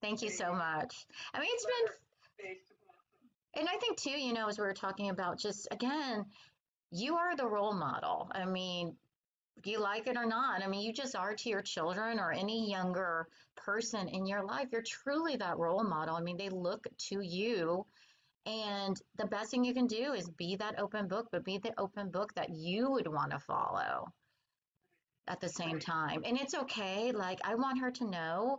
Thank 0.00 0.22
you 0.22 0.30
so 0.30 0.52
much. 0.52 1.06
I 1.32 1.40
mean, 1.40 1.50
it's 1.52 1.66
been, 1.66 3.60
and 3.60 3.68
I 3.68 3.76
think 3.78 3.98
too, 3.98 4.10
you 4.10 4.32
know, 4.32 4.48
as 4.48 4.58
we 4.58 4.64
were 4.64 4.74
talking 4.74 5.10
about 5.10 5.38
just 5.38 5.68
again, 5.70 6.26
you 6.90 7.16
are 7.16 7.36
the 7.36 7.46
role 7.46 7.74
model. 7.74 8.30
I 8.34 8.44
mean, 8.44 8.96
you 9.64 9.80
like 9.80 10.08
it 10.08 10.16
or 10.16 10.26
not? 10.26 10.62
I 10.62 10.66
mean, 10.66 10.82
you 10.82 10.92
just 10.92 11.14
are 11.14 11.34
to 11.34 11.48
your 11.48 11.62
children 11.62 12.18
or 12.18 12.32
any 12.32 12.70
younger 12.70 13.28
person 13.56 14.08
in 14.08 14.26
your 14.26 14.44
life. 14.44 14.68
You're 14.72 14.82
truly 14.82 15.36
that 15.36 15.58
role 15.58 15.84
model. 15.84 16.16
I 16.16 16.20
mean, 16.20 16.36
they 16.36 16.48
look 16.48 16.86
to 17.10 17.20
you. 17.20 17.86
And 18.44 19.00
the 19.18 19.26
best 19.26 19.52
thing 19.52 19.64
you 19.64 19.72
can 19.72 19.86
do 19.86 20.14
is 20.14 20.28
be 20.30 20.56
that 20.56 20.80
open 20.80 21.06
book, 21.06 21.28
but 21.30 21.44
be 21.44 21.58
the 21.58 21.72
open 21.78 22.10
book 22.10 22.34
that 22.34 22.50
you 22.50 22.90
would 22.90 23.06
want 23.06 23.30
to 23.30 23.38
follow 23.38 24.12
at 25.28 25.40
the 25.40 25.48
same 25.48 25.78
time. 25.78 26.22
And 26.24 26.38
it's 26.38 26.54
okay. 26.54 27.12
Like, 27.12 27.40
I 27.44 27.54
want 27.54 27.80
her 27.80 27.90
to 27.92 28.04
know 28.04 28.58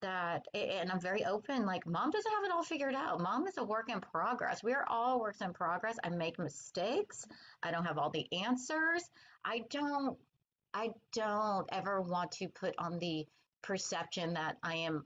that, 0.00 0.46
and 0.54 0.90
I'm 0.90 1.00
very 1.00 1.24
open, 1.24 1.66
like, 1.66 1.86
mom 1.86 2.10
doesn't 2.10 2.32
have 2.32 2.44
it 2.44 2.50
all 2.50 2.62
figured 2.62 2.94
out. 2.94 3.20
Mom 3.20 3.46
is 3.46 3.58
a 3.58 3.64
work 3.64 3.90
in 3.90 4.00
progress. 4.00 4.62
We 4.62 4.72
are 4.72 4.86
all 4.88 5.20
works 5.20 5.40
in 5.42 5.52
progress. 5.52 5.98
I 6.02 6.08
make 6.08 6.38
mistakes. 6.38 7.26
I 7.62 7.70
don't 7.70 7.84
have 7.84 7.98
all 7.98 8.10
the 8.10 8.26
answers. 8.32 9.10
I 9.44 9.64
don't, 9.70 10.16
I 10.72 10.90
don't 11.12 11.68
ever 11.70 12.00
want 12.00 12.32
to 12.32 12.48
put 12.48 12.74
on 12.78 12.98
the 12.98 13.26
perception 13.62 14.34
that 14.34 14.56
I 14.62 14.76
am 14.76 15.04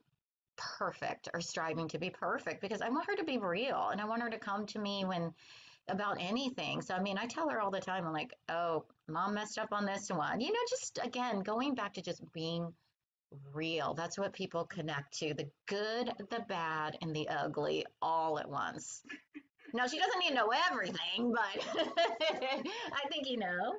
perfect 0.57 1.28
or 1.35 1.40
striving 1.40 1.88
to 1.88 1.98
be 1.98 2.11
perfect 2.11 2.61
because 2.61 2.80
I 2.80 2.88
want 2.88 3.07
her 3.07 3.16
to 3.16 3.24
be 3.24 3.38
real 3.38 3.88
and 3.90 4.00
I 4.00 4.04
want 4.04 4.22
her 4.22 4.30
to 4.30 4.38
come 4.38 4.66
to 4.66 4.78
me 4.78 5.04
when 5.04 5.33
about 5.88 6.16
anything. 6.20 6.83
So 6.83 6.94
I 6.94 7.01
mean, 7.01 7.18
I 7.18 7.27
tell 7.27 7.49
her 7.49 7.61
all 7.61 7.70
the 7.70 7.81
time, 7.81 8.07
I'm 8.07 8.12
like, 8.12 8.33
oh, 8.49 8.85
mom 9.09 9.35
messed 9.35 9.59
up 9.59 9.73
on 9.73 9.85
this 9.85 10.09
one. 10.09 10.40
You 10.40 10.53
know, 10.53 10.59
just 10.70 10.99
again, 11.03 11.40
going 11.40 11.75
back 11.75 11.94
to 11.94 12.03
just 12.03 12.23
being 12.33 12.73
real. 13.53 13.94
That's 13.94 14.18
what 14.18 14.33
people 14.33 14.64
connect 14.64 15.18
to 15.18 15.35
the 15.35 15.49
good, 15.66 16.12
the 16.31 16.44
bad, 16.49 16.97
and 17.03 17.14
the 17.14 17.29
ugly 17.29 17.85
all 18.01 18.38
at 18.38 18.49
once. 18.49 19.03
Now, 19.73 19.87
she 19.87 19.99
doesn't 19.99 20.20
need 20.20 20.29
to 20.29 20.35
know 20.35 20.53
everything, 20.70 21.33
but 21.33 21.66
I 21.77 23.09
think 23.11 23.29
you 23.29 23.38
know. 23.38 23.75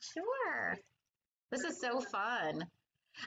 Sure. 0.00 0.78
This 1.50 1.62
is 1.62 1.80
so 1.80 2.00
fun. 2.00 2.64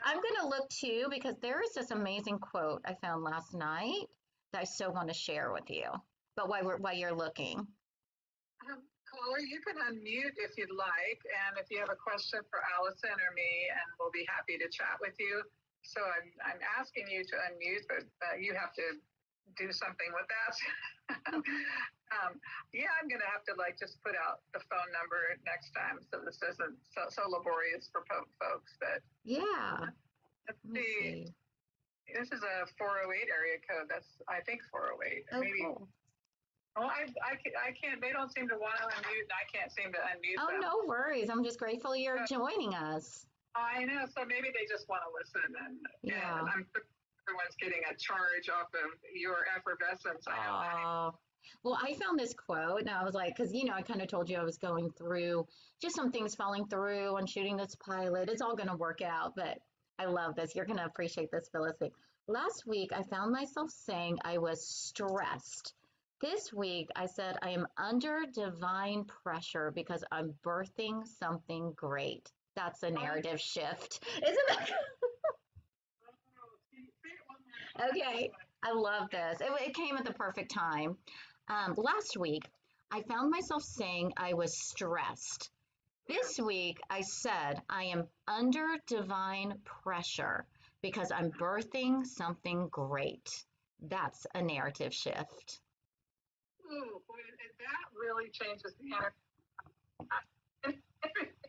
I'm 0.05 0.15
going 0.15 0.35
to 0.41 0.47
look 0.47 0.69
too 0.69 1.07
because 1.09 1.35
there 1.41 1.61
is 1.61 1.73
this 1.73 1.91
amazing 1.91 2.39
quote 2.39 2.81
I 2.85 2.93
found 3.01 3.23
last 3.23 3.53
night 3.53 4.05
that 4.53 4.61
I 4.61 4.65
so 4.65 4.89
want 4.89 5.07
to 5.07 5.13
share 5.13 5.51
with 5.51 5.69
you. 5.69 5.89
But 6.35 6.49
while, 6.49 6.63
we're, 6.63 6.77
while 6.77 6.95
you're 6.95 7.13
looking, 7.13 7.59
um, 7.59 8.81
caller, 9.09 9.41
you 9.41 9.59
can 9.65 9.75
unmute 9.89 10.37
if 10.37 10.53
you'd 10.57 10.73
like, 10.73 11.21
and 11.49 11.57
if 11.57 11.67
you 11.73 11.81
have 11.81 11.89
a 11.89 11.99
question 11.99 12.39
for 12.49 12.61
Allyson 12.77 13.17
or 13.17 13.31
me, 13.33 13.67
and 13.73 13.87
we'll 13.99 14.13
be 14.13 14.25
happy 14.29 14.55
to 14.61 14.69
chat 14.69 15.01
with 15.01 15.17
you. 15.19 15.41
So 15.81 16.03
I'm 16.03 16.27
I'm 16.43 16.61
asking 16.77 17.07
you 17.07 17.23
to 17.23 17.35
unmute, 17.49 17.87
but 17.87 18.03
uh, 18.21 18.35
you 18.35 18.51
have 18.53 18.75
to 18.75 18.99
do 19.57 19.71
something 19.71 20.11
with 20.13 20.27
that. 20.27 20.53
um, 22.19 22.35
yeah, 22.75 22.91
I'm 22.99 23.07
gonna 23.07 23.27
have 23.31 23.47
to 23.49 23.55
like 23.55 23.79
just 23.79 23.97
put 24.03 24.13
out 24.19 24.43
the 24.53 24.59
phone 24.67 24.91
number 24.91 25.39
next 25.47 25.71
time, 25.71 26.03
so 26.03 26.19
this 26.21 26.43
isn't 26.43 26.75
so, 26.91 27.07
so 27.09 27.31
laborious 27.31 27.89
for 27.91 28.03
folks. 28.37 28.75
But 28.77 29.01
yeah, 29.23 29.87
let's 30.45 30.61
see. 30.67 31.25
see. 31.25 31.38
This 32.13 32.31
is 32.31 32.41
a 32.43 32.65
408 32.77 33.29
area 33.29 33.57
code. 33.67 33.87
That's 33.89 34.07
I 34.27 34.41
think 34.41 34.61
408. 34.71 35.25
Oh, 35.33 35.39
Maybe. 35.39 35.59
Cool. 35.61 35.87
Oh, 36.77 36.83
I, 36.85 37.09
I, 37.25 37.33
I 37.67 37.71
can't, 37.75 37.99
they 37.99 38.11
don't 38.13 38.31
seem 38.31 38.47
to 38.47 38.55
want 38.55 38.77
to 38.77 38.85
unmute 38.93 39.25
and 39.27 39.33
I 39.35 39.43
can't 39.51 39.71
seem 39.71 39.91
to 39.91 39.99
unmute 39.99 40.37
Oh, 40.39 40.47
them. 40.51 40.61
no 40.61 40.81
worries. 40.87 41.29
I'm 41.29 41.43
just 41.43 41.59
grateful 41.59 41.95
you're 41.95 42.19
uh, 42.19 42.27
joining 42.29 42.73
us. 42.75 43.25
I 43.55 43.83
know. 43.83 44.05
So 44.15 44.23
maybe 44.23 44.49
they 44.53 44.65
just 44.69 44.87
want 44.87 45.01
to 45.03 45.11
listen 45.17 45.49
and, 45.65 45.77
yeah. 46.03 46.39
and 46.39 46.47
I'm 46.47 46.65
everyone's 47.27 47.55
getting 47.59 47.81
a 47.89 47.95
charge 47.97 48.49
off 48.49 48.69
of 48.73 48.91
your 49.13 49.45
effervescence. 49.55 50.25
I 50.27 50.81
know. 50.81 51.15
well, 51.63 51.77
I 51.81 51.93
found 51.95 52.19
this 52.19 52.33
quote 52.33 52.81
and 52.81 52.89
I 52.89 53.03
was 53.03 53.13
like, 53.13 53.35
because, 53.35 53.53
you 53.53 53.65
know, 53.65 53.73
I 53.73 53.81
kind 53.81 54.01
of 54.01 54.07
told 54.07 54.29
you 54.29 54.37
I 54.37 54.43
was 54.43 54.57
going 54.57 54.91
through 54.97 55.45
just 55.81 55.95
some 55.95 56.11
things 56.11 56.35
falling 56.35 56.65
through 56.67 57.17
on 57.17 57.25
shooting 57.25 57.57
this 57.57 57.75
pilot. 57.75 58.29
It's 58.29 58.41
all 58.41 58.55
going 58.55 58.69
to 58.69 58.75
work 58.75 59.01
out, 59.01 59.33
but 59.35 59.59
I 59.99 60.05
love 60.05 60.35
this. 60.35 60.55
You're 60.55 60.65
going 60.65 60.79
to 60.79 60.85
appreciate 60.85 61.29
this, 61.29 61.49
Phyllis. 61.51 61.75
Last 62.27 62.65
week, 62.65 62.91
I 62.93 63.03
found 63.03 63.33
myself 63.33 63.69
saying 63.69 64.19
I 64.23 64.37
was 64.37 64.65
stressed. 64.65 65.73
This 66.21 66.53
week, 66.53 66.89
I 66.95 67.05
said 67.05 67.37
I 67.41 67.49
am 67.49 67.67
under 67.77 68.19
divine 68.33 69.05
pressure 69.05 69.71
because 69.75 70.03
I'm 70.11 70.33
birthing 70.43 71.05
something 71.05 71.73
great. 71.75 72.31
That's 72.55 72.83
a 72.83 72.91
narrative 72.91 73.39
shift, 73.39 74.03
isn't 74.15 74.47
that? 74.49 74.69
Okay, 77.89 78.31
I 78.63 78.73
love 78.73 79.09
this. 79.09 79.39
It, 79.41 79.49
it 79.67 79.73
came 79.73 79.97
at 79.97 80.05
the 80.05 80.13
perfect 80.13 80.51
time. 80.51 80.97
Um, 81.47 81.73
last 81.77 82.17
week, 82.17 82.43
I 82.91 83.01
found 83.03 83.31
myself 83.31 83.63
saying 83.63 84.13
I 84.17 84.33
was 84.33 84.57
stressed. 84.57 85.49
This 86.09 86.39
week, 86.39 86.79
I 86.89 87.01
said 87.01 87.61
I 87.69 87.83
am 87.83 88.07
under 88.27 88.65
divine 88.87 89.59
pressure 89.63 90.47
because 90.81 91.11
I'm 91.11 91.29
birthing 91.29 92.03
something 92.03 92.67
great. 92.71 93.29
That's 93.79 94.25
a 94.33 94.41
narrative 94.41 94.91
shift. 94.91 95.59
Ooh, 96.65 97.01
that 97.59 97.85
really 97.95 98.31
changes 98.31 98.73
the 98.79 98.95
energy. 100.65 100.81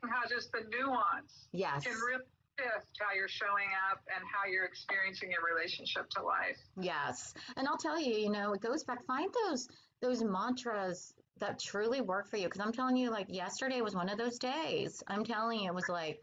how 0.03 0.29
just 0.29 0.53
the 0.53 0.61
nuance 0.79 1.49
yes. 1.53 1.85
can 1.85 1.95
really 1.95 2.25
shift 2.59 2.99
how 3.01 3.15
you're 3.17 3.29
showing 3.29 3.71
up 3.91 4.03
and 4.15 4.23
how 4.31 4.47
you're 4.47 4.67
experiencing 4.67 5.31
your 5.31 5.41
relationship 5.57 6.11
to 6.11 6.23
life. 6.23 6.59
Yes. 6.79 7.33
And 7.57 7.67
I'll 7.67 7.79
tell 7.79 7.99
you, 7.99 8.13
you 8.13 8.31
know, 8.31 8.53
it 8.53 8.61
goes 8.61 8.85
back, 8.85 9.07
find 9.07 9.33
those 9.47 9.69
those 10.03 10.23
mantras 10.23 11.15
that 11.41 11.59
truly 11.59 12.01
work 12.01 12.29
for 12.29 12.37
you. 12.37 12.49
Cause 12.49 12.61
I'm 12.65 12.73
telling 12.73 12.97
you, 12.97 13.11
like 13.11 13.27
yesterday 13.29 13.81
was 13.81 13.95
one 13.95 14.09
of 14.09 14.19
those 14.19 14.39
days. 14.39 15.03
I'm 15.07 15.25
telling 15.25 15.61
you, 15.61 15.69
it 15.69 15.75
was 15.75 15.89
like, 15.89 16.21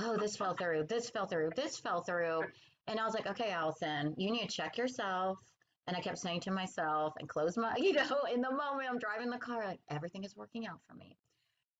oh, 0.00 0.16
this 0.16 0.36
fell 0.36 0.54
through, 0.54 0.84
this 0.88 1.10
fell 1.10 1.26
through, 1.26 1.50
this 1.56 1.78
fell 1.78 2.02
through. 2.02 2.42
And 2.86 2.98
I 2.98 3.04
was 3.04 3.14
like, 3.14 3.26
okay, 3.26 3.50
Allyson, 3.50 4.14
you 4.16 4.30
need 4.30 4.48
to 4.48 4.56
check 4.56 4.78
yourself. 4.78 5.38
And 5.86 5.96
I 5.96 6.00
kept 6.00 6.18
saying 6.18 6.40
to 6.42 6.50
myself 6.50 7.14
and 7.18 7.28
close 7.28 7.56
my, 7.56 7.74
you 7.78 7.92
know, 7.92 8.22
in 8.32 8.40
the 8.40 8.50
moment 8.50 8.88
I'm 8.90 8.98
driving 8.98 9.30
the 9.30 9.38
car, 9.38 9.64
like, 9.64 9.80
everything 9.90 10.24
is 10.24 10.36
working 10.36 10.66
out 10.66 10.80
for 10.88 10.94
me 10.94 11.16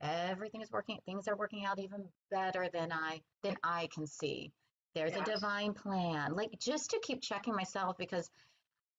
everything 0.00 0.62
is 0.62 0.70
working 0.70 0.98
things 1.04 1.28
are 1.28 1.36
working 1.36 1.64
out 1.64 1.78
even 1.78 2.04
better 2.30 2.68
than 2.72 2.90
i 2.92 3.20
than 3.42 3.56
i 3.62 3.88
can 3.94 4.06
see 4.06 4.50
there's 4.94 5.12
yes. 5.12 5.28
a 5.28 5.32
divine 5.32 5.74
plan 5.74 6.32
like 6.34 6.50
just 6.58 6.90
to 6.90 7.00
keep 7.02 7.20
checking 7.20 7.54
myself 7.54 7.96
because 7.98 8.30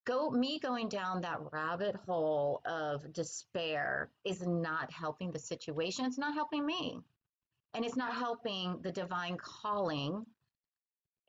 go 0.05 0.29
me 0.29 0.59
going 0.59 0.89
down 0.89 1.21
that 1.21 1.39
rabbit 1.51 1.95
hole 2.07 2.61
of 2.65 3.11
despair 3.13 4.09
is 4.25 4.45
not 4.45 4.91
helping 4.91 5.31
the 5.31 5.39
situation 5.39 6.05
it's 6.05 6.17
not 6.17 6.33
helping 6.33 6.65
me 6.65 6.99
and 7.73 7.85
it's 7.85 7.95
not 7.95 8.13
helping 8.13 8.79
the 8.81 8.91
divine 8.91 9.37
calling 9.37 10.25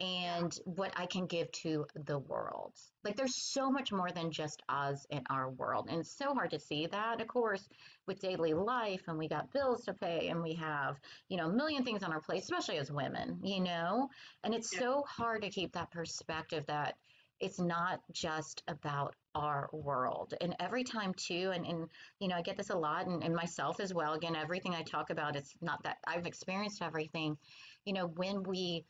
and 0.01 0.59
what 0.65 0.93
I 0.97 1.07
can 1.07 1.27
give 1.27 1.53
to 1.53 1.87
the 2.07 2.19
world. 2.19 2.73
Like 3.05 3.17
there's 3.17 3.37
so 3.37 3.71
much 3.71 3.93
more 3.93 4.11
than 4.11 4.33
just 4.33 4.61
us 4.69 5.07
in 5.11 5.23
our 5.31 5.51
world. 5.51 5.87
And 5.89 6.01
it's 6.01 6.17
so 6.17 6.35
hard 6.35 6.51
to 6.51 6.59
see 6.59 6.87
that, 6.87 7.21
of 7.21 7.29
course, 7.29 7.69
with 8.09 8.21
daily 8.21 8.53
life 8.53 9.03
and 9.07 9.17
we 9.17 9.29
got 9.29 9.53
bills 9.53 9.85
to 9.85 9.95
pay 9.95 10.29
and 10.29 10.43
we 10.43 10.55
have, 10.55 10.99
you 11.29 11.37
know, 11.37 11.47
a 11.47 11.53
million 11.53 11.85
things 11.85 12.03
on 12.03 12.13
our 12.13 12.21
plate, 12.21 12.43
especially 12.43 12.79
as 12.79 12.91
women, 12.91 13.39
you 13.45 13.61
know? 13.61 14.09
And 14.43 14.55
it's 14.55 14.73
yeah. 14.73 14.81
so 14.81 15.05
hard 15.07 15.43
to 15.43 15.51
keep 15.51 15.73
that 15.75 15.93
perspective 15.93 16.65
that 16.67 16.97
it's 17.43 17.59
not 17.59 18.01
just 18.13 18.63
about 18.69 19.15
our 19.35 19.69
world. 19.73 20.33
And 20.41 20.55
every 20.61 20.85
time 20.85 21.13
too, 21.15 21.51
and, 21.53 21.67
and 21.67 21.89
you 22.21 22.29
know, 22.29 22.37
I 22.37 22.43
get 22.43 22.57
this 22.57 22.71
a 22.71 22.77
lot 22.77 23.07
and, 23.07 23.23
and 23.25 23.35
myself 23.35 23.81
as 23.81 23.93
well. 23.93 24.15
Again, 24.15 24.37
everything 24.37 24.75
I 24.75 24.83
talk 24.83 25.11
about, 25.11 25.35
it's 25.35 25.53
not 25.61 25.83
that 25.83 25.99
I've 26.07 26.27
experienced 26.27 26.81
everything. 26.83 27.37
You 27.85 27.95
know, 27.95 28.07
when 28.07 28.45
we 28.45 28.85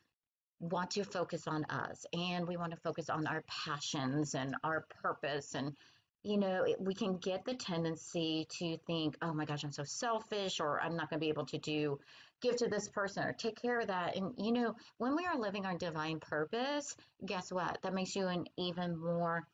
want 0.61 0.91
to 0.93 1.03
focus 1.03 1.49
on 1.49 1.65
us 1.65 2.05
and 2.13 2.47
we 2.47 2.57
want 2.57 2.73
to 2.73 2.79
focus 2.79 3.09
on 3.09 3.27
our 3.27 3.43
passions 3.49 4.35
and 4.35 4.55
our 4.63 4.87
purpose 5.03 5.55
and 5.57 5.75
you 6.23 6.37
know 6.37 6.63
it, 6.63 6.77
we 6.81 6.95
can 6.95 7.17
get 7.17 7.45
the 7.45 7.55
tendency 7.55 8.47
to 8.49 8.79
think 8.87 9.17
oh 9.23 9.35
my 9.35 9.45
gosh 9.45 9.65
i'm 9.65 9.73
so 9.73 9.83
selfish 9.83 10.61
or 10.61 10.81
i'm 10.81 10.95
not 10.95 11.11
going 11.11 11.19
to 11.19 11.25
be 11.25 11.29
able 11.29 11.45
to 11.45 11.59
do 11.59 11.99
give 12.43 12.57
to 12.57 12.69
this 12.69 12.89
person 12.89 13.25
or 13.25 13.33
take 13.33 13.61
care 13.61 13.81
of 13.81 13.87
that 13.87 14.17
and 14.17 14.35
you 14.37 14.53
know 14.53 14.75
when 14.99 15.17
we 15.17 15.25
are 15.25 15.39
living 15.39 15.65
our 15.65 15.77
divine 15.79 16.21
purpose 16.21 16.97
guess 17.25 17.51
what 17.51 17.79
that 17.83 17.95
makes 17.95 18.15
you 18.15 18.27
an 18.27 18.45
even 18.59 18.97
more 18.97 19.47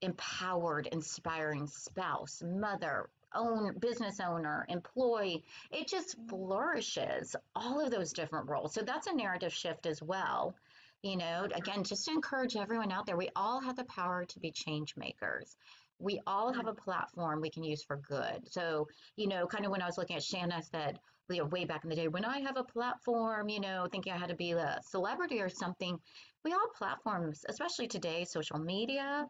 empowered 0.00 0.88
inspiring 0.88 1.66
spouse 1.66 2.42
mother 2.44 3.08
own 3.34 3.76
business 3.78 4.20
owner, 4.20 4.64
employee, 4.68 5.42
it 5.70 5.88
just 5.88 6.16
flourishes 6.28 7.34
all 7.54 7.84
of 7.84 7.90
those 7.90 8.12
different 8.12 8.48
roles. 8.48 8.74
So 8.74 8.82
that's 8.82 9.06
a 9.06 9.14
narrative 9.14 9.52
shift 9.52 9.86
as 9.86 10.02
well. 10.02 10.54
You 11.02 11.16
know, 11.16 11.46
again, 11.54 11.84
just 11.84 12.06
to 12.06 12.12
encourage 12.12 12.56
everyone 12.56 12.90
out 12.90 13.06
there, 13.06 13.16
we 13.16 13.28
all 13.36 13.60
have 13.60 13.76
the 13.76 13.84
power 13.84 14.24
to 14.24 14.40
be 14.40 14.50
change 14.50 14.96
makers. 14.96 15.56
We 15.98 16.20
all 16.26 16.52
have 16.52 16.66
a 16.66 16.74
platform 16.74 17.40
we 17.40 17.50
can 17.50 17.62
use 17.62 17.82
for 17.82 17.96
good. 17.96 18.50
So, 18.50 18.88
you 19.16 19.28
know, 19.28 19.46
kind 19.46 19.66
of 19.66 19.70
when 19.70 19.82
I 19.82 19.86
was 19.86 19.98
looking 19.98 20.16
at 20.16 20.22
Shanna 20.22 20.62
said, 20.62 20.98
you 21.30 21.38
know, 21.38 21.46
way 21.46 21.64
back 21.64 21.84
in 21.84 21.90
the 21.90 21.96
day, 21.96 22.08
when 22.08 22.24
I 22.24 22.40
have 22.40 22.56
a 22.56 22.64
platform, 22.64 23.48
you 23.48 23.60
know, 23.60 23.86
thinking 23.90 24.12
I 24.12 24.18
had 24.18 24.28
to 24.28 24.34
be 24.34 24.52
a 24.52 24.78
celebrity 24.84 25.40
or 25.40 25.48
something, 25.48 25.98
we 26.44 26.52
all 26.52 26.68
platforms, 26.76 27.44
especially 27.48 27.88
today, 27.88 28.24
social 28.24 28.58
media, 28.58 29.26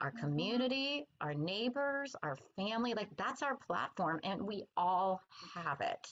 our 0.00 0.10
mm-hmm. 0.10 0.20
community, 0.20 1.06
our 1.20 1.34
neighbors, 1.34 2.14
our 2.22 2.36
family. 2.56 2.94
Like 2.94 3.08
that's 3.16 3.42
our 3.42 3.56
platform, 3.66 4.20
and 4.24 4.42
we 4.42 4.64
all 4.76 5.20
have 5.54 5.80
it. 5.80 6.06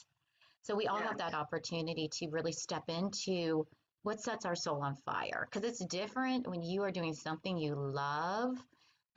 So 0.61 0.75
we 0.75 0.87
all 0.87 0.99
have 0.99 1.17
that 1.17 1.33
opportunity 1.33 2.09
to 2.19 2.29
really 2.29 2.53
step 2.53 2.83
into 2.87 3.67
what 4.03 4.21
sets 4.21 4.45
our 4.45 4.55
soul 4.55 4.81
on 4.81 4.95
fire 4.95 5.47
because 5.49 5.67
it's 5.67 5.83
different 5.85 6.47
when 6.47 6.61
you 6.61 6.83
are 6.83 6.91
doing 6.91 7.13
something 7.13 7.57
you 7.57 7.75
love 7.75 8.55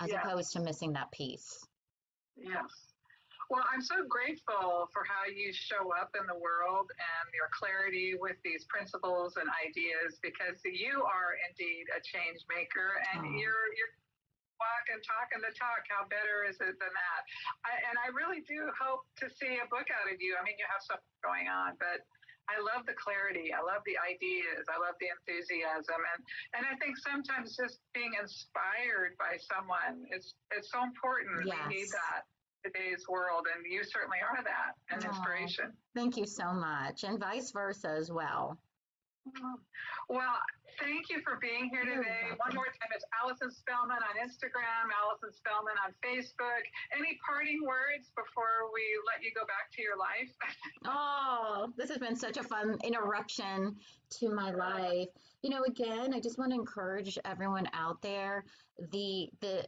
as 0.01 0.11
opposed 0.11 0.53
to 0.53 0.61
missing 0.61 0.93
that 0.95 1.11
piece. 1.13 1.65
Yes. 2.37 2.96
Well, 3.47 3.63
I'm 3.71 3.83
so 3.83 4.03
grateful 4.11 4.91
for 4.91 5.07
how 5.07 5.31
you 5.31 5.55
show 5.55 5.95
up 5.95 6.11
in 6.19 6.27
the 6.27 6.35
world 6.35 6.91
and 6.91 7.27
your 7.31 7.47
clarity 7.55 8.19
with 8.19 8.35
these 8.43 8.67
principles 8.67 9.39
and 9.39 9.47
ideas 9.63 10.19
because 10.19 10.59
you 10.67 11.07
are 11.07 11.39
indeed 11.47 11.87
a 11.95 12.03
change 12.03 12.43
maker 12.51 12.99
and 13.15 13.39
you're 13.39 13.71
you're 13.79 13.95
walk 14.59 14.89
and 14.89 15.01
talking 15.05 15.41
the 15.45 15.53
talk. 15.55 15.85
How 15.87 16.09
better 16.09 16.49
is 16.49 16.57
it 16.59 16.75
than 16.81 16.93
that? 16.93 17.21
I, 17.69 17.73
and 17.93 17.97
I 18.01 18.09
really 18.17 18.41
do 18.49 18.73
hope 18.73 19.05
to 19.21 19.29
see 19.29 19.61
a 19.61 19.67
book 19.69 19.87
out 19.93 20.09
of 20.09 20.17
you. 20.19 20.35
I 20.35 20.43
mean, 20.43 20.57
you 20.57 20.67
have 20.67 20.81
stuff 20.81 21.05
going 21.21 21.47
on, 21.47 21.77
but 21.77 22.03
I 22.49 22.63
love 22.63 22.87
the 22.87 22.97
clarity. 22.97 23.51
I 23.51 23.61
love 23.61 23.83
the 23.85 23.99
ideas. 23.99 24.65
I 24.71 24.79
love 24.79 24.97
the 25.03 25.11
enthusiasm. 25.13 25.99
And, 25.99 26.21
and 26.57 26.63
I 26.65 26.79
think 26.79 26.97
sometimes 26.97 27.59
just 27.59 27.83
being 27.91 28.15
inspired 28.17 29.19
by 29.19 29.37
someone 29.45 30.07
is 30.15 30.35
it's 30.55 30.71
so 30.71 30.83
important. 30.83 31.45
Yes. 31.45 31.59
We 31.69 31.85
need 31.85 31.91
that 31.93 32.25
today's 32.67 33.07
world 33.09 33.47
and 33.55 33.65
you 33.71 33.85
certainly 33.85 34.19
are 34.19 34.43
that 34.43 34.75
an 34.91 35.01
oh, 35.03 35.09
inspiration 35.09 35.73
thank 35.95 36.17
you 36.17 36.27
so 36.27 36.53
much 36.53 37.05
and 37.05 37.21
vice 37.21 37.51
versa 37.53 37.95
as 37.97 38.11
well 38.11 38.59
well, 40.09 40.39
thank 40.81 41.11
you 41.11 41.21
for 41.23 41.39
being 41.41 41.69
here 41.71 41.85
today. 41.85 42.31
One 42.37 42.55
more 42.55 42.67
time, 42.67 42.91
it's 42.95 43.05
Allyson 43.21 43.51
Spellman 43.51 43.99
on 43.99 44.15
Instagram, 44.23 44.87
Allyson 44.95 45.33
Spellman 45.33 45.75
on 45.85 45.93
Facebook. 46.05 46.63
Any 46.97 47.19
parting 47.27 47.61
words 47.67 48.11
before 48.15 48.71
we 48.73 48.83
let 49.07 49.25
you 49.25 49.33
go 49.35 49.43
back 49.47 49.71
to 49.75 49.83
your 49.83 49.99
life? 49.99 50.31
oh, 50.87 51.73
this 51.77 51.91
has 51.91 51.99
been 51.99 52.17
such 52.17 52.37
a 52.37 52.43
fun 52.43 52.79
interruption 52.85 53.77
to 54.19 54.29
my 54.29 54.53
life. 54.53 55.09
You 55.43 55.51
know, 55.51 55.65
again, 55.67 56.15
I 56.15 56.21
just 56.21 56.39
want 56.39 56.53
to 56.53 56.59
encourage 56.59 57.19
everyone 57.25 57.69
out 57.73 58.01
there 58.03 58.45
the 58.93 59.29
the 59.41 59.67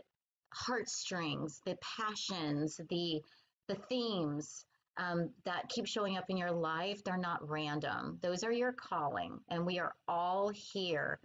heartstrings, 0.59 1.61
the 1.65 1.77
passions, 1.99 2.81
the 2.91 3.23
the 3.69 3.77
themes 3.89 4.65
um, 4.97 5.31
that 5.45 5.69
keep 5.69 5.87
showing 5.87 6.17
up 6.17 6.25
in 6.29 6.37
your 6.37 6.51
life, 6.51 7.03
they're 7.05 7.17
not 7.17 7.49
random. 7.49 8.19
Those 8.23 8.43
are 8.43 8.53
your 8.53 8.73
calling. 8.73 9.39
And 9.51 9.65
we 9.65 9.79
are 9.79 9.95
all 10.09 10.49
here 10.49 11.21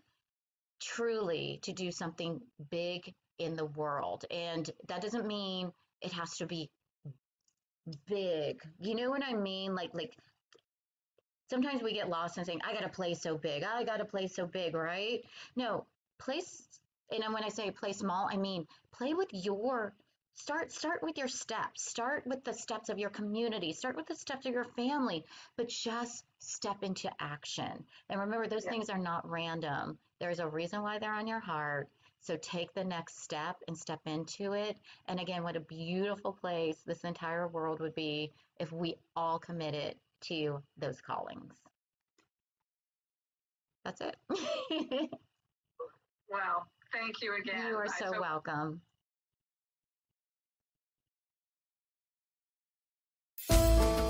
truly 0.82 1.60
to 1.64 1.72
do 1.72 1.92
something 1.92 2.40
big 2.70 3.14
in 3.40 3.56
the 3.56 3.66
world. 3.66 4.26
And 4.30 4.70
that 4.90 5.02
doesn't 5.02 5.26
mean 5.26 5.72
it 6.02 6.12
has 6.12 6.38
to 6.38 6.46
be 6.46 6.70
big. 8.08 8.60
You 8.80 8.96
know 8.96 9.10
what 9.10 9.24
I 9.24 9.34
mean? 9.34 9.74
Like, 9.74 9.92
like, 9.94 10.14
sometimes 11.50 11.82
we 11.82 11.94
get 11.94 12.10
lost 12.10 12.38
in 12.38 12.46
saying, 12.46 12.60
I 12.68 12.74
got 12.74 12.82
to 12.82 12.90
play 12.90 13.14
so 13.14 13.38
big. 13.38 13.64
I 13.64 13.84
got 13.84 13.98
to 13.98 14.06
play 14.06 14.28
so 14.28 14.46
big, 14.46 14.76
right? 14.76 15.22
No, 15.56 15.86
place, 16.20 16.68
and 17.22 17.34
when 17.34 17.44
I 17.44 17.50
say 17.50 17.70
play 17.72 17.94
small, 17.94 18.28
I 18.32 18.38
mean 18.38 18.66
play 18.92 19.14
with 19.14 19.30
your 19.32 19.94
start 20.36 20.72
start 20.72 21.04
with 21.04 21.18
your 21.18 21.28
steps. 21.28 21.88
Start 21.88 22.24
with 22.26 22.44
the 22.44 22.54
steps 22.54 22.90
of 22.90 22.98
your 22.98 23.10
community. 23.10 23.72
Start 23.74 23.96
with 23.96 24.08
the 24.08 24.16
steps 24.16 24.46
of 24.46 24.54
your 24.54 24.64
family 24.64 25.24
but 25.58 25.68
just 25.68 26.26
step 26.40 26.78
into 26.82 27.10
action. 27.20 27.84
And 28.10 28.20
remember 28.20 28.48
those 28.48 28.66
yeah. 28.66 28.72
things 28.72 28.90
are 28.90 28.98
not 28.98 29.30
random. 29.30 29.98
There's 30.20 30.40
a 30.40 30.48
reason 30.48 30.82
why 30.82 31.00
they're 31.00 31.14
on 31.14 31.28
your 31.28 31.40
heart. 31.40 31.90
So 32.20 32.38
take 32.38 32.74
the 32.74 32.84
next 32.84 33.22
step 33.22 33.58
and 33.68 33.78
step 33.78 34.00
into 34.06 34.54
it. 34.54 34.78
And 35.08 35.20
again 35.20 35.44
what 35.44 35.56
a 35.56 35.62
beautiful 35.62 36.34
place 36.34 36.78
this 36.86 37.04
entire 37.04 37.48
world 37.48 37.80
would 37.80 37.96
be 37.96 38.32
if 38.60 38.72
we 38.72 38.96
all 39.16 39.38
committed 39.38 39.96
to 40.22 40.64
those 40.78 41.02
callings. 41.02 41.54
That's 43.84 44.02
it. 44.02 44.16
Wow 46.30 46.64
Thank 46.94 47.22
you 47.22 47.36
again. 47.36 47.68
You 47.68 47.76
are 47.76 47.88
so, 47.88 48.12
so 48.12 48.22
welcome. 48.22 48.82
welcome. 53.50 54.03